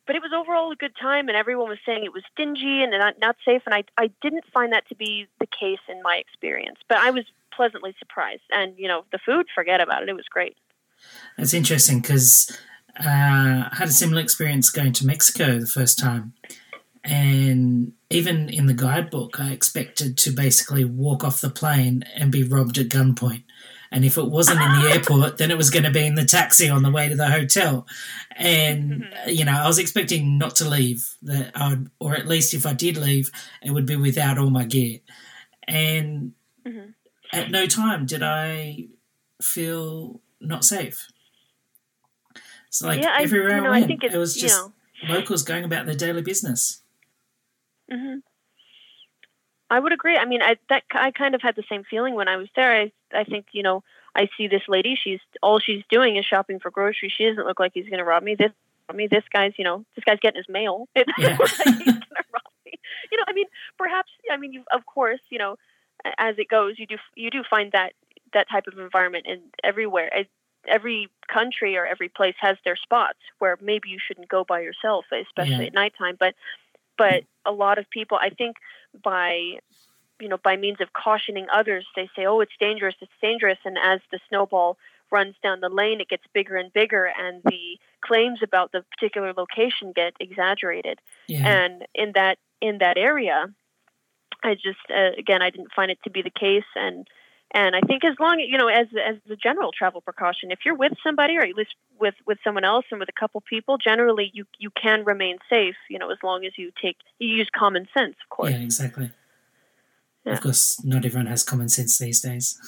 but 0.05 0.15
it 0.15 0.21
was 0.21 0.31
overall 0.33 0.71
a 0.71 0.75
good 0.75 0.95
time, 0.99 1.27
and 1.27 1.35
everyone 1.35 1.67
was 1.67 1.79
saying 1.85 2.05
it 2.05 2.13
was 2.13 2.23
dingy 2.35 2.83
and 2.83 2.91
not 2.91 3.15
not 3.19 3.35
safe. 3.43 3.63
And 3.65 3.73
I 3.73 3.83
I 3.97 4.11
didn't 4.21 4.45
find 4.53 4.71
that 4.71 4.87
to 4.89 4.95
be 4.95 5.27
the 5.39 5.47
case 5.47 5.79
in 5.89 6.01
my 6.03 6.17
experience. 6.17 6.79
But 6.87 6.99
I 6.99 7.09
was 7.09 7.25
pleasantly 7.51 7.95
surprised. 7.97 8.43
And 8.51 8.73
you 8.77 8.87
know, 8.87 9.03
the 9.11 9.17
food, 9.17 9.47
forget 9.53 9.81
about 9.81 10.03
it. 10.03 10.09
It 10.09 10.15
was 10.15 10.27
great. 10.29 10.55
That's 11.37 11.53
interesting 11.53 12.01
because 12.01 12.55
uh, 12.99 13.69
I 13.71 13.75
had 13.77 13.87
a 13.87 13.91
similar 13.91 14.21
experience 14.21 14.69
going 14.69 14.93
to 14.93 15.05
Mexico 15.05 15.59
the 15.59 15.65
first 15.65 15.97
time, 15.97 16.33
and 17.03 17.93
even 18.11 18.49
in 18.49 18.67
the 18.67 18.73
guidebook, 18.73 19.39
I 19.39 19.49
expected 19.49 20.17
to 20.19 20.31
basically 20.31 20.85
walk 20.85 21.23
off 21.23 21.41
the 21.41 21.49
plane 21.49 22.03
and 22.15 22.31
be 22.31 22.43
robbed 22.43 22.77
at 22.77 22.89
gunpoint. 22.89 23.43
And 23.91 24.03
if 24.05 24.17
it 24.17 24.25
wasn't 24.29 24.61
in 24.61 24.71
the 24.81 24.89
airport, 24.93 25.37
then 25.37 25.49
it 25.51 25.57
was 25.57 25.69
going 25.69 25.83
to 25.83 25.91
be 25.91 26.05
in 26.05 26.15
the 26.15 26.25
taxi 26.25 26.69
on 26.69 26.83
the 26.83 26.91
way 26.91 27.07
to 27.09 27.15
the 27.15 27.29
hotel. 27.29 27.85
And 28.35 29.03
Mm-hmm. 29.03 29.29
you 29.29 29.45
know, 29.45 29.53
I 29.53 29.67
was 29.67 29.79
expecting 29.79 30.37
not 30.37 30.55
to 30.57 30.69
leave, 30.69 31.15
that 31.23 31.51
I 31.55 31.69
would, 31.69 31.89
or 31.99 32.15
at 32.15 32.27
least 32.27 32.53
if 32.53 32.65
I 32.65 32.73
did 32.73 32.97
leave, 32.97 33.31
it 33.61 33.71
would 33.71 33.85
be 33.85 33.95
without 33.95 34.37
all 34.37 34.49
my 34.49 34.65
gear. 34.65 34.99
And 35.67 36.33
Mhm. 36.65 36.93
at 37.33 37.51
no 37.51 37.65
time 37.65 38.05
did 38.05 38.23
I 38.23 38.87
feel 39.41 40.21
not 40.41 40.65
safe. 40.65 41.07
It's 42.67 42.81
like 42.81 43.01
yeah, 43.01 43.13
I, 43.15 43.23
everywhere 43.23 43.55
you 43.57 43.61
know, 43.63 43.67
I 43.71 43.79
went, 43.81 44.03
I 44.03 44.07
it 44.07 44.17
was 44.17 44.35
you 44.35 44.41
just 44.43 44.57
know. 44.59 44.73
locals 45.07 45.43
going 45.43 45.63
about 45.63 45.85
their 45.85 45.95
daily 45.95 46.21
business. 46.21 46.81
hmm 47.89 48.17
I 49.69 49.79
would 49.79 49.91
agree. 49.91 50.17
I 50.17 50.25
mean, 50.25 50.41
I 50.41 50.57
that 50.69 50.83
I 50.91 51.11
kind 51.11 51.35
of 51.35 51.41
had 51.41 51.55
the 51.55 51.63
same 51.69 51.83
feeling 51.83 52.15
when 52.15 52.27
I 52.27 52.37
was 52.37 52.47
there. 52.55 52.71
I 52.71 52.91
I 53.13 53.23
think 53.23 53.47
you 53.51 53.63
know 53.63 53.83
I 54.15 54.29
see 54.37 54.47
this 54.47 54.63
lady. 54.67 54.95
She's 55.01 55.19
all 55.41 55.59
she's 55.59 55.83
doing 55.89 56.15
is 56.15 56.25
shopping 56.25 56.59
for 56.59 56.71
groceries. 56.71 57.11
She 57.15 57.25
doesn't 57.27 57.45
look 57.45 57.59
like 57.59 57.71
he's 57.73 57.85
going 57.89 57.99
to 57.99 58.05
rob 58.05 58.23
me. 58.23 58.35
This 58.35 58.51
rob 58.89 58.95
me. 58.97 59.07
This 59.07 59.23
guy's 59.31 59.53
you 59.57 59.63
know 59.65 59.85
this 59.95 60.05
guy's 60.05 60.19
getting 60.21 60.37
his 60.39 60.49
mail. 60.49 60.87
It 60.95 61.07
doesn't 61.17 61.23
Yeah. 61.31 61.37
look 61.37 61.59
like 61.59 61.77
he's 61.77 61.85
going 61.85 61.99
to 62.01 62.23
rob 62.33 62.51
me. 62.65 62.73
You 63.11 63.17
know, 63.17 63.23
I 63.27 63.33
mean, 63.33 63.45
perhaps. 63.77 64.11
I 64.31 64.37
mean, 64.37 64.53
you, 64.53 64.63
of 64.71 64.85
course, 64.85 65.19
you 65.29 65.37
know, 65.39 65.57
as 66.17 66.35
it 66.37 66.47
goes, 66.47 66.79
you 66.79 66.87
do 66.87 66.95
you 67.15 67.29
do 67.29 67.43
find 67.49 67.71
that 67.73 67.93
that 68.33 68.49
type 68.49 68.67
of 68.67 68.77
environment 68.79 69.25
in 69.27 69.41
everywhere. 69.63 70.09
I, 70.13 70.27
every 70.67 71.09
country 71.27 71.77
or 71.77 71.85
every 71.85 72.09
place 72.09 72.35
has 72.39 72.57
their 72.65 72.75
spots 72.75 73.19
where 73.39 73.57
maybe 73.61 73.89
you 73.89 73.99
shouldn't 74.05 74.27
go 74.27 74.43
by 74.43 74.59
yourself, 74.61 75.05
especially 75.11 75.55
Yeah. 75.63 75.67
at 75.67 75.73
nighttime. 75.73 76.15
But 76.19 76.35
but 76.97 77.23
a 77.45 77.51
lot 77.51 77.77
of 77.77 77.89
people, 77.89 78.17
I 78.19 78.29
think, 78.31 78.55
by 79.03 79.59
you 80.19 80.27
know 80.27 80.37
by 80.37 80.55
means 80.57 80.81
of 80.81 80.93
cautioning 80.93 81.47
others, 81.53 81.85
they 81.95 82.09
say, 82.15 82.25
"Oh, 82.25 82.39
it's 82.39 82.57
dangerous, 82.59 82.95
it's 83.01 83.11
dangerous," 83.21 83.59
and 83.65 83.77
as 83.77 83.99
the 84.11 84.19
snowball 84.29 84.77
runs 85.09 85.35
down 85.41 85.61
the 85.61 85.69
lane, 85.69 86.01
it 86.01 86.09
gets 86.09 86.23
bigger 86.33 86.57
and 86.57 86.71
bigger, 86.73 87.11
and 87.17 87.41
the 87.43 87.79
claims 88.01 88.39
about 88.43 88.71
the 88.71 88.83
particular 88.91 89.33
location 89.33 89.93
get 89.93 90.13
exaggerated. 90.19 90.99
Yeah, 91.27 91.47
And 91.47 91.85
in 91.93 92.11
that 92.13 92.37
in 92.61 92.79
that 92.79 92.97
area, 92.97 93.47
I 94.43 94.55
just 94.55 94.79
uh, 94.89 95.11
again 95.17 95.41
I 95.41 95.49
didn't 95.49 95.73
find 95.73 95.91
it 95.91 95.99
to 96.03 96.09
be 96.09 96.21
the 96.21 96.29
case, 96.29 96.65
and 96.75 97.07
and 97.53 97.75
I 97.75 97.81
think 97.81 98.03
as 98.03 98.15
long 98.19 98.39
you 98.39 98.57
know 98.57 98.67
as 98.67 98.87
as 99.05 99.15
a 99.29 99.35
general 99.35 99.71
travel 99.71 100.01
precaution, 100.01 100.51
if 100.51 100.59
you're 100.65 100.75
with 100.75 100.93
somebody 101.03 101.37
or 101.37 101.41
at 101.41 101.55
least 101.55 101.75
with 101.99 102.15
with 102.25 102.37
someone 102.43 102.65
else 102.65 102.85
and 102.91 102.99
with 102.99 103.09
a 103.09 103.19
couple 103.19 103.41
people, 103.41 103.77
generally 103.77 104.31
you 104.33 104.45
you 104.59 104.69
can 104.69 105.05
remain 105.05 105.37
safe. 105.49 105.75
You 105.89 105.99
know, 105.99 106.11
as 106.11 106.17
long 106.23 106.45
as 106.45 106.53
you 106.57 106.71
take 106.81 106.97
you 107.19 107.29
use 107.29 107.49
common 107.57 107.87
sense, 107.97 108.15
of 108.23 108.29
course. 108.29 108.51
yeah, 108.51 108.57
exactly. 108.57 109.11
Yeah. 110.25 110.33
Of 110.33 110.41
course, 110.41 110.83
not 110.83 111.05
everyone 111.05 111.27
has 111.27 111.43
common 111.43 111.69
sense 111.69 111.97
these 111.97 112.19
days. 112.19 112.59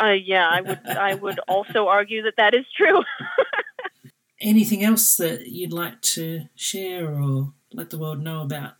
Uh, 0.00 0.12
yeah, 0.12 0.48
I 0.48 0.60
would 0.62 0.86
I 0.86 1.14
would 1.14 1.38
also 1.48 1.88
argue 1.88 2.22
that 2.22 2.34
that 2.38 2.54
is 2.54 2.64
true. 2.74 3.02
Anything 4.40 4.82
else 4.82 5.16
that 5.16 5.48
you'd 5.48 5.74
like 5.74 6.00
to 6.02 6.48
share 6.56 7.06
or 7.08 7.52
let 7.72 7.90
the 7.90 7.98
world 7.98 8.20
know 8.20 8.40
about 8.40 8.74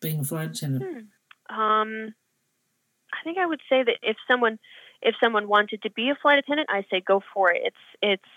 being 0.00 0.20
a 0.20 0.24
flight 0.24 0.50
attendant? 0.50 1.08
Um, 1.48 2.14
I 3.18 3.24
think 3.24 3.38
I 3.38 3.46
would 3.46 3.60
say 3.68 3.82
that 3.82 3.96
if 4.02 4.16
someone 4.28 4.58
if 5.02 5.14
someone 5.22 5.48
wanted 5.48 5.82
to 5.82 5.90
be 5.90 6.10
a 6.10 6.14
flight 6.14 6.38
attendant, 6.38 6.68
I 6.70 6.84
say 6.90 7.00
go 7.00 7.22
for 7.34 7.50
it. 7.50 7.62
It's 7.64 7.76
it's 8.02 8.30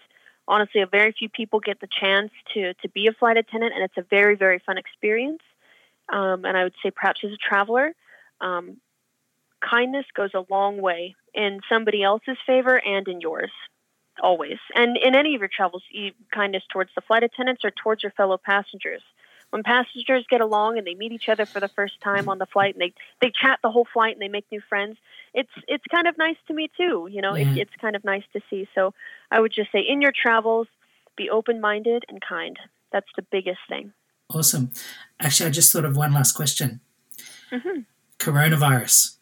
honestly 0.47 0.81
a 0.81 0.87
very 0.87 1.13
few 1.17 1.29
people 1.29 1.59
get 1.59 1.79
the 1.79 1.87
chance 1.87 2.31
to 2.53 2.73
to 2.75 2.89
be 2.89 3.07
a 3.07 3.13
flight 3.13 3.37
attendant, 3.37 3.73
and 3.73 3.83
it's 3.83 3.97
a 3.97 4.05
very 4.09 4.35
very 4.35 4.59
fun 4.65 4.77
experience. 4.77 5.41
Um, 6.11 6.45
and 6.45 6.57
I 6.57 6.63
would 6.63 6.73
say 6.81 6.91
perhaps 6.91 7.21
as 7.23 7.31
a 7.31 7.37
traveler, 7.37 7.93
um, 8.41 8.77
kindness 9.61 10.05
goes 10.15 10.31
a 10.33 10.45
long 10.49 10.81
way 10.81 11.15
in 11.33 11.59
somebody 11.71 12.01
else's 12.01 12.37
favor 12.47 12.81
and 12.83 13.07
in 13.07 13.21
yours. 13.21 13.51
Always, 14.21 14.57
and 14.75 14.97
in 14.97 15.15
any 15.15 15.35
of 15.35 15.39
your 15.39 15.49
travels, 15.55 15.83
you, 15.91 16.11
kindness 16.33 16.63
towards 16.73 16.89
the 16.93 17.01
flight 17.01 17.23
attendants 17.23 17.63
or 17.63 17.71
towards 17.71 18.03
your 18.03 18.11
fellow 18.11 18.37
passengers. 18.37 19.01
When 19.51 19.63
passengers 19.63 20.25
get 20.29 20.41
along 20.41 20.77
and 20.77 20.85
they 20.85 20.93
meet 20.93 21.11
each 21.11 21.27
other 21.27 21.45
for 21.45 21.59
the 21.59 21.67
first 21.67 21.99
time 22.01 22.29
on 22.29 22.37
the 22.37 22.45
flight, 22.45 22.75
and 22.75 22.81
they 22.81 22.93
they 23.21 23.31
chat 23.31 23.59
the 23.63 23.71
whole 23.71 23.87
flight 23.91 24.13
and 24.13 24.21
they 24.21 24.27
make 24.27 24.45
new 24.51 24.61
friends. 24.69 24.97
It's 25.33 25.49
it's 25.67 25.83
kind 25.89 26.07
of 26.07 26.17
nice 26.17 26.37
to 26.47 26.53
me 26.53 26.69
too. 26.77 27.07
You 27.11 27.21
know, 27.21 27.35
Yeah. 27.35 27.51
it, 27.53 27.57
it's 27.59 27.75
kind 27.81 27.95
of 27.95 28.03
nice 28.03 28.23
to 28.33 28.41
see. 28.49 28.67
So 28.75 28.93
I 29.31 29.39
would 29.39 29.51
just 29.53 29.71
say, 29.71 29.79
in 29.79 30.01
your 30.01 30.11
travels, 30.11 30.67
be 31.15 31.29
open 31.29 31.59
minded 31.61 32.03
and 32.09 32.21
kind. 32.21 32.57
That's 32.91 33.07
the 33.15 33.23
biggest 33.23 33.59
thing. 33.67 33.93
Awesome. 34.33 34.71
Actually, 35.19 35.47
I 35.47 35.51
just 35.51 35.73
thought 35.73 35.85
of 35.85 35.97
one 35.97 36.13
last 36.13 36.33
question. 36.33 36.79
Mhm. 37.51 37.85
Coronavirus. 38.19 39.17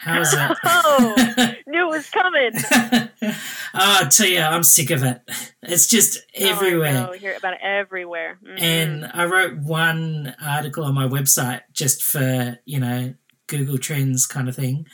How 0.00 0.20
is 0.20 0.32
it? 0.32 0.58
Oh, 0.64 1.14
knew 1.66 1.86
it 1.86 1.90
was 1.90 2.08
coming. 2.10 2.52
oh, 3.74 4.08
tell 4.10 4.26
you, 4.26 4.40
I'm 4.40 4.62
sick 4.62 4.90
of 4.90 5.02
it. 5.02 5.20
It's 5.62 5.86
just 5.86 6.18
everywhere. 6.34 7.06
Oh, 7.08 7.12
I 7.12 7.18
hear 7.18 7.36
about 7.36 7.54
it 7.54 7.60
everywhere. 7.62 8.38
Mhm. 8.42 8.60
And 8.60 9.10
I 9.12 9.26
wrote 9.26 9.58
one 9.58 10.34
article 10.42 10.84
on 10.84 10.94
my 10.94 11.06
website 11.06 11.62
just 11.72 12.02
for, 12.02 12.58
you 12.64 12.80
know, 12.80 13.14
Google 13.46 13.78
Trends 13.78 14.26
kind 14.26 14.48
of 14.48 14.56
thing. 14.56 14.86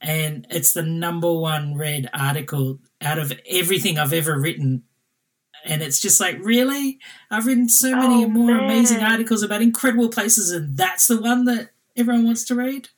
And 0.00 0.46
it's 0.50 0.72
the 0.72 0.82
number 0.82 1.32
one 1.32 1.74
read 1.76 2.08
article 2.12 2.80
out 3.00 3.18
of 3.18 3.32
everything 3.48 3.98
I've 3.98 4.12
ever 4.12 4.38
written. 4.38 4.84
And 5.64 5.82
it's 5.82 6.00
just 6.00 6.20
like, 6.20 6.38
really? 6.40 6.98
I've 7.30 7.46
written 7.46 7.68
so 7.68 7.94
many 7.94 8.24
Oh, 8.24 8.28
more 8.28 8.56
amazing 8.58 9.00
articles 9.00 9.42
about 9.42 9.60
incredible 9.62 10.08
places, 10.08 10.50
and 10.50 10.76
that's 10.76 11.06
the 11.06 11.20
one 11.20 11.44
that 11.46 11.70
everyone 11.96 12.24
wants 12.24 12.44
to 12.46 12.54
read? 12.54 12.88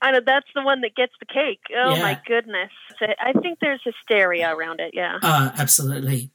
I 0.00 0.12
know 0.12 0.20
that's 0.24 0.46
the 0.54 0.62
one 0.62 0.82
that 0.82 0.94
gets 0.94 1.12
the 1.20 1.26
cake. 1.26 1.60
Oh 1.74 1.94
Yeah. 1.94 2.02
my 2.02 2.20
goodness! 2.26 2.70
I 3.00 3.32
think 3.32 3.58
there's 3.60 3.80
hysteria 3.82 4.54
around 4.54 4.80
it. 4.80 4.92
Yeah. 4.94 5.18
Uh, 5.22 5.52
absolutely. 5.56 6.30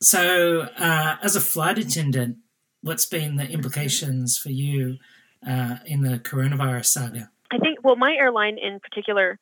So, 0.00 0.68
uh, 0.78 1.16
as 1.22 1.36
a 1.36 1.40
flight 1.40 1.78
attendant, 1.78 2.36
what's 2.82 3.06
been 3.06 3.36
the 3.36 3.48
implications 3.48 4.36
for 4.36 4.50
you 4.50 4.98
uh, 5.46 5.76
in 5.86 6.02
the 6.02 6.18
coronavirus 6.18 6.86
saga? 6.86 7.30
I 7.50 7.58
think 7.58 7.78
well, 7.82 7.96
my 7.96 8.14
airline 8.14 8.58
in 8.58 8.80
particular, 8.80 9.38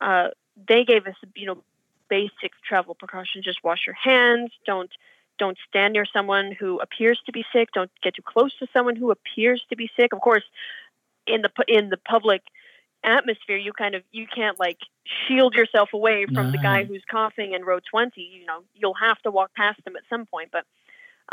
uh, 0.00 0.28
they 0.68 0.84
gave 0.84 1.06
us 1.06 1.14
you 1.34 1.46
know 1.46 1.62
basic 2.08 2.52
travel 2.68 2.94
precautions. 2.94 3.44
Just 3.44 3.64
wash 3.64 3.86
your 3.86 3.94
hands. 3.94 4.50
Don't 4.66 4.90
don't 5.38 5.58
stand 5.68 5.92
near 5.94 6.06
someone 6.06 6.52
who 6.52 6.78
appears 6.80 7.20
to 7.26 7.32
be 7.32 7.44
sick. 7.52 7.68
Don't 7.74 7.90
get 8.02 8.14
too 8.14 8.22
close 8.22 8.56
to 8.58 8.66
someone 8.72 8.96
who 8.96 9.10
appears 9.10 9.64
to 9.70 9.76
be 9.76 9.90
sick. 9.96 10.12
Of 10.12 10.20
course, 10.20 10.44
in 11.26 11.42
the 11.42 11.50
in 11.68 11.88
the 11.88 11.96
public 11.96 12.42
atmosphere, 13.06 13.56
you 13.56 13.72
kind 13.72 13.94
of 13.94 14.02
you 14.12 14.26
can't 14.26 14.58
like 14.58 14.78
shield 15.26 15.54
yourself 15.54 15.90
away 15.92 16.26
from 16.26 16.52
the 16.52 16.58
guy 16.58 16.84
who's 16.84 17.02
coughing 17.10 17.54
in 17.54 17.64
row 17.64 17.78
twenty. 17.90 18.22
You 18.22 18.44
know, 18.44 18.64
you'll 18.74 18.94
have 18.94 19.18
to 19.22 19.30
walk 19.30 19.54
past 19.54 19.80
him 19.86 19.96
at 19.96 20.02
some 20.10 20.26
point. 20.26 20.50
But 20.52 20.64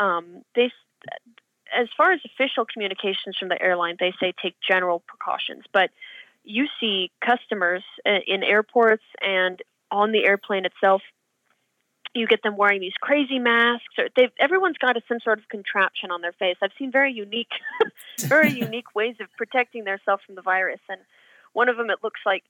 um, 0.01 0.43
they, 0.55 0.71
as 1.75 1.87
far 1.97 2.11
as 2.11 2.21
official 2.25 2.65
communications 2.65 3.37
from 3.37 3.49
the 3.49 3.61
airline, 3.61 3.97
they 3.99 4.13
say 4.19 4.33
take 4.41 4.55
general 4.65 5.03
precautions. 5.07 5.63
But 5.73 5.89
you 6.43 6.67
see 6.79 7.11
customers 7.25 7.83
uh, 8.05 8.19
in 8.27 8.43
airports 8.43 9.03
and 9.21 9.61
on 9.91 10.11
the 10.11 10.25
airplane 10.25 10.65
itself 10.65 11.01
you 12.15 12.27
get 12.27 12.43
them 12.43 12.57
wearing 12.57 12.79
these 12.79 12.93
crazy 13.01 13.39
masks 13.39 13.93
or 13.97 14.07
everyone's 14.39 14.77
got 14.77 14.95
a, 14.97 15.01
some 15.07 15.19
sort 15.23 15.39
of 15.39 15.47
contraption 15.49 16.11
on 16.11 16.21
their 16.21 16.33
face 16.33 16.55
i've 16.61 16.71
seen 16.77 16.91
very 16.91 17.13
unique 17.13 17.51
very 18.21 18.51
unique 18.59 18.93
ways 18.95 19.15
of 19.19 19.27
protecting 19.37 19.83
themselves 19.83 20.23
from 20.25 20.35
the 20.35 20.41
virus 20.41 20.79
and 20.89 20.99
one 21.53 21.69
of 21.69 21.77
them 21.77 21.89
it 21.89 21.99
looks 22.03 22.21
like 22.25 22.43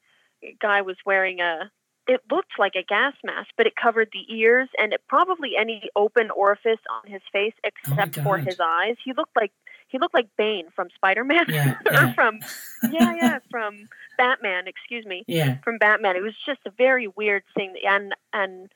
a 0.43 0.55
guy 0.59 0.81
was 0.81 0.97
wearing 1.05 1.39
a 1.39 1.71
it 2.05 2.19
looked 2.29 2.59
like 2.59 2.75
a 2.75 2.83
gas 2.83 3.13
mask 3.23 3.49
but 3.55 3.65
it 3.65 3.75
covered 3.75 4.09
the 4.11 4.25
ears 4.35 4.67
and 4.77 4.91
it 4.91 5.01
probably 5.07 5.55
any 5.57 5.89
open 5.95 6.29
orifice 6.31 6.79
on 6.91 7.09
his 7.09 7.21
face 7.31 7.53
oh 7.63 7.69
except 7.69 8.15
for 8.19 8.37
his 8.37 8.59
eyes. 8.61 8.95
He 9.03 9.13
looked 9.13 9.35
like 9.35 9.51
he 9.87 9.99
looked 9.99 10.13
like 10.15 10.27
bane 10.37 10.65
from 10.75 10.89
spider-man. 10.95 11.45
Yeah, 11.47 11.75
or 11.91 12.11
from 12.13 12.39
yeah 12.91 13.13
yeah 13.15 13.39
from 13.51 13.87
batman 14.17 14.67
excuse 14.67 15.05
me 15.05 15.23
Yeah. 15.27 15.57
from 15.63 15.77
Batman. 15.77 16.15
It 16.15 16.23
was 16.23 16.35
just 16.45 16.59
a 16.65 16.71
very 16.71 17.07
weird 17.07 17.43
thing, 17.55 17.75
and 17.87 18.13
and 18.33 18.69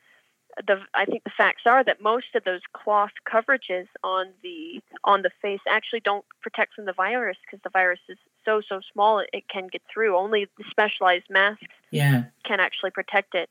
the 0.65 0.79
I 0.93 1.05
think 1.05 1.23
the 1.23 1.31
facts 1.37 1.63
are 1.65 1.83
that 1.83 2.01
most 2.01 2.33
of 2.33 2.43
those 2.43 2.61
cloth 2.73 3.11
coverages 3.31 3.87
on 4.03 4.27
the 4.41 4.81
on 5.03 5.21
the 5.21 5.31
face 5.41 5.59
actually 5.69 5.99
don't 5.99 6.25
protect 6.41 6.73
from 6.75 6.85
the 6.85 6.93
virus 6.93 7.37
because 7.45 7.59
the 7.63 7.69
virus 7.69 7.99
is 8.09 8.17
so 8.47 8.61
so 8.67 8.81
small 8.93 9.19
it, 9.19 9.29
it 9.33 9.49
can 9.49 9.67
get 9.67 9.83
through. 9.93 10.17
Only 10.17 10.47
the 10.57 10.65
specialized 10.71 11.29
masks 11.29 11.63
Yeah. 11.91 12.25
can 12.45 12.59
actually 12.61 12.91
protect 12.91 13.35
it. 13.35 13.49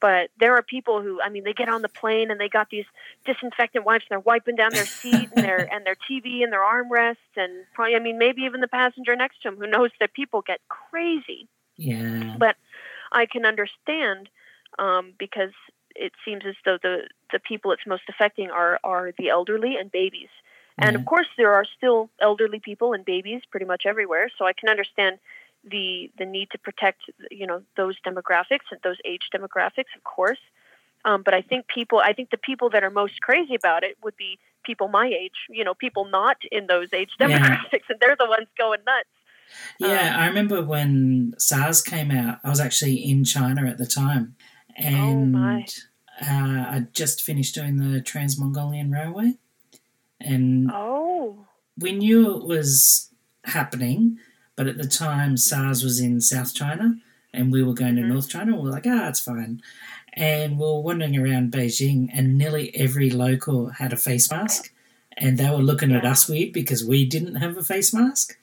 But 0.00 0.30
there 0.40 0.56
are 0.56 0.62
people 0.62 1.02
who, 1.02 1.20
I 1.22 1.28
mean, 1.28 1.44
they 1.44 1.52
get 1.52 1.68
on 1.68 1.82
the 1.82 1.88
plane 1.90 2.30
and 2.30 2.40
they 2.40 2.48
got 2.48 2.70
these 2.70 2.86
disinfectant 3.26 3.84
wipes 3.84 4.06
and 4.10 4.16
they're 4.16 4.20
wiping 4.20 4.56
down 4.56 4.74
their 4.74 4.88
seat 5.02 5.30
and 5.32 5.44
their 5.44 5.72
and 5.72 5.86
their 5.86 5.96
TV 6.10 6.42
and 6.44 6.52
their 6.52 6.62
armrests 6.64 7.16
and 7.36 7.66
probably, 7.74 7.96
I 7.96 8.00
mean, 8.00 8.18
maybe 8.18 8.42
even 8.42 8.62
the 8.62 8.68
passenger 8.68 9.16
next 9.16 9.42
to 9.42 9.50
them. 9.50 9.58
Who 9.58 9.66
knows 9.68 9.90
that 10.00 10.14
people 10.14 10.42
get 10.42 10.60
crazy 10.68 11.48
Yeah. 11.76 12.36
But 12.38 12.56
I 13.12 13.26
can 13.26 13.46
understand 13.46 14.30
um, 14.78 15.14
because 15.18 15.52
it 15.96 16.12
seems 16.24 16.44
as 16.46 16.56
though 16.64 16.78
the, 16.82 17.08
the 17.32 17.40
people 17.40 17.72
it's 17.72 17.86
most 17.86 18.04
affecting 18.08 18.50
are, 18.50 18.80
are 18.84 19.12
the 19.18 19.30
elderly 19.30 19.76
and 19.76 19.90
babies. 19.92 20.30
And 20.80 20.94
Yeah. 20.94 21.00
of 21.00 21.04
course, 21.06 21.26
there 21.36 21.52
are 21.52 21.64
still 21.76 22.10
elderly 22.20 22.60
people 22.60 22.92
and 22.92 23.04
babies 23.04 23.42
pretty 23.50 23.66
much 23.66 23.82
everywhere. 23.86 24.30
So 24.38 24.46
I 24.46 24.52
can 24.52 24.68
understand 24.68 25.18
the 25.64 26.10
the 26.18 26.24
need 26.24 26.50
to 26.52 26.58
protect 26.58 27.02
you 27.30 27.46
know 27.46 27.62
those 27.76 27.96
demographics 28.00 28.66
and 28.70 28.80
those 28.82 28.96
age 29.04 29.28
demographics, 29.34 29.92
of 29.96 30.04
course. 30.04 30.38
Um, 31.04 31.22
but 31.22 31.32
I 31.34 31.40
think 31.40 31.66
people, 31.66 31.98
I 31.98 32.12
think 32.12 32.30
the 32.30 32.36
people 32.36 32.68
that 32.70 32.84
are 32.84 32.90
most 32.90 33.20
crazy 33.22 33.54
about 33.54 33.84
it 33.84 33.96
would 34.04 34.16
be 34.16 34.38
people 34.64 34.88
my 34.88 35.06
age, 35.06 35.46
you 35.48 35.64
know, 35.64 35.74
people 35.74 36.04
not 36.04 36.36
in 36.52 36.66
those 36.66 36.88
age 36.92 37.10
Yeah. 37.18 37.56
demographics, 37.72 37.88
and 37.88 37.98
they're 38.00 38.16
the 38.18 38.26
ones 38.26 38.48
going 38.58 38.80
nuts. 38.86 39.08
Yeah, 39.78 40.14
Um, 40.14 40.20
I 40.20 40.26
remember 40.26 40.62
when 40.64 41.34
SARS 41.38 41.82
came 41.82 42.10
out, 42.10 42.38
I 42.44 42.48
was 42.50 42.60
actually 42.60 42.96
in 42.96 43.24
China 43.24 43.66
at 43.68 43.78
the 43.78 43.86
time. 43.86 44.36
And 44.76 45.00
Oh, 45.00 45.26
my. 45.26 45.66
Uh, 46.20 46.26
I 46.28 46.86
just 46.92 47.22
finished 47.22 47.54
doing 47.54 47.76
the 47.76 48.00
Trans 48.02 48.38
Mongolian 48.38 48.90
Railway. 48.90 49.38
And 50.20 50.70
Oh, 50.72 51.46
we 51.78 51.92
knew 51.92 52.36
it 52.36 52.44
was 52.44 53.10
happening, 53.44 54.18
but 54.56 54.66
at 54.66 54.76
the 54.76 54.86
time 54.86 55.36
SARS 55.36 55.82
was 55.82 55.98
in 56.00 56.20
South 56.20 56.54
China 56.54 56.96
and 57.32 57.52
we 57.52 57.62
were 57.62 57.74
going 57.74 57.96
to 57.96 58.02
Mhm. 58.02 58.08
North 58.08 58.28
China. 58.28 58.52
And 58.52 58.56
We 58.56 58.64
were 58.64 58.74
like, 58.74 58.86
ah, 58.86 59.08
it's 59.08 59.20
fine. 59.20 59.62
And 60.14 60.58
we 60.58 60.64
were 60.64 60.80
wandering 60.80 61.16
around 61.16 61.52
Beijing, 61.52 62.10
and 62.12 62.36
nearly 62.36 62.74
every 62.74 63.10
local 63.10 63.68
had 63.68 63.92
a 63.92 63.96
face 63.96 64.28
mask. 64.30 64.72
And 65.16 65.38
they 65.38 65.48
were 65.48 65.58
looking 65.62 65.92
at 65.92 66.04
us 66.04 66.28
weird 66.28 66.52
because 66.52 66.84
we 66.84 67.04
didn't 67.06 67.36
have 67.36 67.56
a 67.56 67.62
face 67.62 67.94
mask. 67.94 68.36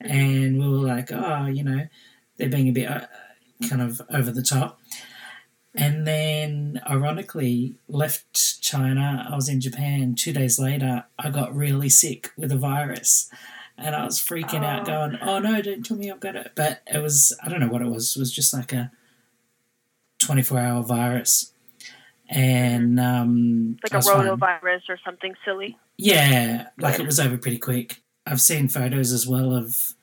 And 0.00 0.58
we 0.58 0.68
were 0.68 0.84
like, 0.86 1.12
oh, 1.12 1.46
you 1.46 1.62
know, 1.62 1.86
they're 2.36 2.48
being 2.48 2.68
a 2.68 2.72
bit 2.72 2.90
uh, 2.90 3.06
kind 3.68 3.82
of 3.82 4.02
over 4.10 4.32
the 4.32 4.42
top. 4.42 4.80
And 5.74 6.06
then, 6.06 6.82
ironically, 6.88 7.76
left 7.88 8.60
China. 8.60 9.26
I 9.30 9.34
was 9.34 9.48
in 9.48 9.60
Japan. 9.60 10.14
Two 10.14 10.32
days 10.32 10.58
later, 10.58 11.04
I 11.18 11.30
got 11.30 11.54
really 11.56 11.88
sick 11.88 12.30
with 12.36 12.52
a 12.52 12.56
virus. 12.58 13.30
And 13.78 13.96
I 13.96 14.04
was 14.04 14.20
freaking 14.20 14.64
out, 14.64 14.82
Oh. 14.82 14.84
going, 14.84 15.18
oh 15.22 15.38
no, 15.38 15.62
don't 15.62 15.84
tell 15.84 15.96
me 15.96 16.10
I've 16.10 16.20
got 16.20 16.36
it. 16.36 16.52
But 16.54 16.82
it 16.92 16.98
was, 17.02 17.36
I 17.42 17.48
don't 17.48 17.60
know 17.60 17.68
what 17.68 17.80
it 17.80 17.88
was. 17.88 18.14
It 18.14 18.20
was 18.20 18.30
just 18.30 18.52
like 18.52 18.72
a 18.74 18.92
24 20.18 20.58
hour 20.58 20.82
virus. 20.82 21.52
And, 22.28 23.00
um, 23.00 23.78
like 23.82 23.92
a 23.92 24.06
rotavirus 24.06 24.88
or 24.88 24.98
something 25.04 25.34
silly. 25.44 25.78
Yeah, 25.96 26.68
like 26.78 26.98
it 26.98 27.06
was 27.06 27.20
over 27.20 27.36
pretty 27.38 27.58
quick. 27.58 28.02
I've 28.26 28.40
seen 28.40 28.68
photos 28.68 29.12
as 29.12 29.26
well 29.26 29.54
of 29.54 29.94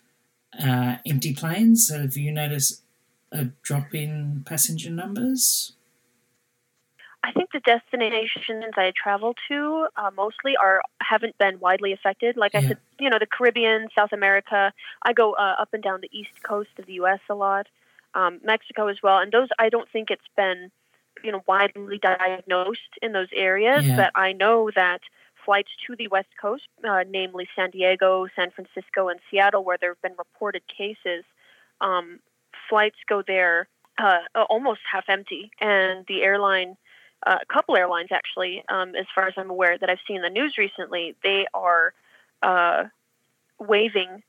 uh, 0.62 0.98
empty 1.06 1.34
planes. 1.34 1.88
So 1.88 2.02
have 2.02 2.18
you 2.18 2.32
noticed 2.32 2.84
a 3.32 3.46
drop 3.62 3.94
in 3.94 4.44
passenger 4.46 4.90
numbers? 4.90 5.74
I 7.24 7.32
think 7.34 7.52
the 7.52 7.60
destinations 7.60 8.74
I 8.78 8.94
travel 8.96 9.36
to 9.50 9.88
uh, 9.98 10.10
mostly 10.16 10.56
are 10.56 10.82
haven't 11.02 11.38
been 11.38 11.60
widely 11.60 11.92
affected. 11.92 12.38
Like 12.38 12.56
I 12.56 12.62
said, 12.62 12.78
you 13.00 13.10
know, 13.10 13.20
the 13.20 13.26
Caribbean, 13.26 13.90
South 13.94 14.14
America. 14.14 14.72
I 15.04 15.14
go 15.14 15.34
uh, 15.34 15.56
up 15.60 15.74
and 15.74 15.84
down 15.84 16.00
the 16.02 16.10
east 16.18 16.42
coast 16.44 16.70
of 16.78 16.86
the 16.86 16.94
U.S. 16.94 17.20
a 17.30 17.36
lot, 17.36 17.68
um, 18.14 18.40
Mexico 18.44 18.88
as 18.88 18.98
well, 19.04 19.20
and 19.20 19.32
those 19.32 19.50
I 19.60 19.70
don't 19.70 19.90
think 19.92 20.10
it's 20.12 20.30
been, 20.38 20.72
you 21.22 21.32
know, 21.32 21.44
widely 21.46 21.98
diagnosed 21.98 22.98
in 23.02 23.12
those 23.12 23.30
areas. 23.36 23.86
Yeah. 23.86 23.98
But 23.98 24.12
I 24.16 24.32
know 24.32 24.72
that 24.76 25.02
flights 25.44 25.72
to 25.88 25.96
the 25.98 26.08
West 26.08 26.30
Coast, 26.42 26.68
uh, 26.88 27.04
namely 27.10 27.50
San 27.56 27.72
Diego, 27.72 28.28
San 28.36 28.52
Francisco, 28.52 29.10
and 29.10 29.20
Seattle, 29.30 29.64
where 29.66 29.78
there 29.80 29.92
have 29.92 30.02
been 30.02 30.16
reported 30.18 30.64
cases, 30.68 31.26
um, 31.82 32.20
flights 32.70 32.98
go 33.08 33.22
there 33.26 33.68
uh, 33.98 34.20
almost 34.50 34.82
half 34.90 35.06
empty, 35.10 35.52
and 35.60 36.06
the 36.08 36.24
airline 36.24 36.78
uh, 37.28 37.38
a 37.42 37.54
couple 37.54 37.76
airlines 37.76 38.10
actually, 38.12 38.64
um, 38.70 38.96
as 38.96 39.06
far 39.14 39.28
as 39.28 39.34
I'm 39.36 39.50
aware, 39.50 39.78
that 39.78 39.90
I've 39.90 40.00
seen 40.08 40.18
in 40.18 40.22
the 40.22 40.30
news 40.30 40.58
recently, 40.58 41.16
they 41.22 41.48
are 41.54 41.94
uh, 42.42 42.86
waiving 43.60 44.24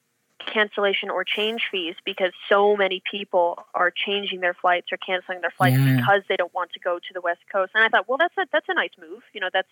cancellation 0.45 1.11
or 1.11 1.23
change 1.23 1.69
fees 1.71 1.95
because 2.05 2.33
so 2.49 2.77
many 2.77 3.03
people 3.09 3.65
are 3.75 3.93
changing 3.93 4.41
their 4.41 4.55
flights 4.55 4.89
or 4.91 4.97
canceling 4.97 5.41
their 5.41 5.53
flights 5.53 5.77
Yeah. 5.77 5.97
because 5.97 6.23
they 6.29 6.37
don't 6.37 6.53
want 6.53 6.73
to 6.73 6.81
go 6.81 6.99
to 6.99 7.13
the 7.13 7.21
West 7.21 7.43
Coast. 7.53 7.73
And 7.75 7.85
I 7.85 7.89
thought, 7.89 8.09
well, 8.09 8.19
that's 8.19 8.37
a 8.39 8.47
that's 8.51 8.69
a 8.69 8.75
nice 8.75 8.91
move. 9.01 9.23
You 9.33 9.41
know, 9.41 9.51
that's 9.53 9.69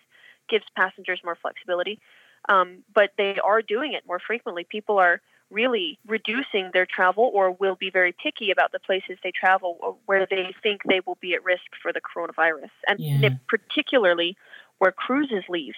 gives 0.47 0.65
passengers 0.75 1.19
more 1.23 1.35
flexibility. 1.35 1.99
Um, 2.47 2.83
but 2.93 3.11
they 3.17 3.37
are 3.39 3.61
doing 3.61 3.93
it 3.93 4.07
more 4.07 4.19
frequently. 4.19 4.63
People 4.63 4.97
are 4.97 5.19
really 5.51 5.97
reducing 6.07 6.69
their 6.73 6.85
travel 6.85 7.29
or 7.33 7.51
will 7.51 7.75
be 7.75 7.89
very 7.89 8.11
picky 8.11 8.51
about 8.51 8.71
the 8.71 8.79
places 8.79 9.17
they 9.23 9.31
travel 9.31 9.77
or 9.81 9.97
where 10.05 10.25
they 10.29 10.53
think 10.61 10.81
they 10.87 11.01
will 11.05 11.17
be 11.21 11.33
at 11.33 11.43
risk 11.43 11.63
for 11.81 11.91
the 11.91 12.01
coronavirus, 12.01 12.69
and 12.87 12.99
Yeah. 12.99 13.29
particularly 13.47 14.37
where 14.77 14.91
cruises 14.91 15.43
leave. 15.49 15.73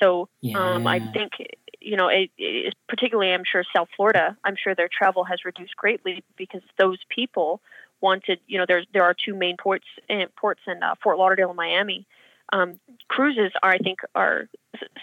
So 0.00 0.28
um, 0.54 0.86
I 0.86 1.00
think, 1.12 1.32
you 1.80 1.96
know, 1.96 2.08
it, 2.08 2.30
it, 2.38 2.74
particularly 2.88 3.32
I'm 3.32 3.44
sure 3.44 3.64
South 3.74 3.88
Florida, 3.96 4.36
I'm 4.44 4.56
sure 4.56 4.74
their 4.74 4.88
travel 4.88 5.24
has 5.24 5.44
reduced 5.44 5.76
greatly 5.76 6.22
because 6.36 6.62
those 6.78 6.98
people 7.08 7.60
wanted, 8.00 8.40
you 8.46 8.58
know, 8.58 8.66
there's 8.66 8.86
there 8.92 9.04
are 9.04 9.14
two 9.14 9.34
main 9.34 9.56
ports 9.56 9.86
uh, 10.10 10.26
ports 10.36 10.60
in 10.66 10.82
uh, 10.82 10.94
Fort 11.02 11.18
Lauderdale 11.18 11.48
and 11.48 11.56
Miami. 11.56 12.06
Um, 12.52 12.78
cruises 13.08 13.52
are, 13.62 13.70
I 13.70 13.78
think, 13.78 13.98
are 14.14 14.48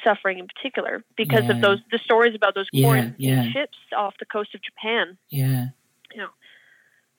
suffering 0.04 0.40
in 0.40 0.48
particular 0.48 1.04
because 1.18 1.44
Yeah. 1.46 1.56
of 1.56 1.62
those 1.62 1.80
the 1.92 2.00
stories 2.00 2.36
about 2.36 2.56
those 2.56 2.68
Yeah, 2.72 2.86
quarantine 2.86 3.16
yeah. 3.18 3.44
ships 3.52 3.78
off 3.96 4.16
the 4.18 4.26
coast 4.26 4.56
of 4.56 4.62
Japan. 4.62 5.18
Yeah, 5.30 5.68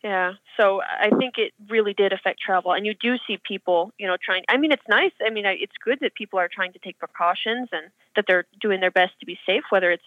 Yeah, 0.03 0.35
so 0.59 0.83
I 0.83 1.09
think 1.18 1.39
it 1.39 1.55
really 1.70 1.95
did 1.95 2.12
affect 2.12 2.39
travel, 2.39 2.72
and 2.72 2.85
you 2.85 2.93
do 2.93 3.16
see 3.27 3.39
people, 3.39 3.91
you 3.99 4.07
know, 4.07 4.18
trying. 4.22 4.45
I 4.51 4.59
mean, 4.59 4.70
it's 4.70 4.87
nice. 4.87 5.12
I 5.27 5.31
mean, 5.31 5.47
it's 5.47 5.72
good 5.83 5.99
that 6.01 6.14
people 6.14 6.39
are 6.39 6.49
trying 6.49 6.75
to 6.75 6.79
take 6.79 6.99
precautions 6.99 7.70
and 7.72 7.91
that 8.14 8.27
they're 8.29 8.45
doing 8.61 8.81
their 8.81 8.91
best 8.91 9.18
to 9.20 9.27
be 9.27 9.39
safe, 9.47 9.62
whether 9.70 9.91
it's, 9.91 10.05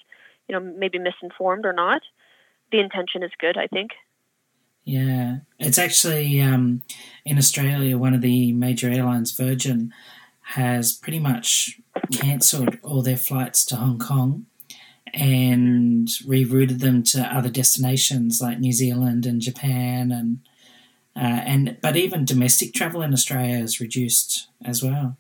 you 0.47 0.53
know, 0.53 0.59
maybe 0.59 0.99
misinformed 0.99 1.65
or 1.65 1.73
not. 1.73 2.03
The 2.71 2.79
intention 2.79 3.23
is 3.23 3.31
good, 3.39 3.57
I 3.57 3.65
think. 3.65 3.91
Yeah. 4.87 5.39
It's 5.59 5.77
actually 5.77 6.39
um, 6.39 6.81
in 7.25 7.37
Australia, 7.37 7.97
one 7.97 8.13
of 8.13 8.21
the 8.21 8.53
major 8.53 8.89
airlines, 8.89 9.33
Virgin, 9.33 9.93
has 10.53 10.93
pretty 10.93 11.19
much 11.19 11.81
cancelled 12.13 12.77
all 12.83 13.01
their 13.01 13.17
flights 13.17 13.65
to 13.65 13.75
Hong 13.75 13.99
Kong 13.99 14.45
and 15.13 16.07
rerouted 16.25 16.79
them 16.79 17.03
to 17.03 17.19
other 17.21 17.49
destinations 17.49 18.41
like 18.41 18.59
New 18.59 18.71
Zealand 18.71 19.25
and 19.25 19.41
Japan 19.41 20.11
and 20.11 20.39
uh, 21.17 21.41
and 21.45 21.77
but 21.81 21.97
even 21.97 22.23
domestic 22.23 22.73
travel 22.73 23.01
in 23.01 23.11
Australia 23.11 23.57
is 23.57 23.81
reduced 23.81 24.47
as 24.63 24.81
well. 24.81 25.17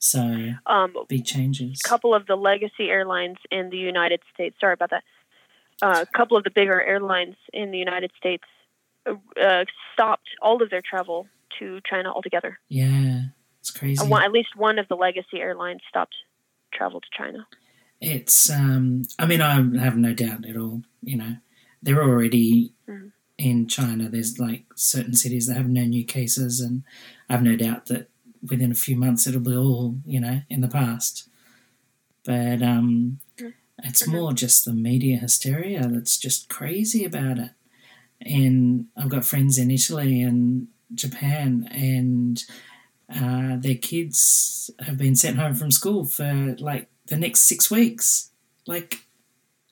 So 0.00 0.54
Um, 0.66 0.94
big 1.08 1.24
changes. 1.24 1.80
a 1.84 1.88
couple 1.88 2.12
of 2.12 2.26
the 2.26 2.36
legacy 2.36 2.88
airlines 2.88 3.36
in 3.52 3.70
the 3.70 3.76
United 3.76 4.20
States. 4.34 4.56
Sorry 4.58 4.72
about 4.72 4.90
that. 4.90 5.04
Uh, 5.80 6.04
a 6.08 6.18
couple 6.18 6.36
of 6.36 6.42
the 6.42 6.50
bigger 6.50 6.82
airlines 6.82 7.36
in 7.52 7.70
the 7.70 7.78
United 7.78 8.10
States 8.16 8.44
uh, 9.06 9.64
stopped 9.94 10.28
all 10.42 10.62
of 10.62 10.70
their 10.70 10.82
travel 10.82 11.26
to 11.58 11.80
China 11.88 12.12
altogether. 12.12 12.58
Yeah, 12.68 13.22
it's 13.60 13.70
crazy. 13.70 14.02
Uh, 14.02 14.08
one, 14.08 14.22
at 14.22 14.32
least 14.32 14.50
one 14.56 14.78
of 14.78 14.88
the 14.88 14.96
legacy 14.96 15.40
airlines 15.40 15.80
stopped 15.88 16.14
travel 16.72 17.00
to 17.00 17.06
China. 17.16 17.46
It's 18.00 18.48
um 18.50 19.02
I 19.18 19.26
mean 19.26 19.40
I 19.42 19.54
have 19.80 19.96
no 19.96 20.14
doubt 20.14 20.46
at 20.46 20.56
all, 20.56 20.82
you 21.02 21.16
know. 21.16 21.36
They're 21.82 22.02
already 22.02 22.72
Mhm. 22.88 23.12
in 23.38 23.66
China 23.68 24.08
there's 24.08 24.38
like 24.38 24.64
certain 24.74 25.14
cities 25.14 25.46
that 25.46 25.56
have 25.56 25.68
no 25.68 25.84
new 25.84 26.04
cases 26.04 26.60
and 26.60 26.82
I 27.28 27.34
have 27.34 27.42
no 27.42 27.56
doubt 27.56 27.86
that 27.86 28.08
within 28.48 28.70
a 28.72 28.74
few 28.74 28.96
months 28.96 29.26
it'll 29.26 29.40
be 29.40 29.54
all 29.56 29.96
you 30.06 30.20
know 30.20 30.40
in 30.48 30.60
the 30.62 30.68
past. 30.68 31.28
But 32.24 32.62
um, 32.62 33.20
it's 33.82 34.02
Mhm. 34.02 34.12
more 34.12 34.32
just 34.32 34.64
the 34.64 34.72
media 34.72 35.18
hysteria 35.18 35.86
that's 35.88 36.18
just 36.18 36.48
crazy 36.48 37.04
about 37.04 37.38
it. 37.38 37.50
And 38.20 38.86
I've 38.96 39.08
got 39.08 39.24
friends 39.24 39.58
in 39.58 39.70
Italy 39.70 40.22
and 40.22 40.68
Japan, 40.94 41.68
and 41.70 42.42
uh, 43.08 43.56
their 43.58 43.76
kids 43.76 44.70
have 44.80 44.98
been 44.98 45.16
sent 45.16 45.38
home 45.38 45.54
from 45.54 45.70
school 45.70 46.04
for 46.04 46.56
like 46.58 46.88
the 47.06 47.16
next 47.16 47.48
six 47.48 47.70
weeks. 47.70 48.30
Like, 48.66 49.04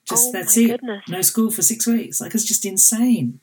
just 0.05 0.29
oh 0.29 0.31
that's 0.31 0.57
it. 0.57 0.71
goodness. 0.71 1.03
No 1.07 1.21
school 1.21 1.51
for 1.51 1.61
six 1.61 1.85
weeks. 1.85 2.19
Like, 2.19 2.33
it's 2.33 2.43
just 2.45 2.65
insane. 2.65 3.39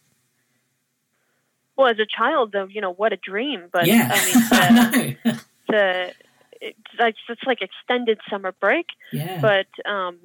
Well, 1.77 1.89
as 1.89 1.99
a 1.99 2.07
child, 2.07 2.53
though, 2.53 2.67
you 2.69 2.81
know 2.81 2.93
what 2.93 3.13
a 3.13 3.17
dream. 3.17 3.69
But 3.71 3.87
yeah, 3.87 4.11
I 4.13 4.97
mean, 4.97 5.19
the, 5.25 5.39
the 5.69 6.13
it's 6.61 6.79
like 6.99 7.15
it's 7.29 7.43
like 7.47 7.59
extended 7.63 8.19
summer 8.31 8.53
break. 8.53 8.87
yeah, 9.13 9.41
But 9.41 9.91
um, 9.91 10.19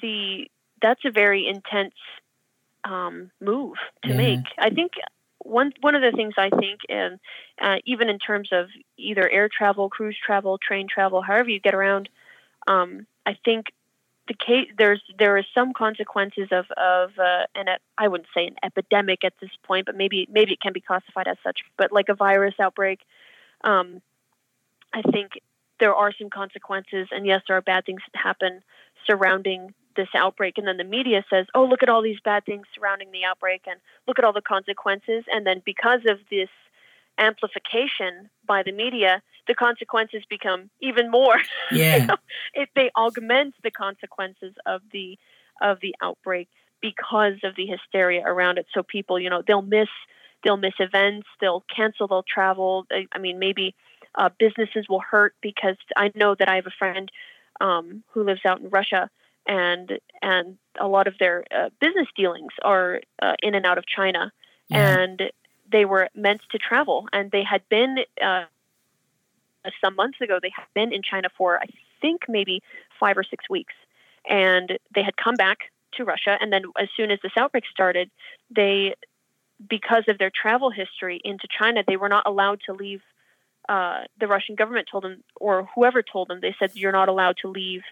the 0.00 0.50
that's 0.82 1.04
a 1.04 1.10
very 1.10 1.46
intense 1.46 1.94
um, 2.86 3.30
move 3.40 3.76
to 4.04 4.10
Yeah. 4.10 4.16
make. 4.16 4.40
I 4.58 4.70
think 4.70 4.92
one 5.38 5.72
one 5.80 5.94
of 5.94 6.02
the 6.02 6.12
things 6.12 6.34
I 6.38 6.50
think, 6.50 6.80
and 6.88 7.18
uh, 7.60 7.76
even 7.84 8.08
in 8.08 8.18
terms 8.18 8.50
of 8.52 8.68
either 8.96 9.28
air 9.28 9.48
travel, 9.48 9.88
cruise 9.90 10.16
travel, 10.24 10.58
train 10.58 10.86
travel, 10.88 11.22
however 11.22 11.50
you 11.50 11.60
get 11.60 11.74
around, 11.74 12.08
um, 12.66 13.06
I 13.26 13.36
think 13.44 13.66
the 14.28 14.34
case 14.34 14.68
there's 14.78 15.02
there 15.18 15.36
is 15.36 15.44
some 15.54 15.72
consequences 15.72 16.48
of 16.50 16.66
of 16.72 17.10
uh, 17.18 17.46
an 17.54 17.66
I 17.98 18.08
wouldn't 18.08 18.28
say 18.34 18.46
an 18.46 18.56
epidemic 18.62 19.24
at 19.24 19.34
this 19.40 19.50
point, 19.64 19.86
but 19.86 19.96
maybe 19.96 20.26
maybe 20.30 20.52
it 20.52 20.60
can 20.60 20.72
be 20.72 20.80
classified 20.80 21.28
as 21.28 21.36
such. 21.42 21.60
But 21.76 21.92
like 21.92 22.08
a 22.08 22.14
virus 22.14 22.54
outbreak, 22.60 23.00
um, 23.64 24.00
I 24.92 25.02
think 25.02 25.32
there 25.80 25.94
are 25.94 26.12
some 26.18 26.30
consequences, 26.30 27.08
and 27.10 27.26
yes, 27.26 27.42
there 27.46 27.56
are 27.56 27.62
bad 27.62 27.84
things 27.84 28.02
that 28.12 28.18
happen 28.20 28.62
surrounding 29.06 29.74
this 29.96 30.08
outbreak. 30.14 30.58
And 30.58 30.66
then 30.66 30.76
the 30.76 30.84
media 30.84 31.24
says, 31.30 31.46
"Oh, 31.54 31.64
look 31.64 31.82
at 31.82 31.88
all 31.88 32.02
these 32.02 32.20
bad 32.20 32.44
things 32.44 32.66
surrounding 32.74 33.10
the 33.10 33.24
outbreak, 33.24 33.62
and 33.66 33.80
look 34.06 34.18
at 34.18 34.24
all 34.24 34.32
the 34.32 34.42
consequences." 34.42 35.24
And 35.32 35.46
then 35.46 35.62
because 35.64 36.00
of 36.08 36.18
this 36.30 36.48
amplification 37.18 38.28
by 38.46 38.62
the 38.62 38.72
media, 38.72 39.22
the 39.48 39.54
consequences 39.54 40.22
become 40.28 40.70
even 40.80 41.10
more 41.10 41.36
yeah, 41.72 42.14
it 42.54 42.68
they 42.74 42.90
augment 42.96 43.54
the 43.62 43.70
consequences 43.70 44.54
of 44.66 44.82
the 44.92 45.18
of 45.60 45.78
the 45.80 45.94
outbreak 46.02 46.48
because 46.80 47.34
of 47.42 47.56
the 47.56 47.66
hysteria 47.66 48.22
around 48.24 48.58
it. 48.58 48.66
So 48.74 48.82
people, 48.82 49.18
you 49.18 49.30
know, 49.30 49.42
they'll 49.46 49.62
miss 49.62 49.88
they'll 50.44 50.56
miss 50.56 50.74
events, 50.78 51.26
they'll 51.40 51.64
cancel, 51.74 52.06
they'll 52.06 52.22
travel. 52.22 52.86
I, 52.90 53.06
I 53.12 53.18
mean, 53.18 53.38
maybe 53.38 53.74
uh, 54.14 54.30
businesses 54.38 54.86
will 54.88 55.00
hurt 55.00 55.34
because 55.40 55.76
I 55.96 56.12
know 56.14 56.34
that 56.38 56.48
I 56.48 56.56
have 56.56 56.66
a 56.66 56.78
friend 56.78 57.10
um, 57.60 58.04
who 58.12 58.24
lives 58.24 58.40
out 58.46 58.60
in 58.60 58.68
Russia, 58.70 59.10
and 59.46 59.98
and 60.22 60.58
a 60.78 60.88
lot 60.88 61.06
of 61.06 61.14
their 61.18 61.44
uh, 61.54 61.70
business 61.80 62.08
dealings 62.16 62.52
are 62.62 63.00
uh, 63.22 63.34
in 63.42 63.54
and 63.54 63.64
out 63.64 63.78
of 63.78 63.86
China, 63.86 64.32
yeah, 64.68 64.98
and 64.98 65.22
they 65.70 65.84
were 65.84 66.08
meant 66.14 66.40
to 66.50 66.58
travel, 66.58 67.08
and 67.12 67.30
they 67.30 67.44
had 67.44 67.62
been. 67.68 67.98
Uh, 68.22 68.44
some 69.80 69.96
months 69.96 70.20
ago, 70.20 70.38
they 70.40 70.52
had 70.54 70.66
been 70.74 70.92
in 70.92 71.02
China 71.02 71.28
for, 71.36 71.58
I 71.58 71.66
think, 72.00 72.22
maybe 72.28 72.62
five 73.00 73.18
or 73.18 73.24
six 73.24 73.50
weeks. 73.50 73.74
And 74.28 74.78
they 74.94 75.02
had 75.02 75.16
come 75.16 75.34
back 75.34 75.58
to 75.94 76.04
Russia. 76.04 76.36
And 76.40 76.52
then, 76.52 76.62
as 76.78 76.88
soon 76.96 77.10
as 77.10 77.18
this 77.22 77.32
outbreak 77.36 77.64
started, 77.70 78.10
they, 78.48 78.94
because 79.68 80.04
of 80.08 80.18
their 80.18 80.30
travel 80.30 80.70
history 80.70 81.20
into 81.24 81.48
China, 81.58 81.82
they 81.86 81.96
were 81.96 82.08
not 82.08 82.26
allowed 82.26 82.60
to 82.66 82.72
leave. 82.72 83.02
Uh, 83.68 84.04
the 84.20 84.28
Russian 84.28 84.54
government 84.54 84.88
told 84.90 85.04
them, 85.04 85.24
or 85.36 85.68
whoever 85.74 86.02
told 86.02 86.28
them, 86.28 86.38
they 86.40 86.54
said, 86.58 86.70
you're 86.74 86.92
not 86.92 87.08
allowed 87.08 87.36
to 87.42 87.48
leave 87.48 87.82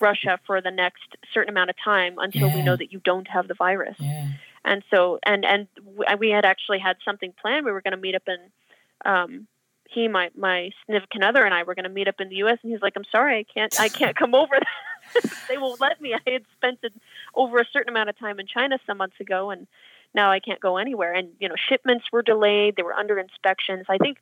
Russia 0.00 0.38
for 0.46 0.60
the 0.60 0.70
next 0.70 1.16
certain 1.32 1.50
amount 1.50 1.70
of 1.70 1.76
time 1.82 2.16
until 2.18 2.52
we 2.54 2.62
know 2.62 2.76
that 2.76 2.92
you 2.92 3.00
don't 3.04 3.28
have 3.28 3.48
the 3.48 3.54
virus 3.54 3.96
yeah, 3.98 4.28
and 4.64 4.82
so 4.90 5.18
and 5.24 5.44
and 5.44 5.68
we 6.18 6.30
had 6.30 6.44
actually 6.44 6.78
had 6.78 6.96
something 7.04 7.32
planned. 7.40 7.64
We 7.64 7.72
were 7.72 7.82
going 7.82 7.92
to 7.92 8.00
meet 8.00 8.14
up 8.14 8.22
in, 8.26 8.38
um, 9.04 9.46
he 9.88 10.08
my 10.08 10.30
my 10.36 10.70
significant 10.84 11.24
other 11.24 11.44
and 11.44 11.52
I 11.52 11.64
were 11.64 11.74
going 11.74 11.84
to 11.84 11.90
meet 11.90 12.08
up 12.08 12.20
in 12.20 12.28
the 12.28 12.36
U.S. 12.36 12.58
and 12.62 12.72
he's 12.72 12.82
like, 12.82 12.94
I'm 12.96 13.04
sorry, 13.10 13.38
I 13.38 13.44
can't 13.52 13.78
I 13.80 13.88
can't 13.88 14.16
come 14.16 14.34
over. 14.34 14.58
they 15.48 15.58
won't 15.58 15.80
let 15.80 16.00
me. 16.00 16.14
I 16.14 16.30
had 16.30 16.44
spent 16.56 16.78
an, 16.82 16.92
over 17.34 17.58
a 17.58 17.64
certain 17.72 17.90
amount 17.90 18.08
of 18.08 18.18
time 18.18 18.38
in 18.40 18.46
China 18.46 18.78
some 18.86 18.98
months 18.98 19.20
ago, 19.20 19.50
and 19.50 19.66
now 20.14 20.30
I 20.30 20.40
can't 20.40 20.60
go 20.60 20.76
anywhere. 20.76 21.12
And 21.12 21.30
you 21.40 21.48
know, 21.48 21.56
shipments 21.68 22.06
were 22.12 22.22
delayed. 22.22 22.76
They 22.76 22.82
were 22.82 22.94
under 22.94 23.18
inspections. 23.18 23.86
I 23.88 23.98
think 23.98 24.18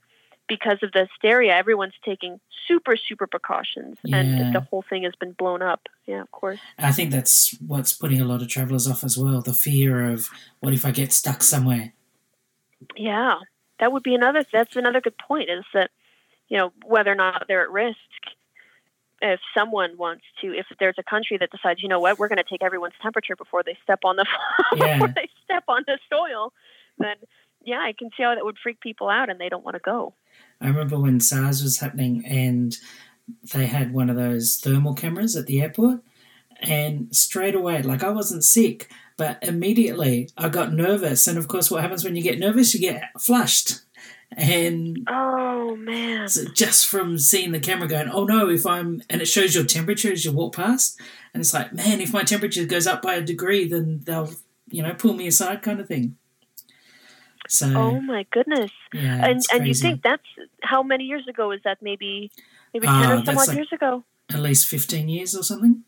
because 0.55 0.81
of 0.83 0.91
the 0.93 1.07
hysteria, 1.07 1.53
everyone's 1.57 1.95
taking 2.05 2.33
super 2.69 2.95
super 3.09 3.27
precautions, 3.27 3.97
Yeah. 4.05 4.19
and 4.19 4.55
the 4.55 4.61
whole 4.61 4.83
thing 4.91 5.03
has 5.05 5.15
been 5.23 5.33
blown 5.33 5.63
up. 5.63 5.83
Yeah, 6.07 6.21
of 6.21 6.31
course. 6.31 6.61
I 6.79 6.93
think 6.93 7.11
that's 7.11 7.57
what's 7.73 7.93
putting 8.03 8.21
a 8.21 8.25
lot 8.25 8.43
of 8.43 8.49
travellers 8.49 8.87
off 8.87 9.03
as 9.05 9.17
well. 9.17 9.41
The 9.41 9.55
fear 9.55 9.93
of 10.13 10.29
what 10.61 10.73
if 10.75 10.85
I 10.85 10.91
get 10.91 11.13
stuck 11.13 11.43
somewhere? 11.43 11.95
Yeah, 12.97 13.37
that 13.79 13.93
would 13.93 14.03
be 14.03 14.15
another. 14.15 14.45
That's 14.53 14.77
another 14.77 15.01
good 15.01 15.17
point. 15.19 15.49
Is 15.51 15.65
that 15.73 15.91
you 16.49 16.57
know 16.59 16.73
whether 16.85 17.11
or 17.11 17.15
not 17.27 17.45
they're 17.49 17.63
at 17.63 17.71
risk. 17.71 17.99
If 19.23 19.41
someone 19.53 19.99
wants 19.99 20.25
to, 20.41 20.47
if 20.57 20.67
there's 20.79 20.95
a 20.99 21.03
country 21.03 21.37
that 21.37 21.51
decides, 21.51 21.83
you 21.83 21.91
know 21.91 22.01
what, 22.01 22.19
we're 22.19 22.29
going 22.29 22.39
to 22.47 22.51
take 22.53 22.63
everyone's 22.63 22.95
temperature 23.03 23.37
before 23.37 23.63
they 23.63 23.77
step 23.85 24.01
on 24.03 24.17
the 24.17 24.25
Yeah. 24.77 24.95
before 24.95 25.09
they 25.15 25.29
step 25.45 25.65
on 25.69 25.85
the 25.87 25.99
soil, 26.11 26.55
then 26.99 27.17
yeah, 27.63 27.81
I 27.81 27.93
can 27.93 28.09
see 28.17 28.23
how 28.23 28.35
that 28.35 28.43
would 28.47 28.57
freak 28.63 28.81
people 28.81 29.11
out, 29.11 29.29
and 29.29 29.39
they 29.39 29.51
don't 29.51 29.63
want 29.65 29.75
to 29.75 29.81
go. 29.95 30.15
I 30.61 30.69
remember 30.69 30.99
when 30.99 31.21
SARS 31.21 31.63
was 31.63 31.79
happening 31.79 32.25
and 32.27 32.77
they 33.53 33.67
had 33.67 33.93
one 33.93 34.11
of 34.11 34.17
those 34.17 34.57
thermal 34.57 34.95
cameras 34.95 35.37
at 35.37 35.47
the 35.47 35.63
airport, 35.63 36.01
and 36.61 37.15
straight 37.15 37.55
away, 37.55 37.81
like 37.83 38.03
I 38.03 38.11
wasn't 38.11 38.45
sick, 38.45 38.91
but 39.17 39.39
immediately 39.43 40.29
I 40.37 40.49
got 40.49 40.73
nervous. 40.73 41.27
And 41.27 41.39
of 41.39 41.49
course, 41.49 41.71
what 41.71 41.83
happens 41.83 42.05
when 42.05 42.17
you 42.17 42.23
get 42.23 42.39
nervous? 42.39 42.75
You 42.75 42.81
get 42.81 43.05
flushed. 43.19 43.81
And 44.37 45.07
Oh 45.09 45.77
man, 45.77 46.29
so 46.29 46.45
just 46.55 46.87
from 46.87 47.19
seeing 47.19 47.53
the 47.53 47.61
camera 47.61 47.89
going, 47.89 48.09
oh 48.09 48.25
no, 48.25 48.49
if 48.49 48.67
I'm, 48.67 49.03
and 49.09 49.21
it 49.21 49.27
shows 49.27 49.55
your 49.55 49.65
temperature 49.65 50.13
as 50.13 50.25
you 50.25 50.33
walk 50.33 50.55
past, 50.55 51.01
and 51.33 51.41
it's 51.41 51.55
like, 51.55 51.73
man, 51.73 52.01
if 52.01 52.13
my 52.13 52.23
temperature 52.23 52.65
goes 52.65 52.87
up 52.87 53.03
by 53.03 53.15
a 53.15 53.23
degree, 53.23 53.67
then 53.69 54.01
they'll, 54.05 54.31
you 54.69 54.83
know, 54.83 54.95
pull 54.95 55.15
me 55.15 55.27
aside, 55.27 55.63
kind 55.63 55.81
of 55.81 55.89
thing. 55.89 56.17
So 57.59 57.67
oh 57.85 58.01
my 58.01 58.23
goodness, 58.31 58.71
yeah, 58.95 59.27
and 59.29 59.43
and 59.53 59.67
you 59.67 59.75
think 59.75 60.03
that's 60.03 60.29
how 60.63 60.83
many 60.93 61.05
years 61.13 61.27
ago 61.27 61.51
is 61.51 61.61
that? 61.65 61.79
Maybe 61.83 62.31
maybe 62.73 62.87
Ah, 62.89 63.01
ten 63.03 63.11
or 63.11 63.25
some 63.25 63.39
odd 63.39 63.49
like- 63.49 63.57
years 63.57 63.73
ago. 63.79 64.05
at 64.33 64.41
least 64.49 64.69
fifteen 64.69 65.09
years 65.09 65.35
or 65.35 65.43
something. 65.43 65.83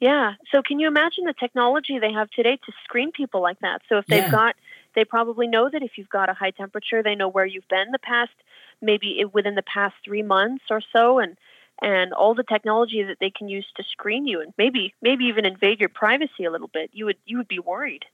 Yeah. 0.00 0.34
So 0.50 0.62
can 0.62 0.80
you 0.80 0.88
imagine 0.88 1.24
the 1.26 1.34
technology 1.44 1.98
they 1.98 2.12
have 2.12 2.28
today 2.30 2.56
to 2.66 2.72
screen 2.84 3.12
people 3.12 3.40
like 3.48 3.60
that? 3.60 3.82
So 3.88 3.98
if 3.98 4.06
they've 4.06 4.24
Yeah. 4.24 4.30
got, 4.40 4.56
they 4.94 5.04
probably 5.04 5.46
know 5.46 5.68
that 5.72 5.82
if 5.82 5.92
you've 5.96 6.08
got 6.08 6.28
a 6.28 6.32
high 6.34 6.50
temperature, 6.50 7.02
they 7.02 7.14
know 7.14 7.28
where 7.28 7.46
you've 7.46 7.68
been 7.68 7.92
the 7.92 7.98
past, 8.12 8.32
maybe 8.80 9.20
it, 9.20 9.32
within 9.32 9.54
the 9.54 9.62
past 9.62 9.94
three 10.04 10.22
months 10.22 10.64
or 10.70 10.80
so, 10.94 11.18
and 11.18 11.36
and 11.82 12.12
all 12.12 12.34
the 12.34 12.44
technology 12.54 13.02
that 13.02 13.18
they 13.20 13.30
can 13.30 13.48
use 13.48 13.66
to 13.76 13.82
screen 13.94 14.24
you 14.26 14.40
and 14.40 14.52
maybe 14.56 14.94
maybe 15.02 15.24
even 15.26 15.44
invade 15.44 15.78
your 15.80 15.88
privacy 16.02 16.44
a 16.44 16.50
little 16.50 16.68
bit. 16.78 16.90
You 16.92 17.04
would 17.06 17.18
you 17.26 17.36
would 17.38 17.48
be 17.48 17.58
worried. 17.72 18.04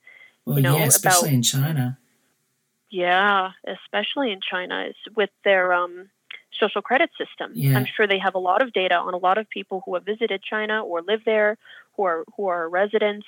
Well, 0.45 0.57
You 0.57 0.63
know, 0.63 0.77
yeah, 0.79 0.87
especially 0.87 1.29
about- 1.29 1.35
in 1.35 1.43
China. 1.43 1.99
Yeah, 2.91 3.51
especially 3.67 4.33
in 4.33 4.41
China, 4.41 4.87
is 4.89 4.97
with 5.15 5.31
their 5.45 5.73
um, 5.73 6.09
social 6.59 6.83
credit 6.83 7.11
system. 7.19 7.53
Yeah. 7.55 7.77
I'm 7.77 7.87
sure 7.87 8.07
they 8.07 8.19
have 8.19 8.35
a 8.35 8.39
lot 8.39 8.63
of 8.63 8.73
data 8.73 8.95
on 8.95 9.15
a 9.15 9.19
lot 9.19 9.39
of 9.39 9.49
people 9.49 9.83
who 9.85 9.95
have 9.95 10.05
visited 10.05 10.43
China 10.43 10.83
or 10.83 11.03
live 11.03 11.21
there, 11.25 11.59
who 11.97 12.05
are 12.05 12.25
who 12.37 12.47
are 12.47 12.69
residents. 12.69 13.27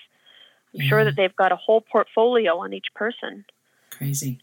I'm 0.74 0.86
sure 0.86 1.04
that 1.04 1.16
they've 1.16 1.34
got 1.34 1.50
a 1.50 1.56
whole 1.56 1.80
portfolio 1.80 2.58
on 2.58 2.72
each 2.72 2.86
person. 2.94 3.44
Crazy. 3.90 4.40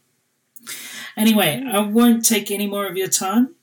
Anyway, 1.16 1.64
I 1.66 1.80
won't 1.80 2.24
take 2.24 2.50
any 2.50 2.66
more 2.66 2.86
of 2.86 2.96
your 2.96 3.08
time. 3.08 3.54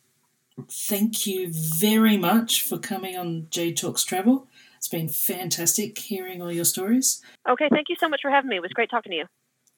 Thank 0.71 1.27
you 1.27 1.51
very 1.51 2.17
much 2.17 2.61
for 2.61 2.77
coming 2.77 3.17
on 3.17 3.47
Jade 3.49 3.77
Talks 3.77 4.03
Travel. 4.03 4.47
It's 4.77 4.87
been 4.87 5.09
fantastic 5.09 5.97
hearing 5.97 6.41
all 6.41 6.51
your 6.51 6.65
stories. 6.65 7.21
Okay, 7.47 7.67
thank 7.71 7.89
you 7.89 7.95
so 7.99 8.09
much 8.09 8.21
for 8.21 8.31
having 8.31 8.49
me. 8.49 8.55
It 8.55 8.61
was 8.61 8.71
great 8.71 8.89
talking 8.89 9.11
to 9.11 9.17
you. 9.17 9.25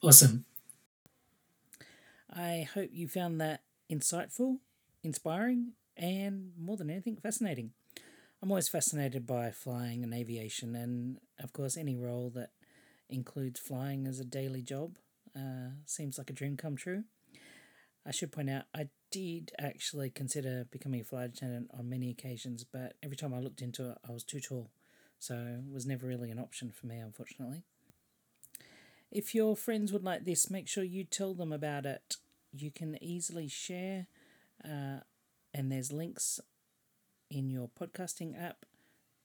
Awesome. 0.02 0.46
I 2.34 2.68
hope 2.74 2.90
you 2.92 3.08
found 3.08 3.40
that 3.42 3.62
insightful, 3.92 4.60
inspiring, 5.04 5.74
and 5.96 6.52
more 6.58 6.78
than 6.78 6.90
anything, 6.90 7.18
fascinating. 7.18 7.72
I'm 8.42 8.52
always 8.52 8.70
fascinated 8.70 9.26
by 9.26 9.52
flying 9.52 10.04
and 10.04 10.14
aviation, 10.14 10.76
and 10.76 11.18
of 11.40 11.54
course, 11.54 11.78
any 11.78 11.96
role 11.96 12.30
that 12.36 12.52
includes 13.10 13.60
flying 13.60 14.06
as 14.06 14.20
a 14.20 14.26
daily 14.26 14.62
job 14.62 14.98
uh, 15.36 15.70
seems 15.86 16.18
like 16.18 16.30
a 16.30 16.34
dream 16.34 16.58
come 16.58 16.76
true. 16.76 17.06
I 18.06 18.12
should 18.12 18.32
point 18.32 18.50
out, 18.50 18.66
I 18.74 18.90
did 19.12 19.52
actually 19.58 20.10
consider 20.10 20.66
becoming 20.70 21.02
a 21.02 21.04
flight 21.04 21.32
attendant 21.34 21.72
on 21.78 21.90
many 21.90 22.10
occasions, 22.10 22.64
but 22.64 22.94
every 23.02 23.18
time 23.18 23.34
I 23.34 23.40
looked 23.40 23.62
into 23.62 23.92
it, 23.92 23.98
I 24.08 24.12
was 24.12 24.24
too 24.24 24.40
tall, 24.40 24.70
so 25.20 25.36
it 25.36 25.74
was 25.74 25.86
never 25.86 26.06
really 26.06 26.32
an 26.32 26.40
option 26.40 26.72
for 26.72 26.88
me, 26.88 26.98
unfortunately. 26.98 27.64
If 29.12 29.34
your 29.34 29.56
friends 29.56 29.94
would 29.94 30.04
like 30.04 30.26
this, 30.26 30.50
make 30.50 30.68
sure 30.68 30.84
you 30.84 31.04
tell 31.04 31.34
them 31.34 31.54
about 31.54 31.86
it. 31.86 32.18
You 32.52 32.72
can 32.72 33.02
easily 33.02 33.48
share 33.48 34.08
uh, 34.64 35.00
and 35.54 35.72
there's 35.72 35.92
links 35.92 36.40
in 37.30 37.50
your 37.50 37.70
podcasting 37.70 38.42
app, 38.42 38.66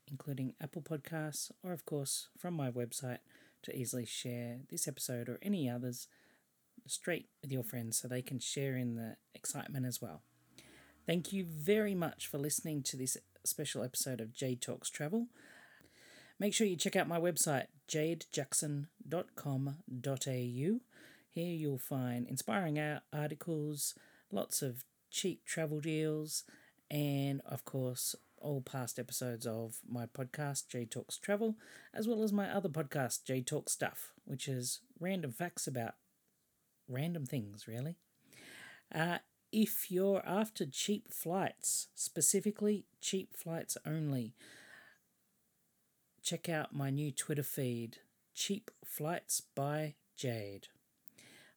including 0.09 0.55
Apple 0.61 0.83
Podcasts, 0.83 1.51
or 1.63 1.73
of 1.73 1.85
course 1.85 2.29
from 2.39 2.55
my 2.55 2.71
website 2.71 3.19
to 3.63 3.77
easily 3.77 4.05
share 4.05 4.61
this 4.71 4.89
episode 4.89 5.29
or 5.29 5.39
any 5.43 5.69
others 5.69 6.09
straight 6.87 7.29
with 7.41 7.53
your 7.53 7.63
friends 7.63 7.99
so 7.99 8.09
they 8.09 8.23
can 8.23 8.39
share 8.39 8.77
in 8.77 8.97
the 8.97 9.17
excitement 9.35 9.87
as 9.87 10.01
well. 10.01 10.23
Thank 11.07 11.33
you 11.33 11.45
very 11.45 11.95
much 11.95 12.27
for 12.27 12.39
listening 12.39 12.83
to 12.85 12.97
this 12.97 13.17
special 13.45 13.83
episode 13.83 14.21
of 14.21 14.33
Jade 14.33 14.61
Talks 14.61 14.91
Travel. 14.91 15.27
Make 16.39 16.55
sure 16.55 16.67
you 16.67 16.77
check 16.77 16.97
out 16.97 17.09
my 17.09 17.21
website, 17.21 17.67
jadejackson.com.au. 17.93 20.81
Here 21.35 21.55
you'll 21.55 21.79
find 21.79 22.27
inspiring 22.27 22.79
articles, 23.13 23.95
lots 24.31 24.63
of 24.63 24.85
cheap 25.11 25.45
travel 25.45 25.81
deals, 25.81 26.45
and 26.91 27.43
of 27.45 27.65
course, 27.65 28.15
all 28.39 28.63
past 28.63 28.99
episodes 28.99 29.47
of 29.47 29.81
my 29.89 30.07
podcast, 30.07 30.69
Jade 30.69 30.91
Talks 30.91 31.19
Travel, 31.19 31.57
as 31.95 32.09
well 32.09 32.23
as 32.23 32.33
my 32.33 32.51
other 32.51 32.69
podcast, 32.69 33.25
Jade 33.25 33.47
Talk 33.47 33.69
Stuff, 33.69 34.13
which 34.25 34.49
is 34.49 34.81
random 34.99 35.33
facts 35.33 35.67
about 35.67 35.95
random 36.89 37.27
things, 37.27 37.69
really. 37.69 37.97
Uh, 38.95 39.19
if 39.53 39.91
you're 39.91 40.23
after 40.27 40.65
cheap 40.65 41.13
flights, 41.13 41.89
specifically 41.95 42.87
cheap 43.01 43.37
flights 43.37 43.77
only, 43.87 44.35
check 46.23 46.49
out 46.49 46.75
my 46.75 46.91
new 46.91 47.11
Twitter 47.11 47.43
feed, 47.43 47.99
Cheap 48.35 48.71
Flights 48.85 49.43
by 49.55 49.95
Jade. 50.17 50.69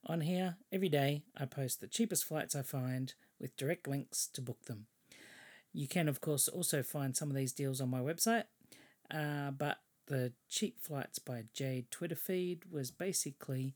On 0.08 0.22
here, 0.22 0.58
every 0.72 0.90
day, 0.90 1.24
I 1.38 1.46
post 1.46 1.82
the 1.82 1.88
cheapest 1.88 2.26
flights 2.26 2.56
I 2.56 2.62
find 2.62 3.14
with 3.40 3.58
direct 3.58 3.88
links 3.88 4.28
to 4.34 4.42
book 4.42 4.66
them. 4.66 4.88
You 5.72 5.88
can, 5.88 6.08
of 6.08 6.22
course, 6.22 6.48
also 6.48 6.82
find 6.84 7.16
some 7.16 7.30
of 7.30 7.36
these 7.36 7.54
deals 7.54 7.80
on 7.82 7.90
my 7.90 8.00
website, 8.00 8.46
uh, 9.12 9.52
but 9.52 9.78
the 10.08 10.34
Cheap 10.50 10.82
Flights 10.82 11.20
by 11.20 11.44
Jade 11.54 11.92
Twitter 11.92 12.16
feed 12.16 12.64
was 12.72 12.92
basically 12.92 13.76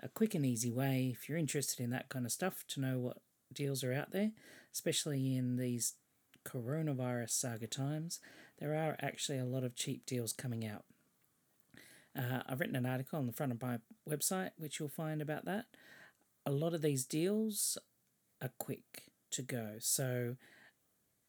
a 0.00 0.08
quick 0.08 0.34
and 0.34 0.44
easy 0.44 0.70
way, 0.70 1.10
if 1.12 1.28
you're 1.28 1.38
interested 1.38 1.82
in 1.82 1.90
that 1.90 2.08
kind 2.08 2.26
of 2.26 2.32
stuff, 2.32 2.64
to 2.68 2.80
know 2.80 2.98
what 2.98 3.18
deals 3.52 3.82
are 3.82 3.92
out 3.92 4.10
there, 4.10 4.32
especially 4.72 5.36
in 5.36 5.56
these 5.56 5.94
coronavirus 6.44 7.30
saga 7.30 7.66
times. 7.66 8.20
There 8.58 8.74
are 8.74 8.96
actually 9.00 9.38
a 9.38 9.44
lot 9.44 9.64
of 9.64 9.74
cheap 9.74 10.06
deals 10.06 10.32
coming 10.32 10.66
out. 10.66 10.84
Uh, 12.16 12.40
I've 12.46 12.60
written 12.60 12.76
an 12.76 12.86
article 12.86 13.18
on 13.18 13.26
the 13.26 13.32
front 13.32 13.52
of 13.52 13.60
my 13.60 13.78
website, 14.08 14.50
which 14.56 14.80
you'll 14.80 14.88
find 14.88 15.20
about 15.20 15.44
that. 15.44 15.66
A 16.46 16.50
lot 16.50 16.72
of 16.72 16.80
these 16.80 17.04
deals 17.04 17.76
are 18.40 18.52
quick 18.58 19.10
to 19.32 19.42
go, 19.42 19.74
so 19.80 20.36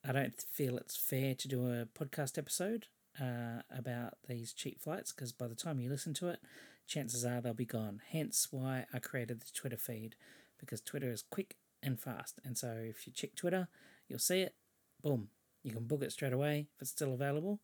I 0.07 0.13
don't 0.13 0.39
feel 0.39 0.78
it's 0.78 0.95
fair 0.95 1.36
to 1.36 1.47
do 1.47 1.65
a 1.65 1.86
podcast 1.86 2.38
episode 2.38 2.88
uh, 3.19 3.63
about 3.75 4.13
these 4.28 4.53
cheap 4.53 4.82
flights 4.82 5.11
because 5.11 5.34
by 5.34 5.47
the 5.47 5.55
time 5.55 5.80
you 5.80 5.89
listen 5.89 6.13
to 6.15 6.30
it, 6.30 6.39
chances 6.88 7.25
are 7.25 7.41
they'll 7.41 7.53
be 7.53 7.65
gone. 7.65 8.01
Hence 8.09 8.47
why 8.51 8.86
I 8.93 8.99
created 8.99 9.41
the 9.41 9.51
Twitter 9.53 9.78
feed 9.78 10.15
because 10.59 10.80
Twitter 10.82 11.11
is 11.11 11.23
quick 11.30 11.57
and 11.84 11.99
fast. 11.99 12.39
And 12.45 12.57
so 12.57 12.78
if 12.80 13.05
you 13.05 13.13
check 13.13 13.36
Twitter, 13.36 13.67
you'll 14.07 14.19
see 14.19 14.41
it. 14.41 14.55
Boom. 15.01 15.30
You 15.68 15.74
can 15.74 15.84
book 15.84 16.01
it 16.01 16.13
straight 16.13 16.32
away 16.32 16.68
if 16.74 16.82
it's 16.82 16.91
still 16.91 17.13
available. 17.13 17.59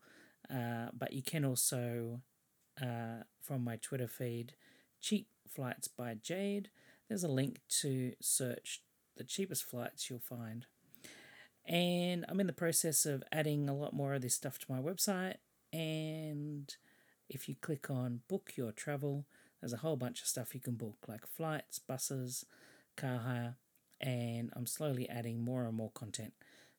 Uh, 0.54 0.88
but 0.92 1.14
you 1.14 1.22
can 1.22 1.46
also, 1.46 2.20
uh, 2.82 3.24
from 3.42 3.64
my 3.64 3.78
Twitter 3.78 4.10
feed, 4.10 4.56
Cheap 5.00 5.28
Flights 5.48 5.88
by 5.88 6.16
Jade, 6.16 6.70
there's 7.08 7.24
a 7.24 7.30
link 7.30 7.62
to 7.82 8.12
search 8.22 8.82
the 9.16 9.24
cheapest 9.24 9.64
flights 9.64 10.10
you'll 10.10 10.20
find. 10.20 10.66
And 11.66 12.26
I'm 12.28 12.42
in 12.42 12.48
the 12.48 12.52
process 12.52 13.06
of 13.06 13.24
adding 13.32 13.70
a 13.70 13.76
lot 13.76 13.94
more 13.94 14.14
of 14.14 14.22
this 14.22 14.36
stuff 14.36 14.60
to 14.60 14.72
my 14.72 14.80
website. 14.80 15.36
And 15.72 16.76
if 17.30 17.48
you 17.48 17.56
click 17.56 17.90
on 17.90 18.20
book 18.28 18.52
your 18.58 18.74
travel, 18.74 19.26
there's 19.62 19.72
a 19.72 19.78
whole 19.78 19.96
bunch 19.96 20.22
of 20.22 20.28
stuff 20.28 20.54
you 20.54 20.60
can 20.60 20.76
book, 20.76 20.98
like 21.08 21.26
flights, 21.26 21.80
buses, 21.80 22.46
car 22.98 23.20
hire, 23.20 23.56
and 24.02 24.52
I'm 24.58 24.66
slowly 24.66 25.08
adding 25.10 25.42
more 25.42 25.64
and 25.64 25.78
more 25.78 25.92
content. 25.92 26.34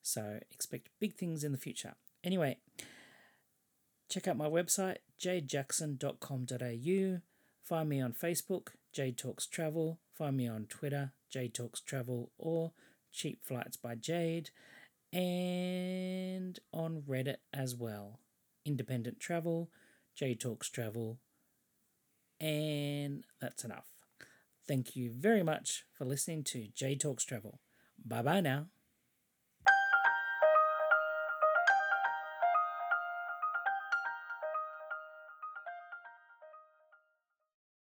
So 0.05 0.39
expect 0.53 0.91
big 1.01 1.15
things 1.15 1.43
in 1.45 1.53
the 1.53 1.59
future. 1.59 1.95
Anyway, 2.23 2.59
check 4.11 4.29
out 4.29 4.37
my 4.37 4.49
website, 4.49 4.99
jadejackson.com.au. 5.19 7.21
Find 7.63 7.89
me 7.89 8.03
on 8.03 8.13
Facebook, 8.13 8.69
Jade 8.93 9.17
Talks 9.17 9.47
Travel. 9.47 9.99
Find 10.13 10.37
me 10.37 10.47
on 10.47 10.67
Twitter, 10.67 11.13
Jade 11.31 11.55
Talks 11.55 11.81
Travel, 11.81 12.33
or 12.37 12.73
Cheap 13.13 13.43
Flights 13.43 13.79
by 13.79 13.95
Jade, 13.95 14.51
and 15.11 16.59
on 16.71 17.03
Reddit 17.09 17.39
as 17.55 17.75
well. 17.75 18.21
Independent 18.67 19.21
Travel, 19.21 19.71
Jade 20.15 20.41
Talks 20.41 20.69
Travel, 20.69 21.19
and 22.39 23.25
that's 23.41 23.65
enough. 23.65 23.89
Thank 24.69 24.97
you 24.97 25.11
very 25.11 25.43
much 25.43 25.87
for 25.95 26.05
listening 26.05 26.45
to 26.45 26.69
Jade 26.75 27.01
Talks 27.01 27.25
Travel. 27.25 27.61
Bye 28.05 28.21
bye 28.21 28.43
now. 28.43 28.67